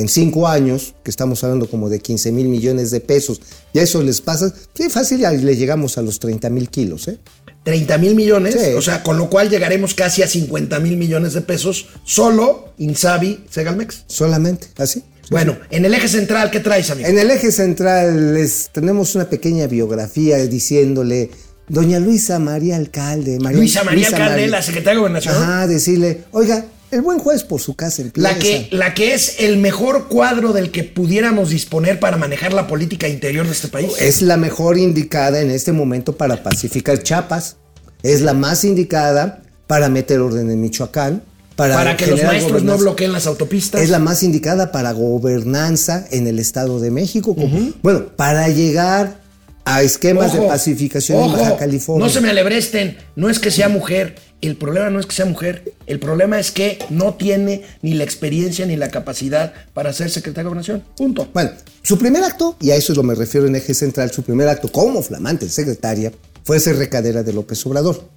en 0.00 0.08
cinco 0.08 0.48
años, 0.48 0.94
que 1.02 1.10
estamos 1.10 1.42
hablando 1.44 1.68
como 1.68 1.88
de 1.88 2.00
15 2.00 2.32
mil 2.32 2.48
millones 2.48 2.90
de 2.90 3.00
pesos, 3.00 3.40
y 3.72 3.78
a 3.78 3.82
eso 3.82 4.02
les 4.02 4.20
pasa, 4.20 4.52
sí, 4.74 4.88
fácil, 4.90 5.20
le 5.22 5.56
llegamos 5.56 5.98
a 5.98 6.02
los 6.02 6.18
30 6.18 6.50
mil 6.50 6.68
kilos, 6.68 7.08
¿eh? 7.08 7.18
30 7.64 7.98
mil 7.98 8.14
millones, 8.14 8.54
Sí. 8.54 8.74
o 8.76 8.82
sea, 8.82 9.02
con 9.02 9.18
lo 9.18 9.28
cual 9.28 9.50
llegaremos 9.50 9.94
casi 9.94 10.22
a 10.22 10.28
50 10.28 10.78
mil 10.80 10.96
millones 10.96 11.32
de 11.32 11.40
pesos 11.40 11.86
solo 12.04 12.72
Insabi 12.78 13.44
Segalmex. 13.50 14.04
Solamente, 14.06 14.68
así. 14.76 15.02
Bueno, 15.30 15.56
en 15.70 15.84
el 15.84 15.92
eje 15.92 16.06
central, 16.06 16.52
¿qué 16.52 16.60
traes, 16.60 16.88
amigo? 16.90 17.08
En 17.08 17.18
el 17.18 17.28
eje 17.32 17.50
central 17.50 18.34
les 18.34 18.70
tenemos 18.72 19.16
una 19.16 19.28
pequeña 19.28 19.66
biografía 19.66 20.36
diciéndole, 20.46 21.30
doña 21.68 21.98
Luisa 21.98 22.38
María 22.38 22.76
Alcalde. 22.76 23.40
María- 23.40 23.58
Luisa 23.58 23.82
María 23.82 24.06
Alcalde, 24.06 24.30
María- 24.30 24.46
la 24.48 24.62
secretaria 24.62 24.92
de 24.94 24.98
Gobernación. 25.00 25.34
Ajá, 25.34 25.66
decirle, 25.66 26.22
oiga, 26.30 26.64
el 26.90 27.02
buen 27.02 27.18
juez 27.18 27.42
por 27.44 27.60
su 27.60 27.74
casa 27.74 28.02
empieza. 28.02 28.32
La 28.32 28.38
que, 28.38 28.68
la 28.70 28.94
que 28.94 29.14
es 29.14 29.40
el 29.40 29.58
mejor 29.58 30.08
cuadro 30.08 30.52
del 30.52 30.70
que 30.70 30.84
pudiéramos 30.84 31.50
disponer 31.50 31.98
para 31.98 32.16
manejar 32.16 32.52
la 32.52 32.66
política 32.66 33.08
interior 33.08 33.46
de 33.46 33.52
este 33.52 33.68
país. 33.68 33.92
Es 33.98 34.22
la 34.22 34.36
mejor 34.36 34.78
indicada 34.78 35.40
en 35.40 35.50
este 35.50 35.72
momento 35.72 36.16
para 36.16 36.42
pacificar 36.42 37.02
Chiapas. 37.02 37.56
Es 38.02 38.20
la 38.20 38.34
más 38.34 38.64
indicada 38.64 39.42
para 39.66 39.88
meter 39.88 40.20
orden 40.20 40.50
en 40.50 40.60
Michoacán. 40.60 41.22
Para, 41.56 41.74
para 41.74 41.96
que 41.96 42.06
los 42.06 42.22
maestros 42.22 42.62
no 42.62 42.76
bloqueen 42.76 43.12
las 43.12 43.26
autopistas. 43.26 43.80
Es 43.80 43.88
la 43.88 43.98
más 43.98 44.22
indicada 44.22 44.72
para 44.72 44.92
gobernanza 44.92 46.06
en 46.10 46.26
el 46.26 46.38
Estado 46.38 46.80
de 46.80 46.90
México. 46.90 47.34
Bueno, 47.82 48.08
para 48.14 48.48
llegar 48.48 49.25
a 49.66 49.82
esquemas 49.82 50.32
de 50.32 50.38
Ojo, 50.38 50.48
pacificación 50.48 51.22
en 51.24 51.32
Baja 51.32 51.56
California. 51.56 52.06
No 52.06 52.10
se 52.12 52.20
me 52.20 52.30
alebresten, 52.30 52.96
no 53.16 53.28
es 53.28 53.38
que 53.40 53.50
sea 53.50 53.68
mujer. 53.68 54.14
El 54.40 54.56
problema 54.56 54.90
no 54.90 55.00
es 55.00 55.06
que 55.06 55.14
sea 55.14 55.24
mujer. 55.26 55.72
El 55.86 55.98
problema 55.98 56.38
es 56.38 56.52
que 56.52 56.78
no 56.88 57.14
tiene 57.14 57.62
ni 57.82 57.94
la 57.94 58.04
experiencia 58.04 58.64
ni 58.64 58.76
la 58.76 58.90
capacidad 58.90 59.52
para 59.74 59.92
ser 59.92 60.08
secretaria 60.10 60.44
de 60.44 60.48
gobernación. 60.50 60.84
Punto. 60.96 61.28
Bueno, 61.34 61.50
su 61.82 61.98
primer 61.98 62.22
acto, 62.22 62.56
y 62.60 62.70
a 62.70 62.76
eso 62.76 62.92
es 62.92 62.96
lo 62.96 63.02
me 63.02 63.14
refiero 63.16 63.46
en 63.48 63.56
eje 63.56 63.74
central, 63.74 64.12
su 64.12 64.22
primer 64.22 64.48
acto 64.48 64.68
como 64.68 65.02
flamante 65.02 65.48
secretaria 65.48 66.12
fue 66.44 66.60
ser 66.60 66.76
recadera 66.76 67.24
de 67.24 67.32
López 67.32 67.64
Obrador. 67.66 68.08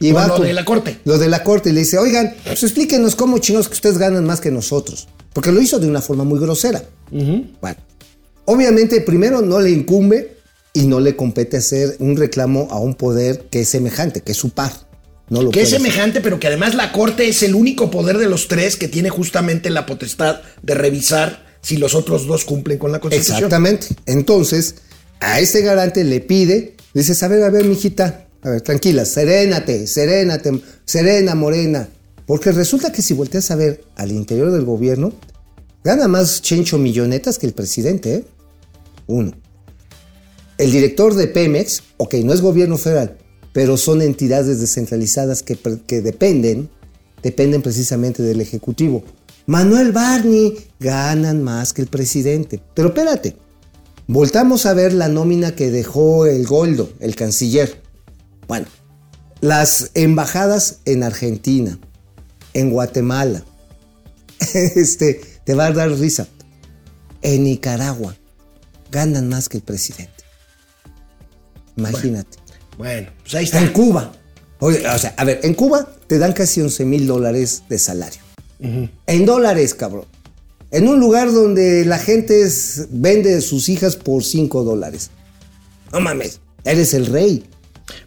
Y 0.00 0.12
va 0.12 0.26
lo 0.26 0.36
con- 0.36 0.46
de 0.46 0.52
la 0.52 0.64
corte. 0.66 0.98
Lo 1.04 1.16
de 1.18 1.28
la 1.28 1.42
corte 1.42 1.70
y 1.70 1.72
le 1.72 1.80
dice, 1.80 1.96
oigan, 1.98 2.34
pues 2.44 2.62
explíquenos 2.62 3.16
cómo 3.16 3.38
chinos 3.38 3.68
que 3.68 3.74
ustedes 3.74 3.96
ganan 3.96 4.24
más 4.26 4.40
que 4.40 4.50
nosotros. 4.50 5.08
Porque 5.32 5.50
lo 5.52 5.62
hizo 5.62 5.78
de 5.78 5.86
una 5.88 6.02
forma 6.02 6.24
muy 6.24 6.40
grosera. 6.40 6.82
Bueno, 7.10 7.76
obviamente 8.44 9.00
primero 9.00 9.40
no 9.40 9.60
le 9.60 9.70
incumbe 9.70 10.39
y 10.80 10.86
no 10.86 11.00
le 11.00 11.14
compete 11.16 11.58
hacer 11.58 11.96
un 11.98 12.16
reclamo 12.16 12.68
a 12.70 12.78
un 12.78 12.94
poder 12.94 13.46
que 13.50 13.60
es 13.60 13.68
semejante, 13.68 14.22
que 14.22 14.32
es 14.32 14.38
su 14.38 14.50
par. 14.50 14.72
No 15.28 15.42
lo 15.42 15.50
Que 15.50 15.60
es 15.60 15.68
hacer. 15.68 15.80
semejante, 15.80 16.20
pero 16.20 16.40
que 16.40 16.46
además 16.48 16.74
la 16.74 16.90
corte 16.90 17.28
es 17.28 17.42
el 17.42 17.54
único 17.54 17.90
poder 17.90 18.18
de 18.18 18.28
los 18.28 18.48
tres 18.48 18.76
que 18.76 18.88
tiene 18.88 19.10
justamente 19.10 19.70
la 19.70 19.86
potestad 19.86 20.40
de 20.62 20.74
revisar 20.74 21.46
si 21.62 21.76
los 21.76 21.94
otros 21.94 22.26
dos 22.26 22.44
cumplen 22.44 22.78
con 22.78 22.90
la 22.90 23.00
constitución. 23.00 23.36
Exactamente. 23.36 23.88
Entonces, 24.06 24.76
a 25.20 25.38
este 25.38 25.60
garante 25.60 26.02
le 26.04 26.20
pide, 26.20 26.74
dices, 26.94 27.22
a 27.22 27.28
ver, 27.28 27.42
a 27.44 27.50
ver, 27.50 27.64
mijita, 27.66 28.26
a 28.42 28.50
ver, 28.50 28.62
tranquila, 28.62 29.04
serénate, 29.04 29.86
serénate, 29.86 30.60
serena, 30.84 31.34
morena. 31.34 31.88
Porque 32.26 32.52
resulta 32.52 32.90
que 32.90 33.02
si 33.02 33.12
volteas 33.14 33.50
a 33.50 33.56
ver 33.56 33.84
al 33.96 34.12
interior 34.12 34.50
del 34.50 34.64
gobierno, 34.64 35.12
gana 35.84 36.08
más 36.08 36.40
Chencho 36.42 36.78
Millonetas 36.78 37.38
que 37.38 37.46
el 37.46 37.52
presidente, 37.52 38.14
¿eh? 38.14 38.24
Uno. 39.06 39.32
El 40.60 40.72
director 40.72 41.14
de 41.14 41.26
Pemex, 41.26 41.82
ok, 41.96 42.16
no 42.16 42.34
es 42.34 42.42
gobierno 42.42 42.76
federal, 42.76 43.16
pero 43.54 43.78
son 43.78 44.02
entidades 44.02 44.60
descentralizadas 44.60 45.42
que, 45.42 46.02
dependen, 46.02 46.68
dependen 47.22 47.62
precisamente 47.62 48.22
del 48.22 48.42
Ejecutivo. 48.42 49.02
Manuel 49.46 49.92
Barney 49.92 50.58
ganan 50.78 51.42
más 51.42 51.72
que 51.72 51.80
el 51.80 51.88
presidente. 51.88 52.60
Pero 52.74 52.88
espérate, 52.88 53.36
voltamos 54.06 54.66
a 54.66 54.74
ver 54.74 54.92
la 54.92 55.08
nómina 55.08 55.56
que 55.56 55.70
dejó 55.70 56.26
el 56.26 56.46
Goldo, 56.46 56.92
el 57.00 57.16
canciller. 57.16 57.80
Bueno, 58.46 58.66
las 59.40 59.92
embajadas 59.94 60.80
en 60.84 61.04
Argentina, 61.04 61.78
en 62.52 62.68
Guatemala, 62.68 63.46
este, 64.54 65.22
te 65.42 65.54
va 65.54 65.68
a 65.68 65.72
dar 65.72 65.90
risa. 65.92 66.28
En 67.22 67.44
Nicaragua 67.44 68.14
ganan 68.90 69.30
más 69.30 69.48
que 69.48 69.56
el 69.56 69.62
presidente. 69.62 70.09
Imagínate. 71.76 72.38
Bueno, 72.78 73.08
pues 73.22 73.34
ahí 73.34 73.44
está. 73.44 73.58
En 73.60 73.68
Cuba. 73.72 74.12
O 74.58 74.70
sea, 74.72 75.14
a 75.16 75.24
ver, 75.24 75.40
en 75.42 75.54
Cuba 75.54 75.88
te 76.06 76.18
dan 76.18 76.32
casi 76.32 76.60
11 76.60 76.84
mil 76.84 77.06
dólares 77.06 77.62
de 77.68 77.78
salario. 77.78 78.20
En 79.06 79.24
dólares, 79.26 79.74
cabrón. 79.74 80.04
En 80.70 80.86
un 80.86 81.00
lugar 81.00 81.32
donde 81.32 81.84
la 81.84 81.98
gente 81.98 82.42
es- 82.42 82.86
vende 82.90 83.40
sus 83.40 83.68
hijas 83.68 83.96
por 83.96 84.22
5 84.22 84.62
dólares. 84.62 85.10
No 85.92 86.00
mames, 86.00 86.40
eres 86.64 86.94
el 86.94 87.06
rey. 87.06 87.44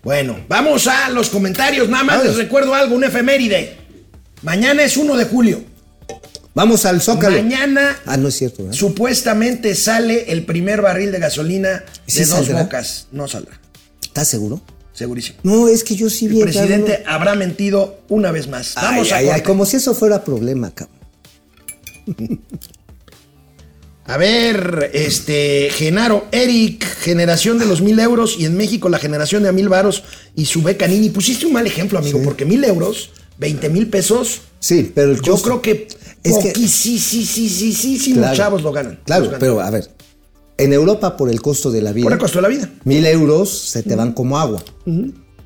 Bueno, 0.04 0.38
vamos 0.48 0.88
a 0.88 1.10
los 1.10 1.30
comentarios. 1.30 1.90
Nada 1.90 2.04
más 2.04 2.18
Vamos. 2.20 2.36
les 2.36 2.46
recuerdo 2.46 2.74
algo, 2.74 2.96
un 2.96 3.04
efeméride. 3.04 3.76
Mañana 4.44 4.84
es 4.84 4.96
1 4.96 5.18
de 5.18 5.26
julio. 5.26 5.62
Vamos 6.56 6.86
al 6.86 7.02
Zócalo. 7.02 7.36
Mañana 7.38 7.98
Ah, 8.06 8.16
no 8.18 8.28
es 8.28 8.36
cierto, 8.36 8.64
¿verdad? 8.64 8.78
supuestamente 8.78 9.74
sale 9.76 10.32
el 10.32 10.46
primer 10.46 10.82
barril 10.82 11.12
de 11.12 11.20
gasolina 11.20 11.84
¿Sí 12.06 12.20
de 12.20 12.26
dos 12.26 12.52
bocas. 12.52 13.08
No 13.12 13.28
saldrá, 13.28 13.60
¿Estás 14.04 14.28
seguro? 14.28 14.62
segurísimo. 14.94 15.40
No, 15.42 15.68
es 15.68 15.84
que 15.84 15.96
yo 15.96 16.08
sí 16.12 16.28
vi 16.28 16.38
El 16.38 16.44
presidente 16.44 17.04
habrá 17.08 17.34
mentido 17.34 18.02
una 18.10 18.32
vez 18.32 18.48
más. 18.48 18.76
Vamos 18.76 19.12
Ay, 19.12 19.30
a 19.30 19.34
ay, 19.36 19.42
como 19.42 19.66
si 19.66 19.78
eso 19.78 19.96
fuera 19.96 20.24
problema, 20.24 20.72
cabrón. 20.72 21.00
A 24.06 24.18
ver, 24.18 24.92
este, 24.94 25.70
Genaro, 25.72 26.28
Eric, 26.34 26.84
generación 26.84 27.58
de 27.58 27.66
los 27.66 27.82
mil 27.82 27.98
euros 28.00 28.36
y 28.38 28.44
en 28.46 28.58
México 28.58 28.90
la 28.90 29.00
generación 29.00 29.44
de 29.44 29.50
a 29.50 29.52
mil 29.54 29.70
varos 29.70 30.04
y 30.36 30.44
su 30.46 30.62
beca 30.62 30.88
Nini. 30.88 31.10
Pusiste 31.10 31.46
un 31.46 31.54
mal 31.54 31.66
ejemplo, 31.66 31.98
amigo, 32.00 32.22
porque 32.22 32.44
mil 32.44 32.62
euros, 32.66 33.12
20 33.38 33.70
mil 33.70 33.88
pesos, 33.88 34.42
Sí, 34.60 34.92
pero 34.94 35.12
el 35.12 35.22
yo 35.22 35.32
costo- 35.34 35.44
creo 35.46 35.62
que 35.62 35.88
Es 36.24 36.38
que- 36.38 36.50
poquisísimos 36.50 38.18
Claro. 38.20 38.36
chavos 38.38 38.62
lo 38.64 38.72
ganan. 38.72 39.00
Claro, 39.06 39.22
Los 39.22 39.30
ganan. 39.32 39.40
pero 39.40 39.60
a 39.62 39.70
ver, 39.70 39.90
en 40.58 40.74
Europa 40.74 41.18
por 41.18 41.30
el 41.30 41.42
costo 41.42 41.72
de 41.72 41.82
la 41.82 41.92
vida, 41.92 42.04
Por 42.06 42.14
el 42.14 42.20
costo 42.20 42.38
de 42.38 42.42
la 42.44 42.48
vida. 42.48 42.70
mil 42.86 43.06
euros 43.06 43.50
se 43.70 43.84
te 43.84 43.96
van 43.96 44.14
como 44.14 44.38
agua. 44.40 44.64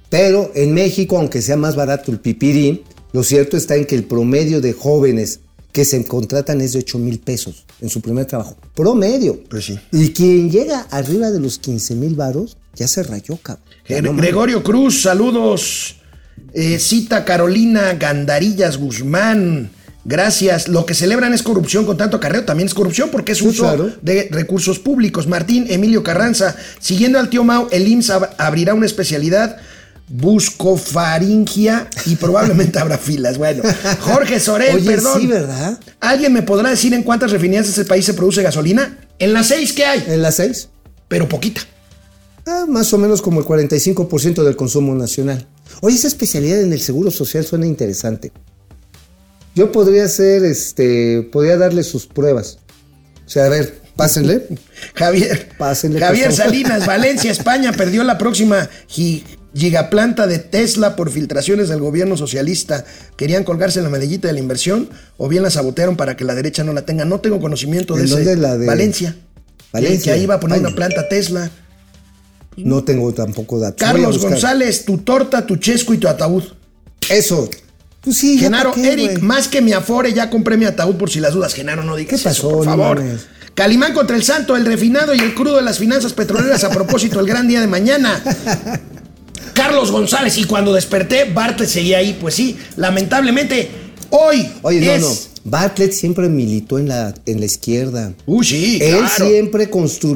Pero 0.10 0.52
en 0.56 0.74
México, 0.74 1.18
aunque 1.18 1.42
sea 1.42 1.58
más 1.58 1.76
barato 1.76 2.12
el 2.12 2.20
pipirín, 2.20 2.82
lo 3.12 3.24
cierto 3.24 3.58
está 3.58 3.76
en 3.76 3.86
que 3.86 3.96
el 3.96 4.04
promedio 4.06 4.62
de 4.62 4.74
jóvenes 4.74 5.40
que 5.74 5.84
se 5.86 6.04
contratan 6.06 6.62
es 6.62 6.74
de 6.74 6.80
8 6.80 6.98
mil 6.98 7.20
pesos 7.20 7.66
en 7.82 7.90
su 7.90 8.02
primer 8.02 8.26
trabajo. 8.26 8.56
Promedio. 8.74 9.44
Pues 9.50 9.66
sí. 9.66 9.78
Y 9.92 10.10
quien 10.10 10.50
llega 10.50 10.82
arriba 10.92 11.30
de 11.30 11.40
los 11.40 11.60
15 11.60 11.94
mil 11.96 12.16
varos, 12.16 12.58
ya 12.76 12.88
se 12.88 13.04
rayó, 13.04 13.38
cabrón. 13.38 13.66
No. 14.04 14.16
Gregorio 14.16 14.64
Cruz, 14.64 15.02
saludos. 15.02 15.98
Eh, 16.54 16.80
cita 16.80 17.26
Carolina 17.26 17.94
Gandarillas 17.94 18.78
Guzmán. 18.78 19.70
Gracias. 20.08 20.68
Lo 20.70 20.86
que 20.86 20.94
celebran 20.94 21.34
es 21.34 21.44
corrupción 21.44 21.86
con 21.86 21.98
tanto 21.98 22.18
acarreo. 22.18 22.46
También 22.46 22.68
es 22.68 22.74
corrupción 22.74 23.10
porque 23.12 23.34
es 23.34 23.42
uso 23.42 23.64
claro. 23.64 23.92
de 24.02 24.30
recursos 24.32 24.80
públicos. 24.80 25.28
Martín 25.28 25.66
Emilio 25.70 26.02
Carranza. 26.02 26.56
Siguiendo 26.80 27.20
al 27.20 27.30
tío 27.30 27.44
Mau, 27.44 27.68
el 27.72 27.88
IMSS 27.88 28.10
ab- 28.12 28.30
abrirá 28.38 28.74
una 28.74 28.86
especialidad 28.86 29.58
buscofaringia 30.10 31.90
y 32.06 32.16
probablemente 32.16 32.80
habrá 32.80 32.98
filas. 32.98 33.38
Bueno, 33.38 33.64
Jorge 34.00 34.40
Sorel, 34.40 34.78
Oye, 34.78 34.86
perdón. 34.86 35.20
sí, 35.22 35.28
¿verdad? 35.28 35.78
¿Alguien 36.00 36.34
me 36.34 36.42
podrá 36.42 36.70
decir 36.70 36.94
en 36.94 37.04
cuántas 37.04 37.32
refinerías 37.32 37.76
de 37.76 37.86
país 37.86 38.06
se 38.06 38.14
produce 38.14 38.42
gasolina? 38.42 38.98
En 39.20 39.34
las 39.34 39.48
seis 39.48 39.74
que 39.74 39.86
hay, 39.86 40.04
En 40.08 40.22
las 40.22 40.36
6. 40.36 40.70
pero 41.08 41.28
poquita. 41.28 41.62
Ah, 42.46 42.66
más 42.68 42.94
o 42.94 42.98
menos 42.98 43.22
como 43.22 43.42
el 43.42 43.46
45% 43.46 44.44
del 44.44 44.56
consumo 44.56 44.96
nacional. 44.96 45.46
Oye, 45.82 45.98
esa 45.98 46.08
especialidad 46.08 46.62
en 46.62 46.72
el 46.72 46.80
seguro 46.80 47.12
social 47.12 47.44
suena 47.44 47.66
interesante. 47.66 48.32
Yo 49.58 49.72
podría 49.72 50.04
hacer, 50.06 50.46
este, 50.46 51.28
podría 51.32 51.58
darle 51.58 51.84
sus 51.84 52.06
pruebas. 52.06 52.60
O 53.26 53.30
sea, 53.30 53.46
a 53.46 53.50
ver, 53.50 53.82
pásenle. 53.96 54.48
Javier, 54.94 55.50
Pásenle, 55.58 56.00
Javier. 56.00 56.32
Salinas, 56.32 56.86
Valencia, 56.86 57.32
España, 57.32 57.72
perdió 57.74 58.04
la 58.04 58.18
próxima 58.20 58.70
gi- 58.88 59.24
gigaplanta 59.56 60.28
de 60.28 60.38
Tesla 60.40 60.96
por 60.96 61.10
filtraciones 61.10 61.70
del 61.70 61.80
gobierno 61.80 62.16
socialista. 62.16 62.86
Querían 63.18 63.44
colgarse 63.44 63.82
la 63.82 63.90
medallita 63.90 64.28
de 64.28 64.34
la 64.36 64.40
inversión 64.40 64.90
o 65.18 65.28
bien 65.28 65.42
la 65.44 65.50
sabotearon 65.50 65.98
para 65.98 66.16
que 66.16 66.24
la 66.24 66.36
derecha 66.36 66.64
no 66.64 66.74
la 66.74 66.86
tenga. 66.86 67.06
No 67.06 67.20
tengo 67.22 67.40
conocimiento 67.42 67.96
de 67.96 68.02
¿En 68.02 68.06
ese. 68.06 68.16
dónde 68.16 68.36
la 68.38 68.58
de- 68.58 68.68
Valencia. 68.68 69.16
Valencia. 69.74 70.14
Que 70.14 70.18
ahí 70.20 70.24
iba 70.24 70.36
a 70.36 70.40
poner 70.40 70.60
una 70.60 70.76
planta 70.76 71.10
Tesla. 71.10 71.50
No 72.56 72.84
tengo 72.84 73.14
tampoco 73.14 73.60
datos. 73.60 73.80
Carlos. 73.80 74.20
González, 74.20 74.86
tu 74.86 75.00
torta, 75.00 75.46
tu 75.46 75.58
chesco 75.58 75.94
y 75.94 75.98
tu 75.98 76.08
ataúd. 76.08 76.44
Eso. 77.10 77.50
Pues 78.02 78.18
sí, 78.18 78.38
Genaro, 78.38 78.72
qué, 78.72 78.94
Eric, 78.94 79.20
más 79.20 79.48
que 79.48 79.62
mi 79.62 79.74
afore, 79.74 80.14
ya 80.14 80.30
compré 80.30 80.56
mi 80.58 80.66
ataúd 80.66 80.96
por 80.96 81.10
si 81.10 81.20
las 81.20 81.34
dudas. 81.34 81.54
Genaro, 81.54 81.84
no 81.84 81.96
digas 81.96 82.22
¿Qué 82.22 82.24
pasó? 82.30 82.50
eso, 82.50 82.58
por 82.58 82.66
favor. 82.66 83.04
Calimán 83.54 83.94
contra 83.94 84.16
el 84.16 84.24
santo, 84.24 84.56
el 84.56 84.66
refinado 84.66 85.16
y 85.16 85.20
el 85.20 85.34
crudo 85.34 85.56
de 85.56 85.64
las 85.64 85.80
finanzas 85.80 86.14
petroleras 86.14 86.64
a 86.64 86.70
propósito 86.70 87.20
el 87.20 87.26
gran 87.26 87.48
día 87.48 87.60
de 87.60 87.68
mañana. 87.68 88.22
Carlos 89.54 89.92
González, 89.92 90.38
y 90.38 90.44
cuando 90.44 90.74
desperté, 90.74 91.26
Bartlett 91.34 91.68
seguía 91.68 91.98
ahí. 91.98 92.16
Pues 92.22 92.36
sí, 92.36 92.56
lamentablemente, 92.76 93.70
hoy 94.12 94.48
Oye, 94.62 94.82
no, 94.82 94.92
es... 94.92 95.02
no. 95.02 95.38
Bartlett 95.50 95.94
siempre 95.94 96.30
militó 96.30 96.78
en 96.78 96.90
la, 96.90 97.16
en 97.26 97.40
la 97.40 97.46
izquierda. 97.46 98.14
Uy, 98.26 98.46
sí, 98.46 98.80
Él 98.82 98.98
claro. 99.00 99.28
siempre 99.28 99.70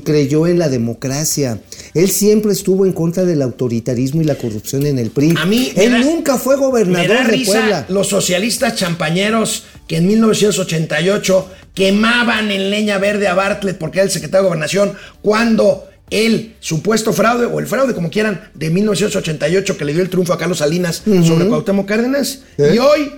creyó 0.04 0.46
en 0.46 0.60
la 0.60 0.68
democracia. 0.70 1.60
Él 1.94 2.10
siempre 2.10 2.54
estuvo 2.54 2.86
en 2.86 2.94
contra 2.94 3.26
del 3.26 3.42
autoritarismo 3.42 4.22
y 4.22 4.26
la 4.26 4.36
corrupción 4.36 4.86
en 4.86 4.98
el 5.00 5.10
PRI. 5.12 5.36
A 5.38 5.46
mí 5.46 5.72
Él 5.76 5.92
da- 5.92 6.00
nunca 6.00 6.38
fue 6.38 6.56
Me 6.56 6.62
gobernador 6.64 7.08
da 7.10 7.24
de 7.26 7.32
risa 7.32 7.52
Puebla. 7.52 7.86
los 7.90 8.08
socialistas 8.08 8.76
champañeros 8.76 9.64
que 9.88 9.98
en 9.98 10.08
1988 10.08 11.50
quemaban 11.74 12.50
en 12.52 12.70
leña 12.70 12.98
verde 12.98 13.28
a 13.28 13.34
Bartlett 13.34 13.78
porque 13.78 14.00
era 14.00 14.06
el 14.06 14.12
secretario 14.12 14.44
de 14.44 14.48
gobernación 14.50 14.94
cuando 15.22 15.88
el 16.10 16.56
supuesto 16.60 17.14
fraude 17.14 17.46
o 17.46 17.60
el 17.60 17.68
fraude 17.68 17.94
como 17.94 18.10
quieran 18.10 18.50
de 18.54 18.70
1988 18.70 19.78
que 19.78 19.86
le 19.86 19.94
dio 19.94 20.02
el 20.02 20.10
triunfo 20.10 20.34
a 20.34 20.38
Carlos 20.38 20.58
Salinas 20.60 21.02
sobre 21.06 21.48
Cuauhtémoc 21.48 21.88
Cárdenas 21.88 22.42
¿Eh? 22.58 22.74
y 22.76 22.78
hoy 22.80 23.12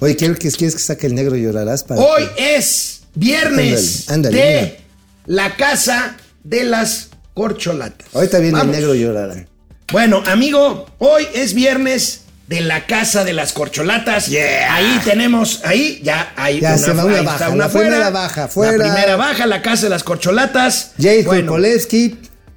Oye, 0.00 0.14
¿quieres 0.16 0.38
que, 0.38 0.50
quieres 0.50 0.74
que 0.76 0.80
saque 0.82 1.06
el 1.08 1.14
negro 1.14 1.34
y 1.36 1.42
llorarás? 1.42 1.82
Para 1.84 2.00
hoy 2.00 2.22
que- 2.36 2.56
es 2.56 2.97
viernes 3.14 4.08
Ándale, 4.08 4.28
ándale, 4.38 4.54
de 4.54 4.62
mira. 4.62 4.76
la 5.26 5.56
casa 5.56 6.16
de 6.44 6.64
las 6.64 7.08
corcholatas. 7.34 8.08
Ahorita 8.14 8.38
viene 8.38 8.58
Vamos. 8.58 8.74
el 8.74 8.80
negro 8.80 8.94
y 8.94 9.00
llorará. 9.00 9.46
Bueno, 9.92 10.22
amigo, 10.26 10.86
hoy 10.98 11.26
es 11.34 11.54
viernes 11.54 12.22
de 12.48 12.60
la 12.62 12.86
casa 12.86 13.24
de 13.24 13.32
las 13.32 13.52
corcholatas. 13.52 14.28
Ahí 14.28 15.00
tenemos, 15.04 15.60
ahí 15.64 16.00
ya 16.02 16.32
hay 16.36 16.60
Ya 16.60 16.76
se 16.78 16.92
va 16.92 17.04
una 17.04 17.22
baja, 17.22 17.32
está 17.34 17.48
una 17.50 17.64
la 17.64 17.70
fuera, 17.70 17.88
primera 17.88 18.10
baja, 18.10 18.48
fuera. 18.48 18.76
La 18.76 18.84
primera 18.84 19.16
baja, 19.16 19.46
la 19.46 19.62
casa 19.62 19.84
de 19.84 19.90
las 19.90 20.02
corcholatas. 20.02 20.92
Jay 20.98 21.22
Bueno, 21.22 21.56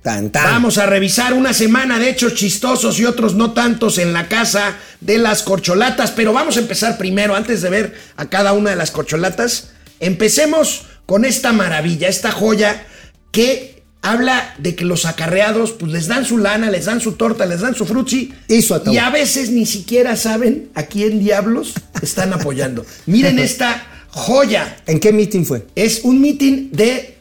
tan 0.02 0.32
tan. 0.32 0.44
Vamos 0.46 0.78
a 0.78 0.86
revisar 0.88 1.34
una 1.34 1.54
semana 1.54 2.00
de 2.00 2.10
hechos 2.10 2.34
chistosos 2.34 3.00
y 3.00 3.06
otros 3.06 3.36
no 3.36 3.52
tantos 3.52 3.98
en 3.98 4.14
la 4.14 4.28
casa 4.28 4.78
de 5.00 5.18
las 5.18 5.44
corcholatas, 5.44 6.12
pero 6.12 6.34
vamos 6.34 6.58
a 6.58 6.62
empezar 6.62 6.98
primero, 6.98 7.36
antes 7.36 7.62
de 7.62 7.70
ver 7.70 7.96
a 8.16 8.26
cada 8.26 8.54
una 8.54 8.72
de 8.72 8.78
las 8.78 8.92
corcholatas, 8.92 9.71
empecemos 10.02 10.84
con 11.06 11.24
esta 11.26 11.54
maravilla, 11.54 12.10
esta 12.10 12.32
joya 12.32 12.86
que 13.32 13.82
habla 14.02 14.56
de 14.58 14.76
que 14.76 14.84
los 14.84 15.06
acarreados 15.06 15.72
pues 15.74 15.92
les 15.92 16.08
dan 16.08 16.26
su 16.26 16.38
lana, 16.38 16.70
les 16.72 16.86
dan 16.86 17.00
su 17.02 17.14
torta, 17.14 17.46
les 17.46 17.62
dan 17.62 17.76
su 17.76 17.86
frutzi 17.86 18.34
Y 18.48 18.62
su 18.64 18.80
y 18.92 18.98
a 18.98 19.10
veces 19.12 19.52
ni 19.52 19.66
siquiera 19.66 20.16
saben 20.16 20.70
a 20.74 20.84
quién 20.84 21.20
diablos 21.20 21.74
están 22.02 22.34
apoyando. 22.34 22.86
Miren 23.06 23.38
esta 23.50 23.86
joya. 24.10 24.76
¿En 24.88 25.00
qué 25.00 25.14
meeting 25.14 25.46
fue? 25.46 25.68
Es 25.76 26.02
un 26.04 26.20
meeting 26.20 26.72
de 26.72 27.16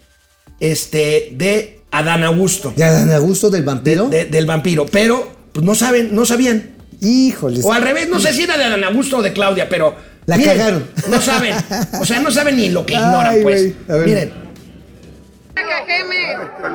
este 0.59 1.31
de 1.37 1.81
Adán 1.91 2.23
Augusto 2.25 2.73
¿De 2.77 2.85
Adán 2.85 3.11
Augusto 3.13 3.51
del 3.51 3.63
vampiro? 3.65 4.09
de- 4.09 4.25
del 4.27 4.47
vampiro, 4.47 4.87
pero 4.87 5.31
pues 5.53 5.65
no 5.67 5.75
saben, 5.75 6.15
no 6.15 6.25
sabían. 6.25 6.71
Híjoles. 7.01 7.65
O 7.65 7.73
al 7.73 7.83
revés, 7.83 8.09
no 8.09 8.19
sé 8.19 8.33
si 8.33 8.43
era 8.43 8.57
de 8.57 8.65
Adán 8.65 8.85
Augusto 8.85 9.19
o 9.19 9.23
de 9.23 9.33
Claudia, 9.33 9.69
pero 9.69 9.95
La 10.27 10.39
cagaron. 10.39 10.87
No 11.09 11.21
saben, 11.21 11.55
o 12.01 12.05
sea, 12.05 12.21
no 12.21 12.31
saben 12.31 12.57
ni 12.57 12.69
lo 12.69 12.85
que 12.85 12.97
Ay, 12.97 13.03
ignoran, 13.03 13.37
pues. 13.43 13.73
A 13.89 13.95
ver. 13.95 14.07
Miren, 14.07 14.33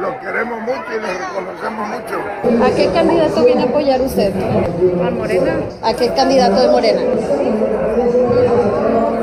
Lo 0.01 0.19
queremos 0.19 0.61
mucho 0.61 0.83
y 0.89 1.01
le 1.01 1.13
reconocemos 1.13 1.87
mucho. 1.87 2.65
¿A 2.65 2.75
qué 2.75 2.89
candidato 2.93 3.45
viene 3.45 3.61
a 3.61 3.65
apoyar 3.65 4.01
usted? 4.01 4.33
¿A 5.05 5.09
Morena? 5.11 5.53
¿A 5.83 5.93
qué 5.93 6.13
candidato 6.13 6.61
de 6.61 6.67
Morena? 6.69 7.01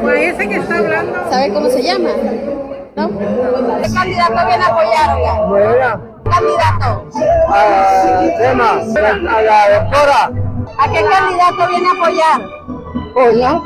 ¿O 0.03 0.09
a 0.09 0.21
ese 0.21 0.49
que 0.49 0.57
está 0.57 0.79
hablando? 0.79 1.13
¿Sabe 1.31 1.53
cómo 1.53 1.71
se 1.71 1.83
llama? 1.83 2.11
¿No? 2.97 3.09
¿Qué 3.19 3.93
candidato 3.93 4.47
viene 4.47 4.65
a 4.65 4.67
apoyar? 4.67 5.49
Morena. 5.49 6.01
¿Candidato? 6.25 7.09
A 7.49 8.23
Tema, 8.39 8.81
a 9.37 9.43
la 9.43 9.81
doctora. 9.81 10.52
¿A 10.79 10.91
qué 10.93 11.01
candidato 11.05 11.69
viene 11.69 11.89
a 11.89 11.93
apoyar? 11.93 12.41
Pues 13.15 13.37
no. 13.37 13.63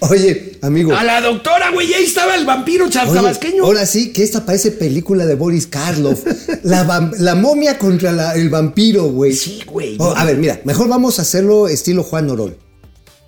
Oye, 0.00 0.58
amigo. 0.62 0.94
a 0.94 1.04
la 1.04 1.20
doctora, 1.20 1.70
güey, 1.70 1.92
ahí 1.94 2.04
estaba 2.04 2.34
el 2.34 2.44
vampiro 2.44 2.84
Oye, 2.84 2.92
chavasqueño. 2.92 3.64
ahora 3.64 3.86
sí, 3.86 4.12
que 4.12 4.22
esta 4.22 4.44
parece 4.44 4.70
película 4.72 5.26
de 5.26 5.34
Boris 5.34 5.66
Karloff. 5.66 6.20
la, 6.64 7.10
la 7.18 7.34
momia 7.34 7.78
contra 7.78 8.12
la- 8.12 8.34
el 8.34 8.48
vampiro, 8.50 9.04
güey. 9.04 9.32
Sí, 9.32 9.62
güey. 9.66 9.96
Oh, 9.98 10.14
a 10.16 10.24
ver, 10.24 10.36
mira, 10.38 10.60
mejor 10.64 10.88
vamos 10.88 11.18
a 11.18 11.22
hacerlo 11.22 11.68
estilo 11.68 12.02
Juan 12.02 12.28
Orol. 12.30 12.56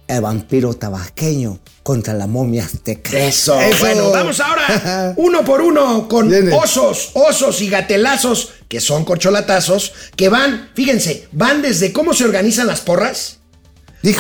El 0.09 0.21
vampiro 0.23 0.75
tabasqueño 0.75 1.59
contra 1.89 2.13
la 2.13 2.27
momia 2.27 2.67
azteca. 2.67 3.19
Eso. 3.19 3.59
Bueno, 3.81 4.11
vamos 4.11 4.41
ahora 4.41 5.15
uno 5.17 5.43
por 5.43 5.63
uno 5.63 6.07
con 6.07 6.29
Viene. 6.29 6.53
osos, 6.53 7.13
osos 7.15 7.63
y 7.63 7.71
gatelazos, 7.71 8.51
que 8.69 8.79
son 8.79 9.07
corcholatazos, 9.07 9.95
que 10.15 10.29
van, 10.29 10.69
fíjense, 10.75 11.29
van 11.33 11.63
desde 11.63 11.95
cómo 11.95 12.13
se 12.13 12.25
organizan 12.25 12.67
las 12.67 12.83
porras 12.83 13.39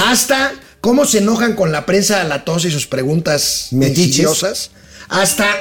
hasta 0.07 0.55
cómo 0.81 1.05
se 1.05 1.19
enojan 1.19 1.57
con 1.57 1.71
la 1.71 1.85
prensa 1.85 2.25
latosa 2.25 2.69
y 2.69 2.71
sus 2.71 2.87
preguntas 2.87 3.69
Metiches. 3.73 4.07
insidiosas, 4.07 4.71
hasta 5.11 5.55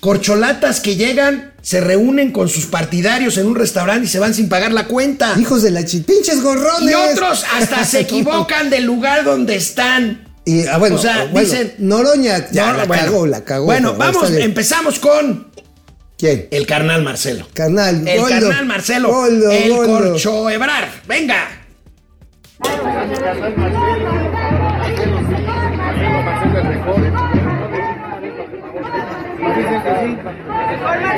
corcholatas 0.00 0.80
que 0.80 0.96
llegan, 0.96 1.54
se 1.62 1.80
reúnen 1.80 2.32
con 2.32 2.48
sus 2.48 2.66
partidarios 2.66 3.38
en 3.38 3.46
un 3.46 3.54
restaurante 3.54 4.06
y 4.06 4.08
se 4.08 4.18
van 4.18 4.34
sin 4.34 4.48
pagar 4.48 4.72
la 4.72 4.88
cuenta. 4.88 5.36
Hijos 5.38 5.62
de 5.62 5.70
la 5.70 5.84
chi... 5.84 6.00
¡Pinches 6.00 6.42
gorrones! 6.42 6.90
Y 6.90 6.94
otros 6.94 7.44
hasta 7.54 7.84
se 7.84 8.00
equivocan 8.08 8.70
del 8.70 8.82
lugar 8.82 9.22
donde 9.22 9.54
están. 9.54 10.27
Y, 10.48 10.66
ah, 10.66 10.78
bueno, 10.78 10.96
o 10.96 10.98
sea, 10.98 11.26
bueno, 11.30 11.40
dicen. 11.40 11.74
Noroña, 11.76 12.48
ya 12.50 12.72
No, 12.72 12.78
la 12.78 12.84
bueno. 12.86 13.02
cagó, 13.04 13.26
la 13.26 13.44
cagó. 13.44 13.64
Bueno, 13.66 13.94
pero 13.98 14.12
vamos, 14.12 14.30
empezamos 14.32 14.98
con 14.98 15.48
¿Quién? 16.16 16.48
el 16.50 16.66
carnal 16.66 17.02
Marcelo. 17.02 17.46
Carnal, 17.52 18.08
El 18.08 18.18
Goldo. 18.20 18.48
carnal 18.48 18.64
Marcelo. 18.64 19.08
Goldo, 19.08 19.50
el 19.50 19.74
Goldo. 19.74 20.08
corcho 20.12 20.48
Ebrar. 20.48 20.88
Venga. 21.06 21.48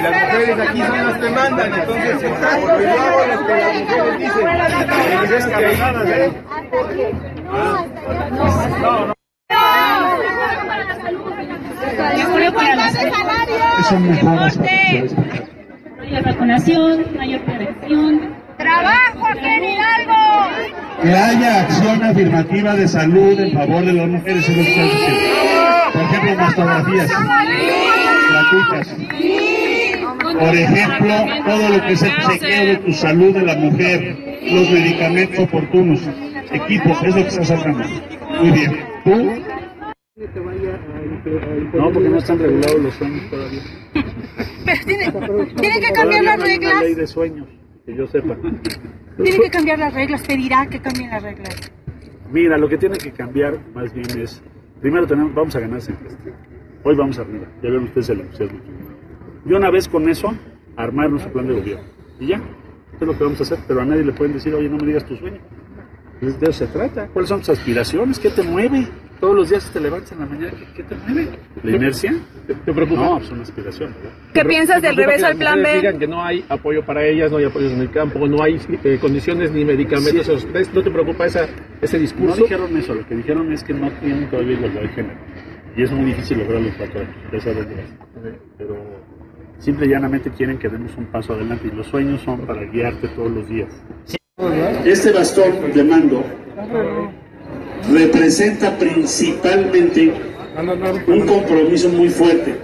Las 0.02 0.32
mujeres 0.32 0.58
aquí 0.68 0.80
son 0.82 1.06
las 1.06 1.18
que 1.18 1.30
mandan, 1.30 1.72
entonces 1.74 2.16
por 2.16 2.30
lo 2.30 2.36
yo 2.80 3.00
hago 3.00 3.26
lo 3.26 3.46
que 3.46 3.54
las 3.54 3.74
mujeres 3.76 4.18
dicen. 4.18 4.40
Y 10.60 11.80
es 11.84 11.94
que 11.94 12.02
ahí- 12.02 13.82
Son 13.88 14.08
mejoras 14.08 14.58
Mayor 14.58 16.24
vacunación, 16.24 17.04
mayor 17.16 17.40
prevención. 17.42 18.34
¡Trabajo 18.58 19.26
aquí 19.30 19.46
en 19.46 19.64
Hidalgo! 19.64 20.20
que 21.02 21.14
haya 21.14 21.60
acción 21.62 22.02
afirmativa 22.04 22.74
de 22.76 22.88
salud 22.88 23.40
en 23.40 23.52
favor 23.52 23.84
de 23.84 23.92
las 23.94 24.08
mujeres 24.08 24.48
en 24.48 24.56
los 24.58 24.66
diciendo. 24.66 24.90
Por 25.92 26.02
ejemplo, 26.02 26.34
mastografías 26.36 27.10
gratuitas. 28.30 28.96
Por 30.38 30.54
ejemplo, 30.54 31.14
todo 31.46 31.68
lo 31.70 31.86
que 31.86 31.92
es 31.92 32.02
el 32.02 32.12
chequeo 32.18 32.66
de 32.66 32.76
tu 32.76 32.92
salud 32.92 33.34
de 33.34 33.42
la 33.42 33.56
mujer, 33.56 34.16
los 34.42 34.70
medicamentos 34.70 35.38
oportunos, 35.40 36.00
equipo, 36.52 36.90
es 37.02 37.08
lo 37.16 37.22
que 37.22 37.28
está 37.28 37.44
sacando. 37.44 37.84
Muy 38.40 38.50
bien. 38.50 38.84
¿Tú? 39.04 39.32
No, 40.20 41.90
porque 41.92 42.08
no 42.10 42.18
están 42.18 42.38
regulados 42.38 42.78
los 42.78 42.94
sueños 42.94 43.30
todavía. 43.30 43.62
Pero 44.66 44.84
tiene, 45.56 45.80
que 45.80 45.92
cambiar 45.92 46.24
las 46.24 46.40
reglas. 46.42 46.72
Una 46.74 46.82
ley 46.82 46.94
de 46.94 47.06
sueños, 47.06 47.48
que 47.86 47.96
yo 47.96 48.06
sepa. 48.06 48.36
Tiene 49.22 49.38
que 49.38 49.50
cambiar 49.50 49.78
las 49.78 49.94
reglas. 49.94 50.22
Pedirá 50.26 50.66
que 50.66 50.78
cambien 50.78 51.08
las 51.08 51.22
reglas. 51.22 51.72
Mira, 52.30 52.58
lo 52.58 52.68
que 52.68 52.76
tiene 52.76 52.98
que 52.98 53.12
cambiar 53.12 53.58
más 53.74 53.94
bien 53.94 54.06
es, 54.20 54.42
primero 54.82 55.06
tenemos, 55.06 55.34
vamos 55.34 55.56
a 55.56 55.60
ganar 55.60 55.80
siempre. 55.80 56.08
Hoy 56.84 56.94
vamos 56.96 57.18
arriba, 57.18 57.46
ya 57.62 57.70
vieron 57.70 57.84
ustedes 57.84 58.10
el 58.10 58.20
entusiasmo. 58.20 58.60
Y 59.46 59.52
una 59.54 59.70
vez 59.70 59.88
con 59.88 60.06
eso, 60.06 60.34
armar 60.76 61.10
nuestro 61.10 61.32
plan 61.32 61.46
de 61.46 61.54
gobierno. 61.54 61.84
Y 62.20 62.26
ya, 62.26 62.36
esto 62.92 63.04
es 63.04 63.06
lo 63.06 63.16
que 63.16 63.24
vamos 63.24 63.40
a 63.40 63.42
hacer, 63.42 63.58
pero 63.66 63.80
a 63.80 63.84
nadie 63.86 64.04
le 64.04 64.12
pueden 64.12 64.34
decir, 64.34 64.54
oye, 64.54 64.68
no 64.68 64.76
me 64.76 64.86
digas 64.86 65.06
tu 65.06 65.16
sueño. 65.16 65.38
Pues 66.20 66.38
De 66.38 66.50
eso 66.50 66.66
se 66.66 66.66
trata. 66.66 67.08
¿Cuáles 67.08 67.30
son 67.30 67.40
tus 67.40 67.48
aspiraciones? 67.48 68.18
¿Qué 68.18 68.28
te 68.28 68.42
mueve? 68.42 68.86
Todos 69.20 69.36
los 69.36 69.50
días 69.50 69.70
te 69.70 69.80
levantas 69.80 70.12
en 70.12 70.20
la 70.20 70.26
mañana, 70.26 70.50
¿qué, 70.58 70.66
qué 70.76 70.82
te 70.82 70.94
mueve? 70.94 71.28
¿La 71.62 71.76
inercia? 71.76 72.14
¿Te 72.46 72.72
preocupa? 72.72 73.00
No, 73.02 73.18
pues 73.18 73.30
una 73.30 73.42
aspiración. 73.42 73.92
¿verdad? 73.94 74.16
¿Qué 74.32 74.44
piensas 74.46 74.80
del 74.80 74.96
revés 74.96 75.22
al 75.22 75.36
plan 75.36 75.62
B? 75.62 75.74
Digan 75.76 75.98
que 75.98 76.06
no 76.06 76.22
hay 76.24 76.42
apoyo 76.48 76.82
para 76.86 77.04
ellas, 77.04 77.30
no 77.30 77.36
hay 77.36 77.44
apoyos 77.44 77.72
en 77.72 77.80
el 77.80 77.90
campo, 77.90 78.26
no 78.26 78.42
hay 78.42 78.58
eh, 78.82 78.98
condiciones 78.98 79.52
ni 79.52 79.64
medicamentos. 79.64 80.46
¿No 80.72 80.82
te 80.82 80.90
preocupa 80.90 81.26
esa, 81.26 81.46
ese 81.82 81.96
No 81.98 82.02
discurso? 82.02 82.42
dijeron 82.42 82.74
eso, 82.78 82.94
lo 82.94 83.06
que 83.06 83.14
dijeron 83.14 83.52
es 83.52 83.62
que 83.62 83.74
no 83.74 83.90
tienen 84.00 84.30
todavía 84.30 84.54
igualdad 84.56 84.80
de 84.80 84.88
género. 84.88 85.18
Y 85.76 85.82
es 85.82 85.92
muy 85.92 86.06
difícil 86.06 86.38
lograrlo 86.38 86.68
en 86.68 86.74
cuatro 86.74 87.00
años, 87.00 87.14
ya 87.30 87.40
sabes. 87.40 87.66
Pero 88.56 88.76
simple 89.58 89.86
y 89.86 89.90
llanamente 89.90 90.30
quieren 90.30 90.58
que 90.58 90.68
demos 90.70 90.96
un 90.96 91.04
paso 91.06 91.34
adelante 91.34 91.68
y 91.70 91.76
los 91.76 91.86
sueños 91.86 92.22
son 92.22 92.40
para 92.46 92.64
guiarte 92.64 93.06
todos 93.08 93.30
los 93.30 93.46
días. 93.48 93.68
Este 94.86 95.12
bastón 95.12 95.72
de 95.74 95.84
mando 95.84 96.24
representa 97.88 98.76
principalmente 98.78 100.12
un 101.06 101.26
compromiso 101.26 101.88
muy 101.88 102.08
fuerte 102.08 102.54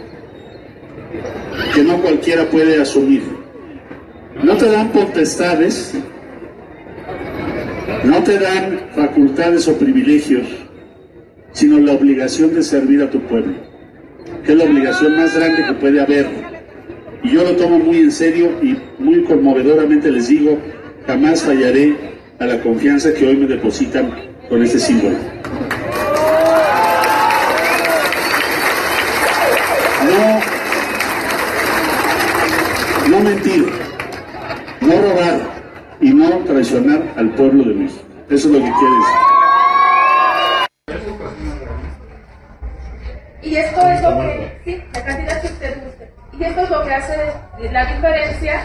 que 1.74 1.82
no 1.82 2.00
cualquiera 2.00 2.48
puede 2.48 2.80
asumir. 2.80 3.22
No 4.42 4.56
te 4.56 4.66
dan 4.66 4.90
potestades, 4.90 5.94
no 8.04 8.22
te 8.22 8.38
dan 8.38 8.80
facultades 8.94 9.66
o 9.68 9.78
privilegios, 9.78 10.46
sino 11.52 11.78
la 11.78 11.92
obligación 11.92 12.54
de 12.54 12.62
servir 12.62 13.02
a 13.02 13.10
tu 13.10 13.20
pueblo, 13.20 13.54
que 14.44 14.52
es 14.52 14.58
la 14.58 14.64
obligación 14.64 15.16
más 15.16 15.34
grande 15.34 15.64
que 15.64 15.72
puede 15.74 16.00
haber. 16.00 16.26
Y 17.22 17.30
yo 17.30 17.44
lo 17.44 17.56
tomo 17.56 17.78
muy 17.78 17.98
en 17.98 18.10
serio 18.10 18.50
y 18.62 18.76
muy 18.98 19.24
conmovedoramente 19.24 20.10
les 20.10 20.28
digo, 20.28 20.58
jamás 21.06 21.42
fallaré 21.42 21.96
a 22.38 22.46
la 22.46 22.60
confianza 22.60 23.14
que 23.14 23.26
hoy 23.26 23.36
me 23.36 23.46
depositan 23.46 24.25
con 24.48 24.62
este 24.62 24.78
símbolo. 24.78 25.16
No, 30.04 30.40
no 33.08 33.20
mentir, 33.20 33.72
no 34.80 34.92
robar 34.92 35.40
y 36.00 36.10
no 36.10 36.30
traicionar 36.44 37.02
al 37.16 37.30
pueblo 37.30 37.64
de 37.64 37.74
México. 37.74 38.02
Eso 38.30 38.48
es 38.48 38.54
lo 38.54 38.58
que 38.58 38.72
quiere 38.72 38.94
decir. 38.96 39.16
Y 43.42 43.56
esto 43.56 43.80
es 43.88 44.02
lo 44.02 44.20
que, 44.20 44.60
sí, 44.64 44.82
la 44.92 45.04
cantidad 45.04 45.40
que 45.40 45.46
usted 45.46 45.84
guste. 45.84 46.12
Y 46.38 46.44
esto 46.44 46.60
es 46.60 46.70
lo 46.70 46.84
que 46.84 46.94
hace 46.94 47.32
la 47.72 47.86
diferencia 47.86 48.60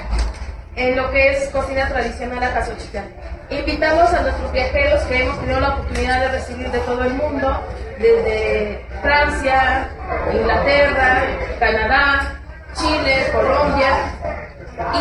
en 0.76 0.96
lo 0.96 1.12
que 1.12 1.32
es 1.32 1.50
cocina 1.50 1.88
tradicional 1.88 2.44
acá 2.44 2.66
Xochitán. 2.66 3.06
Invitamos 3.52 4.14
a 4.14 4.22
nuestros 4.22 4.50
viajeros 4.54 5.02
que 5.04 5.24
hemos 5.24 5.38
tenido 5.42 5.60
la 5.60 5.70
oportunidad 5.74 6.22
de 6.22 6.28
recibir 6.30 6.72
de 6.72 6.80
todo 6.80 7.04
el 7.04 7.14
mundo, 7.16 7.62
desde 8.00 8.86
Francia, 9.02 9.90
Inglaterra, 10.34 11.24
Canadá, 11.60 12.40
Chile, 12.76 13.28
Colombia, 13.34 13.90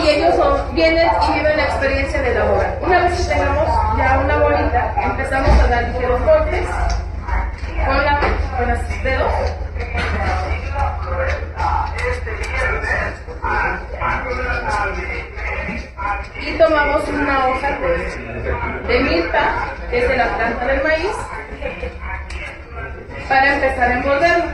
y 0.02 0.08
ellos 0.08 0.34
vienen 0.74 1.08
y 1.28 1.32
viven 1.32 1.56
la 1.56 1.62
experiencia 1.62 2.22
de 2.22 2.32
elaborar. 2.32 2.78
Una 2.82 3.04
vez 3.04 3.20
que 3.20 3.34
tengamos 3.34 3.68
ya 3.96 4.20
una 4.24 4.36
bolita, 4.38 4.94
empezamos 5.00 5.60
a 5.60 5.66
dar 5.68 5.84
ligeros 5.84 6.20
golpes 6.24 6.66
con, 7.86 8.04
la, 8.04 8.20
con 8.58 8.68
los 8.68 9.02
dedos. 9.04 9.32
Y 16.40 16.58
tomamos 16.58 17.08
una 17.08 17.48
hoja 17.48 17.78
de, 18.86 19.00
milpa, 19.00 19.74
que 19.90 19.98
es 19.98 20.08
de 20.08 20.16
la 20.16 20.36
planta 20.36 20.66
del 20.66 20.82
maíz, 20.82 21.16
para 23.28 23.54
empezar 23.54 23.90
a 23.90 23.94
envolverlo. 23.94 24.44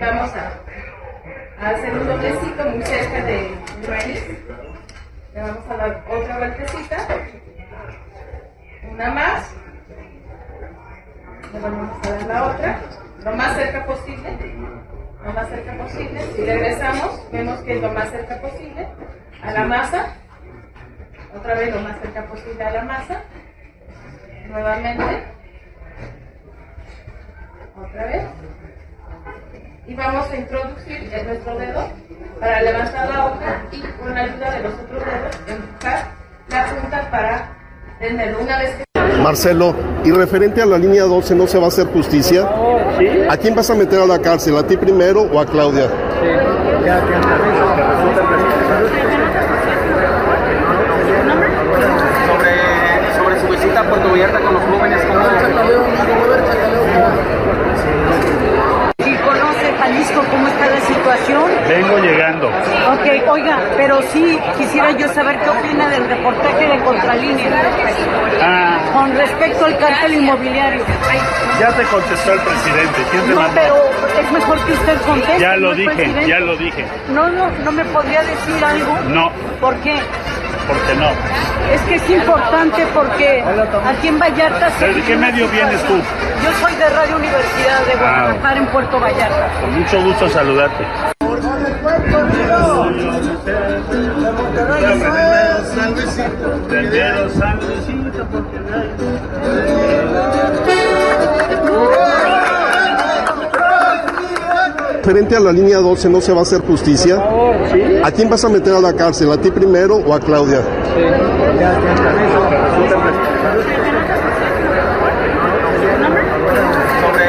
Vamos 0.00 0.30
a, 0.34 1.68
hacer 1.68 1.92
un 1.92 2.06
doblecito 2.06 2.64
muy 2.64 2.82
cerca 2.84 3.22
de 3.24 3.50
maíz. 3.88 4.24
Le 5.34 5.42
vamos 5.42 5.70
a 5.70 5.76
dar 5.76 6.04
otra 6.08 6.38
vueltecita. 6.38 6.96
Una 8.90 9.10
más. 9.10 9.54
Le 11.52 11.60
vamos 11.60 12.06
a 12.06 12.10
dar 12.10 12.26
la 12.26 12.44
otra. 12.44 12.80
Lo 13.24 13.32
más 13.36 13.56
cerca 13.56 13.86
posible. 13.86 14.36
Lo 15.24 15.32
más 15.32 15.48
cerca 15.48 15.72
posible. 15.76 16.20
Si 16.34 16.44
regresamos, 16.44 17.20
vemos 17.32 17.60
que 17.60 17.76
es 17.76 17.82
lo 17.82 17.92
más 17.92 18.10
cerca 18.10 18.40
posible 18.40 18.88
a 19.42 19.52
la 19.52 19.64
masa. 19.64 20.06
Otra 21.36 21.54
vez 21.54 21.74
lo 21.74 21.80
más 21.80 22.00
cerca 22.00 22.24
posible 22.26 22.64
a 22.64 22.70
la 22.70 22.82
masa. 22.82 23.22
Nuevamente. 24.48 25.24
Otra 27.76 28.06
vez. 28.06 28.22
Y 29.86 29.94
vamos 29.94 30.30
a 30.30 30.36
introducir 30.36 31.12
en 31.12 31.26
nuestro 31.26 31.58
dedo 31.58 31.88
para 32.38 32.62
levantar 32.62 33.08
la 33.08 33.26
hoja 33.26 33.62
y 33.72 33.80
con 33.80 34.14
la 34.14 34.20
ayuda 34.22 34.50
de 34.52 34.62
los 34.62 34.74
otros 34.74 35.04
dedos 35.04 35.40
empujar 35.48 36.06
la 36.48 36.66
punta 36.66 37.10
para 37.10 37.48
tenerlo. 37.98 38.40
Una 38.40 38.58
vez 38.58 38.76
que 38.76 38.84
Marcelo, 39.22 39.74
y 40.04 40.10
referente 40.10 40.62
a 40.62 40.66
la 40.66 40.78
línea 40.78 41.04
12 41.04 41.34
no 41.34 41.46
se 41.46 41.58
va 41.58 41.66
a 41.66 41.68
hacer 41.68 41.86
justicia. 41.86 42.48
¿A 43.28 43.36
quién 43.36 43.54
vas 43.54 43.70
a 43.70 43.74
meter 43.74 44.00
a 44.00 44.06
la 44.06 44.18
cárcel? 44.18 44.56
¿A 44.56 44.66
ti 44.66 44.76
primero 44.76 45.22
o 45.22 45.40
a 45.40 45.46
Claudia? 45.46 45.88
Sobre, 53.16 53.40
su 53.40 53.46
visita 53.48 53.80
a 53.80 53.88
Puerto 53.88 54.10
Vallarta 54.10 54.40
con 54.40 54.54
los 54.54 54.62
jóvenes, 54.62 55.00
cómo 60.30 60.46
está 60.46 60.66
la 60.66 60.80
situación. 60.80 61.44
Vengo 61.68 61.98
llegando. 61.98 62.48
Ok, 62.48 63.28
oiga, 63.30 63.58
pero 63.76 64.00
sí 64.12 64.38
quisiera 64.58 64.90
yo 64.92 65.08
saber 65.08 65.38
qué 65.40 65.50
opina 65.50 65.88
del 65.88 66.08
reportaje 66.08 66.66
de 66.66 66.78
Contralínea. 66.82 67.62
Ah, 68.42 68.69
con 68.92 69.14
respecto 69.16 69.64
al 69.64 69.78
cártel 69.78 70.14
inmobiliario. 70.14 70.84
Ya 71.60 71.68
te 71.68 71.82
contestó 71.84 72.32
el 72.32 72.40
presidente. 72.40 73.02
¿Quién 73.10 73.22
te 73.22 73.28
No, 73.30 73.36
mandó? 73.36 73.52
pero 73.54 73.76
es 74.20 74.32
mejor 74.32 74.58
que 74.64 74.72
usted 74.72 75.00
conteste. 75.02 75.40
Ya 75.40 75.56
lo 75.56 75.68
¿no, 75.70 75.74
dije, 75.74 75.90
presidente? 75.94 76.28
ya 76.28 76.40
lo 76.40 76.56
dije. 76.56 76.84
No, 77.12 77.28
no, 77.28 77.50
no 77.64 77.72
me 77.72 77.84
podría 77.86 78.22
decir 78.22 78.64
algo. 78.64 78.98
No, 79.08 79.30
¿Por 79.60 79.74
qué? 79.80 80.00
porque 80.66 80.94
no. 81.00 81.08
Es 81.74 81.80
que 81.88 81.94
es 81.96 82.10
importante 82.10 82.86
porque 82.94 83.42
aquí 83.84 84.08
en 84.08 84.18
Vallarta... 84.20 84.70
se- 84.78 84.92
¿De 84.94 85.02
qué 85.02 85.16
medio 85.16 85.48
vienes 85.48 85.82
tú? 85.84 85.96
Yo 85.96 86.52
soy 86.60 86.74
de 86.76 86.88
Radio 86.90 87.16
Universidad 87.16 87.80
de 87.86 87.92
Ah. 87.94 87.98
Guadalajara 87.98 88.56
en 88.58 88.66
Puerto 88.66 89.00
Vallarta. 89.00 89.48
Con 89.60 89.80
mucho 89.80 90.00
gusto 90.02 90.28
saludarte. 90.28 90.84
San 95.74 95.94
Luisito, 95.94 96.68
Frente 105.02 105.34
a 105.34 105.40
la 105.40 105.50
línea 105.50 105.78
12 105.78 106.08
no 106.08 106.20
se 106.20 106.32
va 106.32 106.38
a 106.40 106.42
hacer 106.42 106.60
justicia. 106.60 107.16
¿A 108.04 108.12
quién 108.12 108.30
vas 108.30 108.44
a 108.44 108.48
meter 108.48 108.74
a 108.74 108.80
la 108.80 108.92
cárcel? 108.92 109.32
¿A 109.32 109.38
ti 109.38 109.50
primero 109.50 109.96
o 109.96 110.14
a 110.14 110.20
Claudia? 110.20 110.62
sobre, 117.00 117.26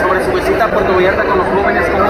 sobre 0.00 0.24
su 0.24 0.32
visita 0.32 0.64
a 0.64 0.70
Puerto 0.70 0.94
Vallarta 0.94 1.24
con 1.24 1.38
los 1.38 1.46
jóvenes, 1.48 1.84
¿cómo, 1.90 2.04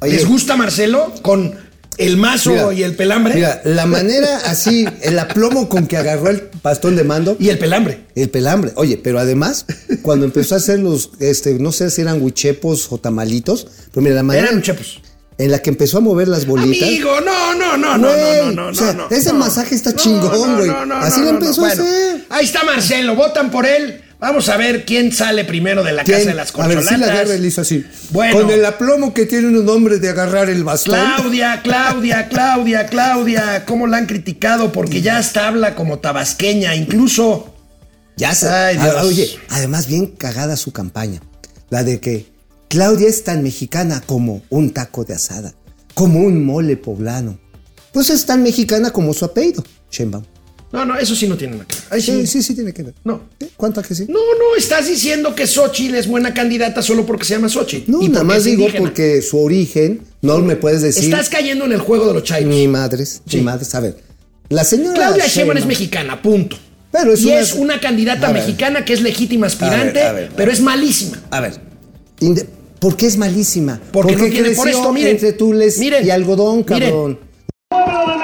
¿Les 0.06 0.28
gusta 0.28 0.56
Marcelo 0.56 1.12
con 1.22 1.65
el 1.98 2.16
mazo 2.16 2.50
Mira, 2.50 2.72
y 2.74 2.82
el 2.82 2.94
pelambre? 2.96 3.34
Mira, 3.34 3.60
la 3.64 3.86
manera 3.86 4.38
así, 4.46 4.86
el 5.02 5.18
aplomo 5.18 5.68
con 5.68 5.86
que 5.86 5.96
agarró 5.96 6.28
el 6.30 6.48
bastón 6.62 6.96
de 6.96 7.04
mando. 7.04 7.36
Y 7.38 7.48
el 7.48 7.58
pelambre. 7.58 8.04
El 8.14 8.28
pelambre. 8.30 8.72
Oye, 8.76 8.98
pero 9.02 9.18
además, 9.18 9.64
cuando 10.02 10.24
empezó 10.26 10.54
a 10.54 10.58
hacer 10.58 10.78
los, 10.80 11.10
este, 11.20 11.54
no 11.54 11.72
sé 11.72 11.90
si 11.90 12.02
eran 12.02 12.20
huichepos 12.22 12.90
o 12.92 12.98
tamalitos, 12.98 13.66
pero 13.92 14.02
mira, 14.02 14.14
la 14.16 14.22
manera. 14.22 14.46
Eran 14.46 14.58
huichepos. 14.58 15.00
En 15.38 15.50
la 15.50 15.58
que 15.60 15.68
empezó 15.68 15.98
a 15.98 16.00
mover 16.00 16.28
las 16.28 16.46
bolitas. 16.46 16.88
Amigo, 16.88 17.20
no, 17.20 17.54
no, 17.54 17.76
no, 17.76 17.98
no, 17.98 18.08
Güey, 18.08 18.40
no, 18.40 18.52
no, 18.52 18.52
no, 18.52 18.68
o 18.68 18.74
sea, 18.74 18.94
no, 18.94 19.06
ese 19.10 19.32
no. 19.34 19.38
masaje 19.40 19.74
está 19.74 19.90
No, 19.90 19.96
chingón, 19.96 20.56
güey. 20.56 20.68
no, 20.68 20.86
no, 20.86 20.96
Así 20.96 21.20
no, 21.20 21.26
lo 21.26 21.32
no, 21.32 21.38
empezó 21.40 21.60
no. 21.60 21.66
a 21.66 21.74
Bueno, 21.74 21.82
hacer. 21.84 22.24
Ahí 22.30 22.44
está 22.46 22.64
Marcelo, 22.64 23.14
votan 23.16 23.50
por 23.50 23.66
él. 23.66 24.00
Vamos 24.18 24.48
a 24.48 24.56
ver 24.56 24.86
quién 24.86 25.12
sale 25.12 25.44
primero 25.44 25.84
de 25.84 25.92
la 25.92 26.02
¿Quién? 26.02 26.18
casa 26.18 26.30
de 26.30 26.34
las 26.36 26.54
A 26.54 26.66
ver, 26.66 26.76
corcholatas. 26.78 27.28
sí 27.30 27.38
la 27.38 27.46
hizo 27.46 27.60
así. 27.60 27.84
Bueno. 28.10 28.34
Con 28.40 28.50
el 28.50 28.64
aplomo 28.64 29.12
que 29.12 29.26
tiene 29.26 29.48
un 29.58 29.68
hombre 29.68 29.98
de 29.98 30.08
agarrar 30.08 30.48
el 30.48 30.64
bastón. 30.64 30.94
Claudia, 31.16 31.60
Claudia, 31.62 32.28
Claudia, 32.28 32.86
Claudia, 32.86 33.64
¿cómo 33.66 33.86
la 33.86 33.98
han 33.98 34.06
criticado? 34.06 34.72
Porque 34.72 35.02
ya 35.02 35.18
hasta 35.18 35.46
habla 35.48 35.74
como 35.74 35.98
tabasqueña, 35.98 36.74
incluso. 36.74 37.54
Ya 38.16 38.34
se. 38.34 38.48
Ay, 38.48 38.78
Dios. 38.78 38.94
Ah, 38.96 39.04
oye, 39.04 39.30
además 39.50 39.86
bien 39.86 40.06
cagada 40.06 40.56
su 40.56 40.72
campaña. 40.72 41.20
La 41.68 41.84
de 41.84 42.00
que 42.00 42.26
Claudia 42.68 43.08
es 43.08 43.22
tan 43.22 43.42
mexicana 43.42 44.02
como 44.06 44.42
un 44.48 44.70
taco 44.72 45.04
de 45.04 45.12
asada, 45.14 45.52
como 45.92 46.20
un 46.20 46.42
mole 46.44 46.78
poblano. 46.78 47.38
Pues 47.92 48.08
es 48.08 48.24
tan 48.24 48.42
mexicana 48.42 48.90
como 48.90 49.12
su 49.12 49.26
apellido, 49.26 49.62
Sheinbaum. 49.90 50.24
No, 50.76 50.84
no, 50.84 50.96
eso 50.98 51.14
sí 51.16 51.26
no 51.26 51.36
tiene 51.36 51.54
nada 51.54 51.66
que 51.66 51.74
ver. 51.74 51.84
Ahí 51.90 52.00
Sí, 52.02 52.26
sí, 52.26 52.42
sí 52.42 52.54
tiene 52.54 52.72
que 52.72 52.82
ver. 52.82 52.94
No. 53.02 53.22
¿Cuánto 53.56 53.80
que 53.82 53.94
sí? 53.94 54.04
No, 54.08 54.14
no, 54.18 54.56
estás 54.58 54.86
diciendo 54.86 55.34
que 55.34 55.46
Xochitl 55.46 55.94
es 55.94 56.06
buena 56.06 56.34
candidata 56.34 56.82
solo 56.82 57.06
porque 57.06 57.24
se 57.24 57.34
llama 57.34 57.48
Xochitl. 57.48 57.90
No, 57.90 58.02
y 58.02 58.08
nada 58.08 58.24
más 58.24 58.44
digo 58.44 58.60
indígena. 58.62 58.80
porque 58.84 59.22
su 59.22 59.38
origen, 59.38 60.02
no 60.20 60.38
me 60.38 60.56
puedes 60.56 60.82
decir. 60.82 61.04
Estás 61.04 61.28
cayendo 61.30 61.64
en 61.64 61.72
el 61.72 61.80
juego 61.80 62.06
de 62.08 62.14
los 62.14 62.22
chairos. 62.24 62.48
Mi 62.54 62.68
madres, 62.68 63.22
mi 63.32 63.40
madres. 63.40 63.74
A 63.74 63.80
ver, 63.80 63.96
la 64.50 64.64
señora. 64.64 64.94
Claudia 64.94 65.26
Sheinbaum 65.26 65.56
es 65.58 65.66
mexicana, 65.66 66.20
punto. 66.20 66.56
Pero 66.92 67.12
es 67.14 67.22
y 67.22 67.26
una- 67.28 67.40
es 67.40 67.52
una 67.54 67.80
candidata 67.80 68.30
mexicana 68.32 68.84
que 68.84 68.92
es 68.92 69.00
legítima 69.02 69.46
aspirante, 69.48 70.00
A 70.02 70.12
ver, 70.12 70.24
a 70.26 70.28
ver, 70.28 70.30
a 70.32 70.36
pero 70.36 70.52
es 70.52 70.60
malísima. 70.60 71.22
A 71.30 71.40
ver, 71.40 71.54
inde- 72.20 72.46
¿por 72.78 72.96
qué 72.96 73.06
es 73.06 73.16
malísima? 73.16 73.80
Porque 73.92 74.12
no 74.12 74.18
Porque 74.18 74.32
tiene 74.34 74.50
por 74.50 74.68
esto, 74.68 74.92
miren. 74.92 75.12
entre 75.12 75.32
tules 75.32 75.78
Miren, 75.78 76.06
y 76.06 76.10
algodón, 76.10 76.64
miren. 76.68 76.90
cabrón. 76.90 77.18
pueblo 77.68 78.15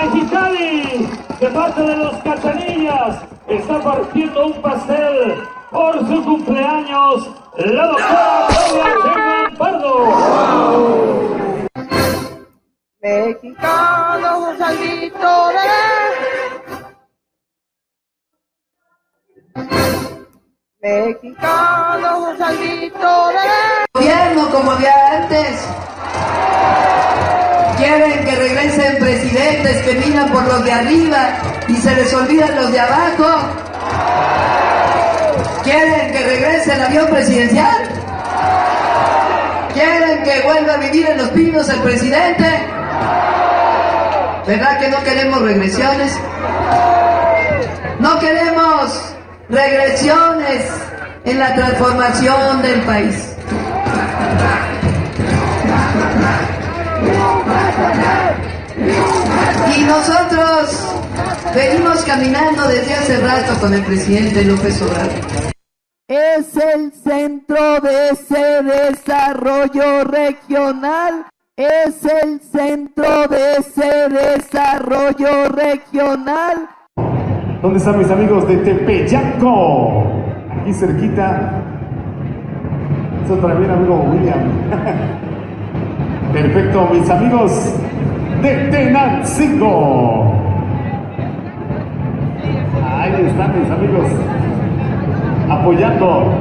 de 1.43 1.49
parte 1.49 1.83
de 1.83 1.97
los 1.97 2.17
cachanillas, 2.19 3.21
está 3.49 3.81
partiendo 3.81 4.47
un 4.47 4.63
pastel 4.63 5.43
por 5.73 5.99
su 6.07 6.23
cumpleaños, 6.23 7.29
la 7.57 7.87
doctora 7.89 8.47
Claudia 8.49 9.51
Pardo. 9.59 10.07
Mexicano, 13.01 14.39
un 14.39 14.57
salito 14.57 15.49
de... 15.49 15.69
Mexicano, 20.81 22.19
un 22.29 22.39
salito 22.39 23.29
de... 23.29 23.39
Gobierno 23.95 24.49
como 24.53 24.71
había 24.71 25.23
antes. 25.23 25.69
Quieren 27.83 28.25
que 28.25 28.37
regresen 28.37 28.99
presidentes 29.01 29.83
que 29.83 29.95
miran 29.95 30.31
por 30.31 30.45
los 30.45 30.65
de 30.65 30.71
arriba 30.71 31.31
y 31.67 31.75
se 31.75 31.93
les 31.97 32.15
olvidan 32.15 32.55
los 32.55 32.71
de 32.71 32.79
abajo. 32.79 33.27
Quieren 35.65 36.13
que 36.13 36.19
regrese 36.21 36.75
el 36.75 36.83
avión 36.83 37.09
presidencial. 37.09 37.89
Quieren 39.75 40.23
que 40.23 40.43
vuelva 40.43 40.75
a 40.75 40.77
vivir 40.77 41.09
en 41.09 41.19
los 41.19 41.29
pinos 41.31 41.69
el 41.71 41.81
presidente. 41.81 42.45
¿Verdad 44.47 44.79
que 44.79 44.89
no 44.89 45.03
queremos 45.03 45.43
regresiones? 45.43 46.17
No 47.99 48.17
queremos 48.21 49.15
regresiones 49.49 50.63
en 51.25 51.37
la 51.37 51.53
transformación 51.53 52.63
del 52.63 52.81
país. 52.83 53.33
Y 59.77 59.85
nosotros 59.85 60.95
venimos 61.55 62.03
caminando 62.05 62.69
desde 62.69 62.95
hace 62.95 63.17
rato 63.19 63.61
con 63.61 63.75
el 63.75 63.83
presidente 63.83 64.45
López 64.45 64.81
Obrador. 64.83 65.53
Es 66.09 66.57
el 66.57 66.93
centro 66.93 67.81
de 67.81 68.11
ese 68.11 68.63
desarrollo 68.63 70.05
regional. 70.05 71.27
Es 71.57 72.05
el 72.05 72.41
centro 72.41 73.29
de 73.29 73.57
ese 73.59 74.09
desarrollo 74.09 75.49
regional. 75.49 76.69
¿Dónde 77.63 77.79
están 77.79 77.99
mis 77.99 78.11
amigos 78.11 78.49
de 78.49 78.57
Tepeyaco? 78.59 80.05
Aquí 80.61 80.75
cerquita. 80.75 81.63
Eso 83.25 83.37
mi 83.37 83.67
amigo 83.67 84.05
William. 84.11 85.23
Perfecto, 86.33 86.87
mis 86.87 87.11
amigos 87.11 87.53
de 88.41 88.55
Tenancingo. 88.71 90.33
Ahí 92.83 93.27
están 93.27 93.61
mis 93.61 93.71
amigos 93.71 94.07
apoyando 95.51 96.33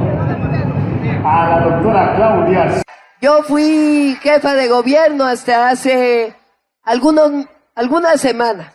a 1.24 1.48
la 1.48 1.60
doctora 1.60 2.16
Claudia. 2.16 2.82
Yo 3.20 3.42
fui 3.42 4.16
jefa 4.22 4.54
de 4.54 4.68
gobierno 4.68 5.26
hasta 5.26 5.68
hace 5.68 6.34
algunos, 6.82 7.46
algunas 7.74 8.18
semanas. 8.18 8.72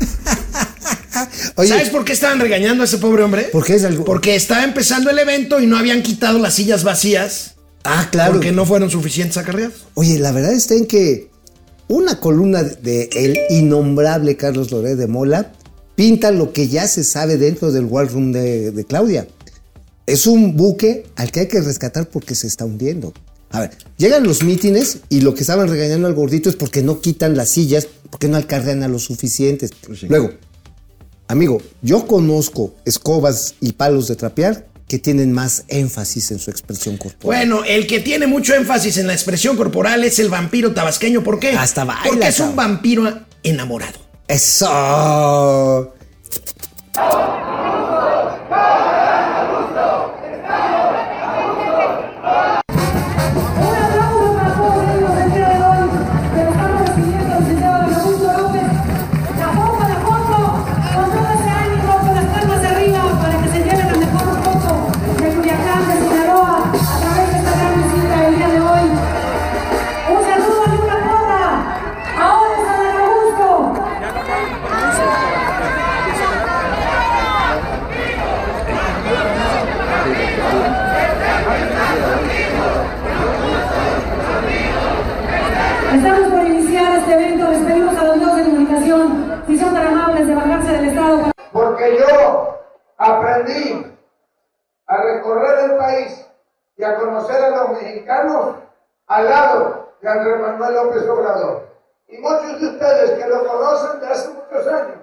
¿Sabes 1.64 1.90
por 1.90 2.04
qué 2.04 2.12
estaban 2.12 2.40
regañando 2.40 2.82
a 2.82 2.86
ese 2.86 2.98
pobre 2.98 3.22
hombre? 3.22 3.50
Porque 3.52 3.76
es 3.76 3.84
algo. 3.84 4.04
Porque 4.04 4.34
estaba 4.34 4.64
empezando 4.64 5.10
el 5.10 5.18
evento 5.20 5.60
y 5.60 5.66
no 5.66 5.76
habían 5.76 6.02
quitado 6.02 6.40
las 6.40 6.54
sillas 6.54 6.82
vacías. 6.82 7.53
Ah, 7.84 8.08
claro. 8.10 8.32
Porque 8.32 8.50
no 8.50 8.64
fueron 8.64 8.90
suficientes 8.90 9.36
acarreados. 9.36 9.84
Oye, 9.94 10.18
la 10.18 10.32
verdad 10.32 10.52
está 10.52 10.74
en 10.74 10.86
que 10.86 11.30
una 11.88 12.18
columna 12.18 12.62
de 12.62 13.10
el 13.12 13.38
innombrable 13.50 14.36
Carlos 14.36 14.70
Loret 14.72 14.96
de 14.96 15.06
Mola 15.06 15.52
pinta 15.94 16.30
lo 16.30 16.52
que 16.52 16.68
ya 16.68 16.88
se 16.88 17.04
sabe 17.04 17.36
dentro 17.36 17.70
del 17.70 17.84
War 17.84 18.10
Room 18.10 18.32
de, 18.32 18.70
de 18.70 18.84
Claudia. 18.84 19.28
Es 20.06 20.26
un 20.26 20.56
buque 20.56 21.06
al 21.16 21.30
que 21.30 21.40
hay 21.40 21.48
que 21.48 21.60
rescatar 21.60 22.08
porque 22.08 22.34
se 22.34 22.46
está 22.46 22.64
hundiendo. 22.64 23.12
A 23.50 23.60
ver, 23.60 23.70
llegan 23.98 24.24
los 24.24 24.42
mítines 24.42 24.98
y 25.08 25.20
lo 25.20 25.34
que 25.34 25.42
estaban 25.42 25.68
regañando 25.68 26.08
al 26.08 26.14
gordito 26.14 26.48
es 26.48 26.56
porque 26.56 26.82
no 26.82 27.00
quitan 27.00 27.36
las 27.36 27.50
sillas, 27.50 27.86
porque 28.10 28.28
no 28.28 28.36
acarrean 28.36 28.82
a 28.82 28.88
los 28.88 29.04
suficientes. 29.04 29.70
Luego, 30.08 30.32
amigo, 31.28 31.62
yo 31.80 32.06
conozco 32.06 32.74
escobas 32.84 33.54
y 33.60 33.72
palos 33.72 34.08
de 34.08 34.16
trapear 34.16 34.66
que 34.88 34.98
tienen 34.98 35.32
más 35.32 35.64
énfasis 35.68 36.30
en 36.30 36.38
su 36.38 36.50
expresión 36.50 36.96
corporal. 36.96 37.48
Bueno, 37.48 37.64
el 37.64 37.86
que 37.86 38.00
tiene 38.00 38.26
mucho 38.26 38.54
énfasis 38.54 38.98
en 38.98 39.06
la 39.06 39.14
expresión 39.14 39.56
corporal 39.56 40.04
es 40.04 40.18
el 40.18 40.28
vampiro 40.28 40.72
tabasqueño. 40.72 41.22
¿Por 41.22 41.38
qué? 41.38 41.52
Hasta 41.52 41.84
baila, 41.84 42.02
Porque 42.04 42.28
es 42.28 42.40
un 42.40 42.54
vampiro 42.54 43.20
enamorado. 43.42 43.98
Eso. 44.28 45.94
A 97.30 97.50
los 97.50 97.70
mexicanos 97.70 98.56
al 99.06 99.28
lado 99.28 99.88
de 100.00 100.08
Andrés 100.08 100.40
Manuel 100.40 100.74
López 100.74 101.08
Obrador. 101.08 101.68
Y 102.08 102.18
muchos 102.18 102.60
de 102.60 102.66
ustedes 102.68 103.10
que 103.12 103.28
lo 103.28 103.46
conocen 103.46 104.00
de 104.00 104.06
hace 104.08 104.28
muchos 104.28 104.66
años, 104.66 104.98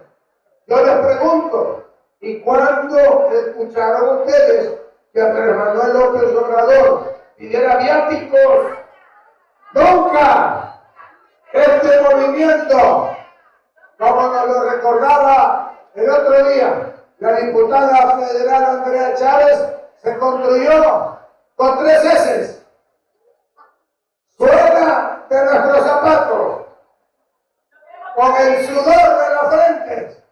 yo 0.67 0.85
les 0.85 1.05
pregunto, 1.05 1.83
¿y 2.19 2.39
cuándo 2.41 3.29
escucharon 3.31 4.19
ustedes 4.19 4.79
que 5.13 5.21
Andrés 5.21 5.55
Manuel 5.55 5.93
López 5.93 6.35
Obrador 6.35 7.15
pidiera 7.37 7.77
viáticos? 7.77 8.65
Nunca. 9.73 10.79
Este 11.53 12.01
movimiento, 12.01 13.15
como 13.97 14.21
nos 14.21 14.47
lo 14.47 14.69
recordaba 14.69 15.73
el 15.95 16.09
otro 16.09 16.43
día, 16.45 16.93
la 17.19 17.33
diputada 17.33 18.17
federal 18.17 18.63
Andrea 18.63 19.13
Chávez 19.15 19.59
se 20.01 20.17
construyó 20.17 21.20
con 21.61 21.77
tres 21.77 22.03
S. 22.03 22.65
Suena 24.35 25.25
de 25.29 25.45
nuestros 25.45 25.85
zapatos, 25.85 26.61
con 28.15 28.35
el 28.35 28.65
sudor 28.65 28.85
de 28.85 29.29
la 29.29 29.51
frente 29.51 30.23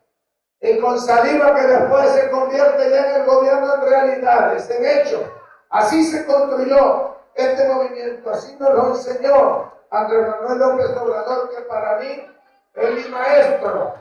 y 0.61 0.79
con 0.79 0.99
saliva 0.99 1.53
que 1.53 1.67
después 1.67 2.09
se 2.13 2.31
convierte 2.31 2.89
ya 2.89 3.05
en 3.05 3.21
el 3.21 3.25
gobierno 3.27 3.75
en 3.75 3.81
realidades, 3.81 4.67
en 4.71 4.83
hecho. 4.83 5.31
Así 5.69 6.03
se 6.05 6.25
construyó 6.25 7.15
este 7.35 7.67
movimiento, 7.67 8.31
así 8.31 8.57
nos 8.59 8.73
lo 8.73 8.87
enseñó 8.95 9.71
Andrés 9.91 10.29
Manuel 10.29 10.57
López 10.57 10.97
Obrador, 10.97 11.51
que 11.51 11.61
para 11.61 11.97
mí 11.99 12.27
es 12.73 12.89
mi 12.89 13.07
maestro. 13.11 13.93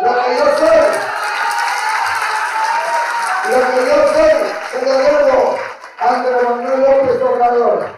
Lo 0.00 0.14
que 0.14 0.34
yo 0.34 0.44
soy, 0.56 0.86
lo 3.50 3.58
que 3.66 3.90
yo 3.90 3.96
soy, 4.14 4.60
se 4.70 4.86
lo 4.86 4.92
debo 4.92 5.29
Andrés 6.10 6.42
Manuel 6.42 6.80
López 6.80 7.22
Obrador. 7.22 7.89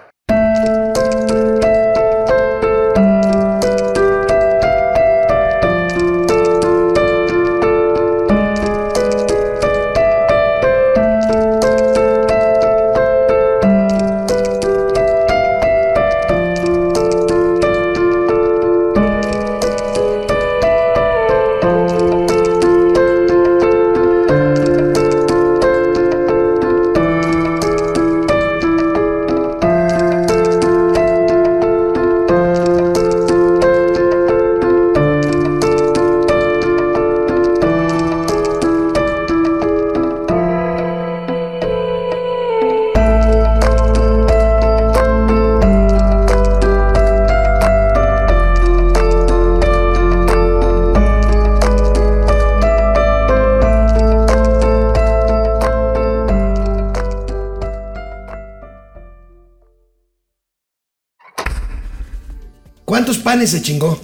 ¿Cuántos 63.43 63.51
panes 63.51 63.51
se 63.51 63.63
chingó? 63.63 64.01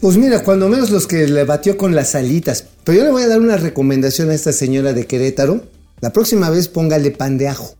Pues 0.00 0.16
mira, 0.16 0.42
cuando 0.44 0.68
menos 0.68 0.90
los 0.90 1.06
que 1.06 1.26
le 1.26 1.44
batió 1.44 1.76
con 1.76 1.94
las 1.94 2.14
alitas. 2.14 2.64
Pero 2.84 2.98
yo 2.98 3.04
le 3.04 3.10
voy 3.10 3.22
a 3.22 3.28
dar 3.28 3.40
una 3.40 3.56
recomendación 3.56 4.30
a 4.30 4.34
esta 4.34 4.52
señora 4.52 4.92
de 4.92 5.06
Querétaro. 5.06 5.64
La 6.00 6.12
próxima 6.12 6.50
vez 6.50 6.68
póngale 6.68 7.10
pan 7.10 7.38
de 7.38 7.48
ajo. 7.48 7.74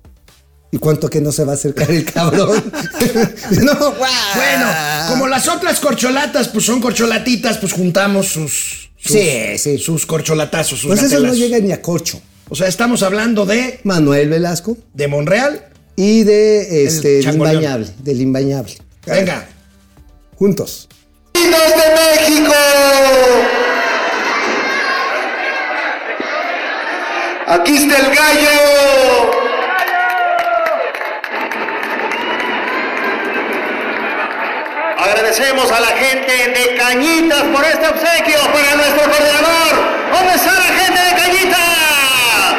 ¿Y 0.73 0.79
cuánto 0.79 1.09
que 1.09 1.21
no 1.21 1.31
se 1.31 1.45
va 1.45 1.53
a 1.53 1.55
acercar 1.55 1.91
el 1.91 2.05
cabrón? 2.05 2.57
no, 3.63 3.75
Bueno, 3.75 4.67
como 5.09 5.29
las 5.29 5.47
otras 5.49 5.79
corcholatas, 5.79 6.49
pues 6.49 6.65
son 6.65 6.81
corcholatitas, 6.81 7.59
pues 7.59 7.73
juntamos 7.73 8.27
sus. 8.27 8.91
sus 8.97 9.13
Sí, 9.13 9.59
sí. 9.59 9.79
Sus 9.79 10.07
corcholatazos, 10.07 10.81
sus 10.81 10.89
Pues 10.89 11.03
eso 11.05 11.21
no 11.21 11.35
llega 11.35 11.59
ni 11.61 11.73
a 11.73 11.81
corcho. 11.81 12.21
O 12.49 12.57
sea, 12.57 12.67
estamos 12.67 13.03
hablando 13.03 13.47
de. 13.47 13.79
Manuel 13.85 14.29
Velasco. 14.29 14.77
De 14.95 15.07
Monreal. 15.07 15.67
Y 15.95 16.25
de 16.25 16.85
este, 16.85 17.19
el 17.19 17.25
Changoleón. 17.25 17.57
imbañable. 17.57 17.91
Del 18.03 18.21
imbañable. 18.21 18.75
Venga. 19.07 19.47
Juntos. 20.37 20.89
¡Vinos 21.47 21.71
de 21.77 21.87
México! 21.95 22.55
Aquí 27.47 27.77
está 27.77 27.99
el 27.99 28.07
gallo. 28.07 29.31
Agradecemos 34.99 35.71
a 35.71 35.81
la 35.81 35.87
gente 35.87 36.33
de 36.49 36.75
Cañitas 36.75 37.43
por 37.45 37.65
este 37.65 37.87
obsequio 37.87 38.41
para 38.53 38.75
nuestro 38.75 39.03
coordinador. 39.09 39.75
¿Dónde 40.15 40.35
está 40.35 40.53
la 40.53 40.75
gente 40.81 41.01
de 41.01 41.15
Cañitas? 41.15 42.57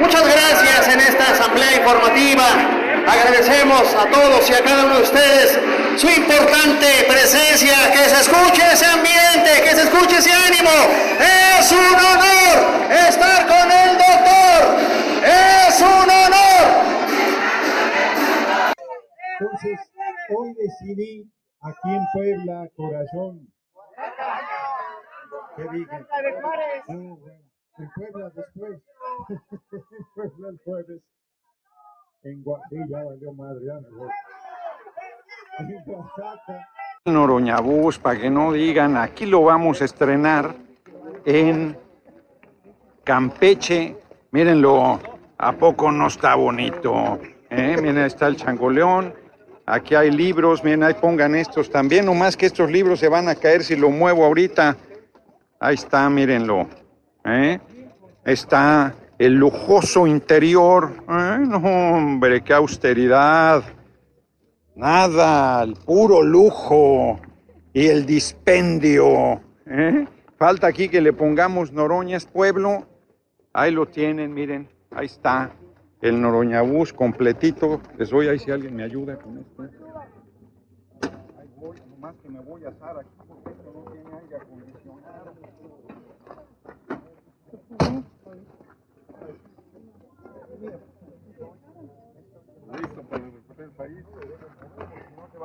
Muchas 0.00 0.22
gracias 0.22 0.88
en 0.88 1.00
esta 1.00 1.32
asamblea 1.32 1.76
informativa. 1.76 2.79
Agradecemos 3.06 3.94
a 3.94 4.10
todos 4.10 4.50
y 4.50 4.54
a 4.54 4.62
cada 4.62 4.84
uno 4.84 4.96
de 4.96 5.02
ustedes 5.02 5.58
su 5.96 6.08
importante 6.08 6.86
presencia. 7.08 7.90
Que 7.92 8.08
se 8.08 8.20
escuche 8.20 8.62
ese 8.72 8.86
ambiente, 8.86 9.62
que 9.62 9.70
se 9.70 9.82
escuche 9.82 10.18
ese 10.18 10.32
ánimo. 10.32 10.70
Es 11.18 11.72
un 11.72 11.94
honor 11.94 12.90
estar 13.08 13.46
con 13.46 13.70
el 13.70 13.98
doctor. 13.98 14.80
Es 15.24 15.80
un 15.80 16.10
honor. 16.10 16.40
Entonces, 19.40 19.80
hoy 20.36 20.54
decidí 20.54 21.30
aquí 21.60 21.94
en 21.94 22.06
Puebla, 22.12 22.68
corazón. 22.76 23.48
¿Qué 25.56 25.62
dije? 25.72 26.06
No, 26.88 27.16
bueno, 27.16 27.42
en 27.78 27.90
Puebla 27.94 28.30
después. 28.34 28.80
en 29.72 30.04
Puebla 30.14 30.48
el 30.48 30.60
jueves. 30.64 31.02
En 32.22 32.44
Gua- 32.44 32.60
sí, 32.68 32.76
ya 32.88 33.02
valió 33.02 33.32
madre, 33.32 33.64
ya. 33.64 33.80
Noroñabús, 37.06 37.98
para 37.98 38.20
que 38.20 38.30
no 38.30 38.52
digan, 38.52 38.96
aquí 38.96 39.26
lo 39.26 39.42
vamos 39.44 39.80
a 39.80 39.86
estrenar 39.86 40.54
en 41.24 41.76
Campeche. 43.04 43.96
Mírenlo, 44.32 45.00
¿a 45.38 45.52
poco 45.52 45.90
no 45.90 46.06
está 46.08 46.34
bonito? 46.34 47.18
¿Eh? 47.48 47.76
Miren, 47.78 47.98
ahí 47.98 48.06
está 48.06 48.26
el 48.28 48.36
changoleón. 48.36 49.14
Aquí 49.66 49.94
hay 49.94 50.10
libros, 50.10 50.62
miren, 50.62 50.82
ahí 50.84 50.94
pongan 50.94 51.34
estos 51.34 51.70
también, 51.70 52.04
nomás 52.04 52.36
que 52.36 52.46
estos 52.46 52.70
libros 52.70 52.98
se 53.00 53.08
van 53.08 53.28
a 53.28 53.34
caer 53.34 53.62
si 53.64 53.76
lo 53.76 53.90
muevo 53.90 54.24
ahorita. 54.24 54.76
Ahí 55.58 55.74
está, 55.74 56.08
mírenlo. 56.10 56.66
¿eh? 57.24 57.58
Está 58.24 58.94
el 59.20 59.34
lujoso 59.34 60.06
interior. 60.06 61.04
No, 61.06 61.58
hombre, 61.58 62.42
qué 62.42 62.54
austeridad. 62.54 63.62
Nada, 64.74 65.62
el 65.62 65.74
puro 65.74 66.22
lujo 66.22 67.20
y 67.74 67.86
el 67.86 68.06
dispendio. 68.06 69.42
¿eh? 69.66 70.06
Falta 70.38 70.68
aquí 70.68 70.88
que 70.88 71.02
le 71.02 71.12
pongamos 71.12 71.70
Noroñas 71.70 72.24
Pueblo. 72.24 72.86
Ahí 73.52 73.72
lo 73.72 73.86
tienen, 73.86 74.32
miren, 74.32 74.70
ahí 74.90 75.04
está 75.04 75.52
el 76.00 76.18
Noroñabús 76.18 76.94
completito. 76.94 77.82
Les 77.98 78.08
doy 78.08 78.28
ahí 78.28 78.38
si 78.38 78.50
alguien 78.50 78.74
me 78.74 78.84
ayuda 78.84 79.18
con 79.18 79.36
esto. 79.36 79.64
Ahí 81.38 81.48
voy, 81.56 81.76
nomás 81.90 82.14
que 82.22 82.28
me 82.30 82.40
voy 82.40 82.64
a 82.64 82.68
asar 82.68 82.98
aquí 82.98 83.10
porque 83.28 83.50
esto 83.50 83.70
no 83.84 83.92
tiene 83.92 84.08
aire 84.18 84.36
acondicionado. 84.36 85.34
Listo 92.70 93.02
para 93.08 93.24
recorrer 93.24 93.64
el 93.64 93.70
país. 93.70 94.04
No 95.16 95.28
se 95.32 95.38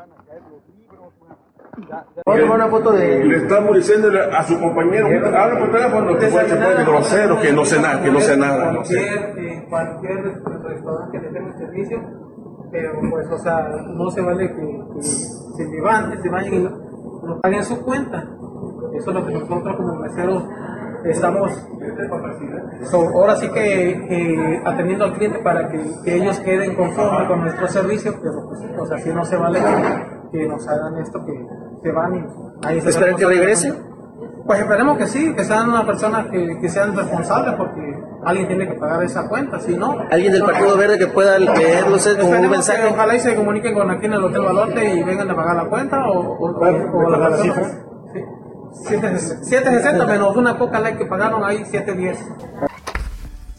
van 0.65 0.81
a 0.81 2.05
caer 2.15 2.25
los 2.25 2.35
libros. 2.37 2.55
una 2.55 2.67
foto 2.67 2.91
de. 2.91 3.25
Le 3.25 3.37
estamos 3.37 3.75
diciendo 3.75 4.09
a 4.31 4.43
su 4.43 4.59
compañero, 4.59 5.07
habla 5.07 5.59
por 5.59 5.71
teléfono, 5.71 6.17
que 6.17 6.31
se 6.31 6.43
de 6.43 6.85
grosero, 6.85 7.39
que 7.41 7.53
no 7.53 7.65
sé 7.65 7.81
nada, 7.81 8.01
que 8.01 8.11
no 8.11 8.19
sé 8.19 8.37
nada, 8.37 8.71
no 8.71 8.83
sé. 8.83 8.95
Cualquier, 8.95 9.45
eh, 9.45 9.65
cualquier 9.69 10.23
restaurante 10.23 11.19
que 11.19 11.27
tenga 11.27 11.57
servicio, 11.57 12.01
pero 12.71 12.91
pues, 13.09 13.27
o 13.31 13.37
sea, 13.39 13.69
no 13.95 14.09
se 14.11 14.21
vale 14.21 14.47
que, 14.47 14.79
que 14.93 15.01
se 15.03 15.63
levanten, 15.69 16.21
se 16.21 16.29
vayan 16.29 16.53
y 16.53 16.59
lo 16.59 17.41
paguen 17.41 17.63
su 17.63 17.81
cuenta. 17.83 18.23
Eso 18.93 19.09
es 19.09 19.15
lo 19.15 19.25
que 19.25 19.33
nosotros 19.33 19.75
como 19.75 19.95
meseros 19.99 20.43
estamos 21.05 21.51
so, 22.89 22.97
ahora 23.09 23.35
sí 23.35 23.47
que, 23.49 24.05
que 24.07 24.61
atendiendo 24.65 25.05
al 25.05 25.13
cliente 25.13 25.39
para 25.39 25.69
que, 25.69 25.79
que 26.03 26.15
ellos 26.15 26.39
queden 26.39 26.75
conformes 26.75 27.27
con 27.27 27.41
nuestro 27.41 27.67
servicio, 27.67 28.13
pero 28.21 28.47
pues, 28.47 28.59
o 28.79 28.85
sea, 28.85 28.97
si 28.97 29.09
no 29.13 29.23
se 29.25 29.37
vale 29.37 29.59
que, 29.59 30.14
que 30.37 30.47
nos 30.47 30.67
hagan 30.67 30.97
esto, 30.99 31.25
que 31.25 31.33
se 31.83 31.91
van 31.91 32.15
y 32.15 32.67
ahí 32.67 32.81
se 32.81 32.89
¿Esperan 32.89 33.11
van 33.13 33.19
que 33.19 33.25
regrese? 33.27 33.73
Pues 34.45 34.59
esperemos 34.59 34.97
que 34.99 35.07
sí, 35.07 35.33
que 35.33 35.43
sean 35.43 35.69
una 35.69 35.85
persona 35.85 36.29
que, 36.29 36.57
que 36.61 36.69
sean 36.69 36.95
responsables 36.95 37.55
porque 37.55 37.81
alguien 38.25 38.47
tiene 38.47 38.67
que 38.67 38.75
pagar 38.75 39.01
esa 39.03 39.27
cuenta, 39.27 39.59
si 39.59 39.75
no... 39.75 39.97
¿Alguien 40.11 40.33
del 40.33 40.43
Partido 40.43 40.77
Verde 40.77 40.99
que 40.99 41.07
pueda 41.07 41.39
leerlo 41.39 41.95
usted 41.95 42.19
como 42.19 42.31
un 42.39 42.49
mensaje? 42.51 42.83
que 42.87 42.93
ojalá 42.93 43.15
y 43.15 43.19
se 43.19 43.35
comuniquen 43.35 43.73
con 43.73 43.89
aquí 43.89 44.05
en 44.05 44.13
el 44.13 44.23
Hotel 44.23 44.41
Balote 44.43 44.93
y 44.93 45.01
vengan 45.03 45.31
a 45.31 45.35
pagar 45.35 45.55
la 45.55 45.65
cuenta 45.65 46.07
o, 46.09 46.19
o, 46.19 46.51
o, 46.51 46.57
o 46.59 47.09
la 47.09 47.17
la 47.17 47.29
persona- 47.29 47.43
cifra? 47.43 47.69
Sí. 48.13 48.19
760 48.89 50.05
menos 50.05 50.35
una 50.35 50.57
coca 50.57 50.79
light 50.79 50.97
que 50.97 51.05
pagaron 51.05 51.43
ahí 51.43 51.65
710. 51.65 52.19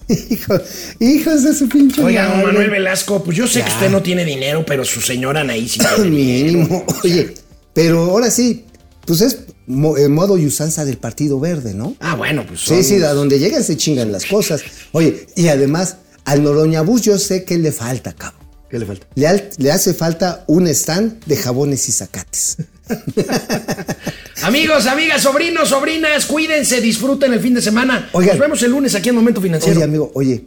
Hijo, 0.30 0.54
hijos 1.00 1.42
de 1.42 1.54
su 1.54 1.68
pinche 1.68 2.02
Oiga, 2.02 2.28
don. 2.28 2.44
Manuel 2.46 2.70
Velasco, 2.70 3.22
pues 3.24 3.36
yo 3.36 3.46
sé 3.46 3.62
que 3.62 3.68
usted 3.70 3.90
no 3.90 4.02
tiene 4.02 4.24
dinero, 4.24 4.64
pero 4.66 4.84
su 4.84 5.00
señora 5.00 5.40
Anaí 5.40 5.68
sí 5.68 5.80
tiene 5.80 6.10
dinero. 6.16 6.84
Oye, 7.02 7.34
pero 7.72 8.04
ahora 8.10 8.30
sí, 8.30 8.64
pues 9.04 9.20
es 9.20 9.38
mo- 9.66 9.96
eh, 9.96 10.08
modo 10.08 10.38
y 10.38 10.46
usanza 10.46 10.84
del 10.84 10.98
Partido 10.98 11.40
Verde, 11.40 11.74
¿no? 11.74 11.96
Ah, 12.00 12.14
bueno, 12.14 12.44
pues 12.46 12.60
Sí, 12.60 12.82
sí, 12.84 13.02
a 13.02 13.12
donde 13.12 13.38
llegan 13.38 13.64
se 13.64 13.76
chingan 13.76 14.12
las 14.12 14.26
cosas. 14.26 14.62
Oye, 14.92 15.26
y 15.34 15.48
además, 15.48 15.96
al 16.24 16.42
Noroña 16.44 16.82
Bus 16.82 17.02
yo 17.02 17.18
sé 17.18 17.44
que 17.44 17.58
le 17.58 17.72
falta, 17.72 18.12
cabrón. 18.12 18.46
¿Qué 18.70 18.78
le 18.80 18.86
falta? 18.86 19.06
Le, 19.14 19.50
le 19.58 19.70
hace 19.72 19.94
falta 19.94 20.44
un 20.48 20.66
stand 20.68 21.24
de 21.24 21.36
jabones 21.36 21.88
y 21.88 21.92
zacates. 21.92 22.56
Amigos, 24.42 24.86
amigas, 24.86 25.22
sobrinos, 25.22 25.68
sobrinas, 25.68 26.26
cuídense, 26.26 26.80
disfruten 26.80 27.32
el 27.32 27.40
fin 27.40 27.54
de 27.54 27.62
semana. 27.62 28.08
Oigan. 28.12 28.36
Nos 28.36 28.40
vemos 28.40 28.62
el 28.62 28.70
lunes 28.70 28.94
aquí 28.94 29.08
en 29.08 29.14
Momento 29.14 29.40
Financiero. 29.40 29.76
Oye, 29.76 29.84
amigo, 29.84 30.10
oye. 30.14 30.44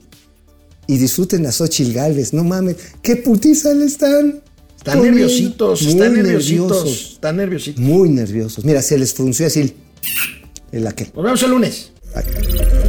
Y 0.87 0.97
disfruten 0.97 1.45
a 1.45 1.51
Xochitl 1.51 1.93
Galvez, 1.93 2.33
no 2.33 2.43
mames. 2.43 2.77
¿Qué 3.01 3.17
putiza 3.17 3.73
le 3.73 3.85
están? 3.85 4.41
Están 4.77 5.01
nerviositos, 5.01 5.81
Muy 5.81 5.91
están 5.91 6.13
nerviositos, 6.13 6.69
nerviosos, 6.69 7.11
están 7.13 7.35
nerviositos. 7.37 7.81
Muy 7.81 8.09
nerviosos. 8.09 8.63
Mira, 8.63 8.81
se 8.81 8.97
les 8.97 9.13
frunció 9.13 9.45
así 9.45 9.59
el, 9.59 9.73
el 10.71 10.87
aquel. 10.87 11.11
Nos 11.13 11.23
vemos 11.23 11.43
el 11.43 11.49
lunes. 11.49 11.91
Bye. 12.15 12.88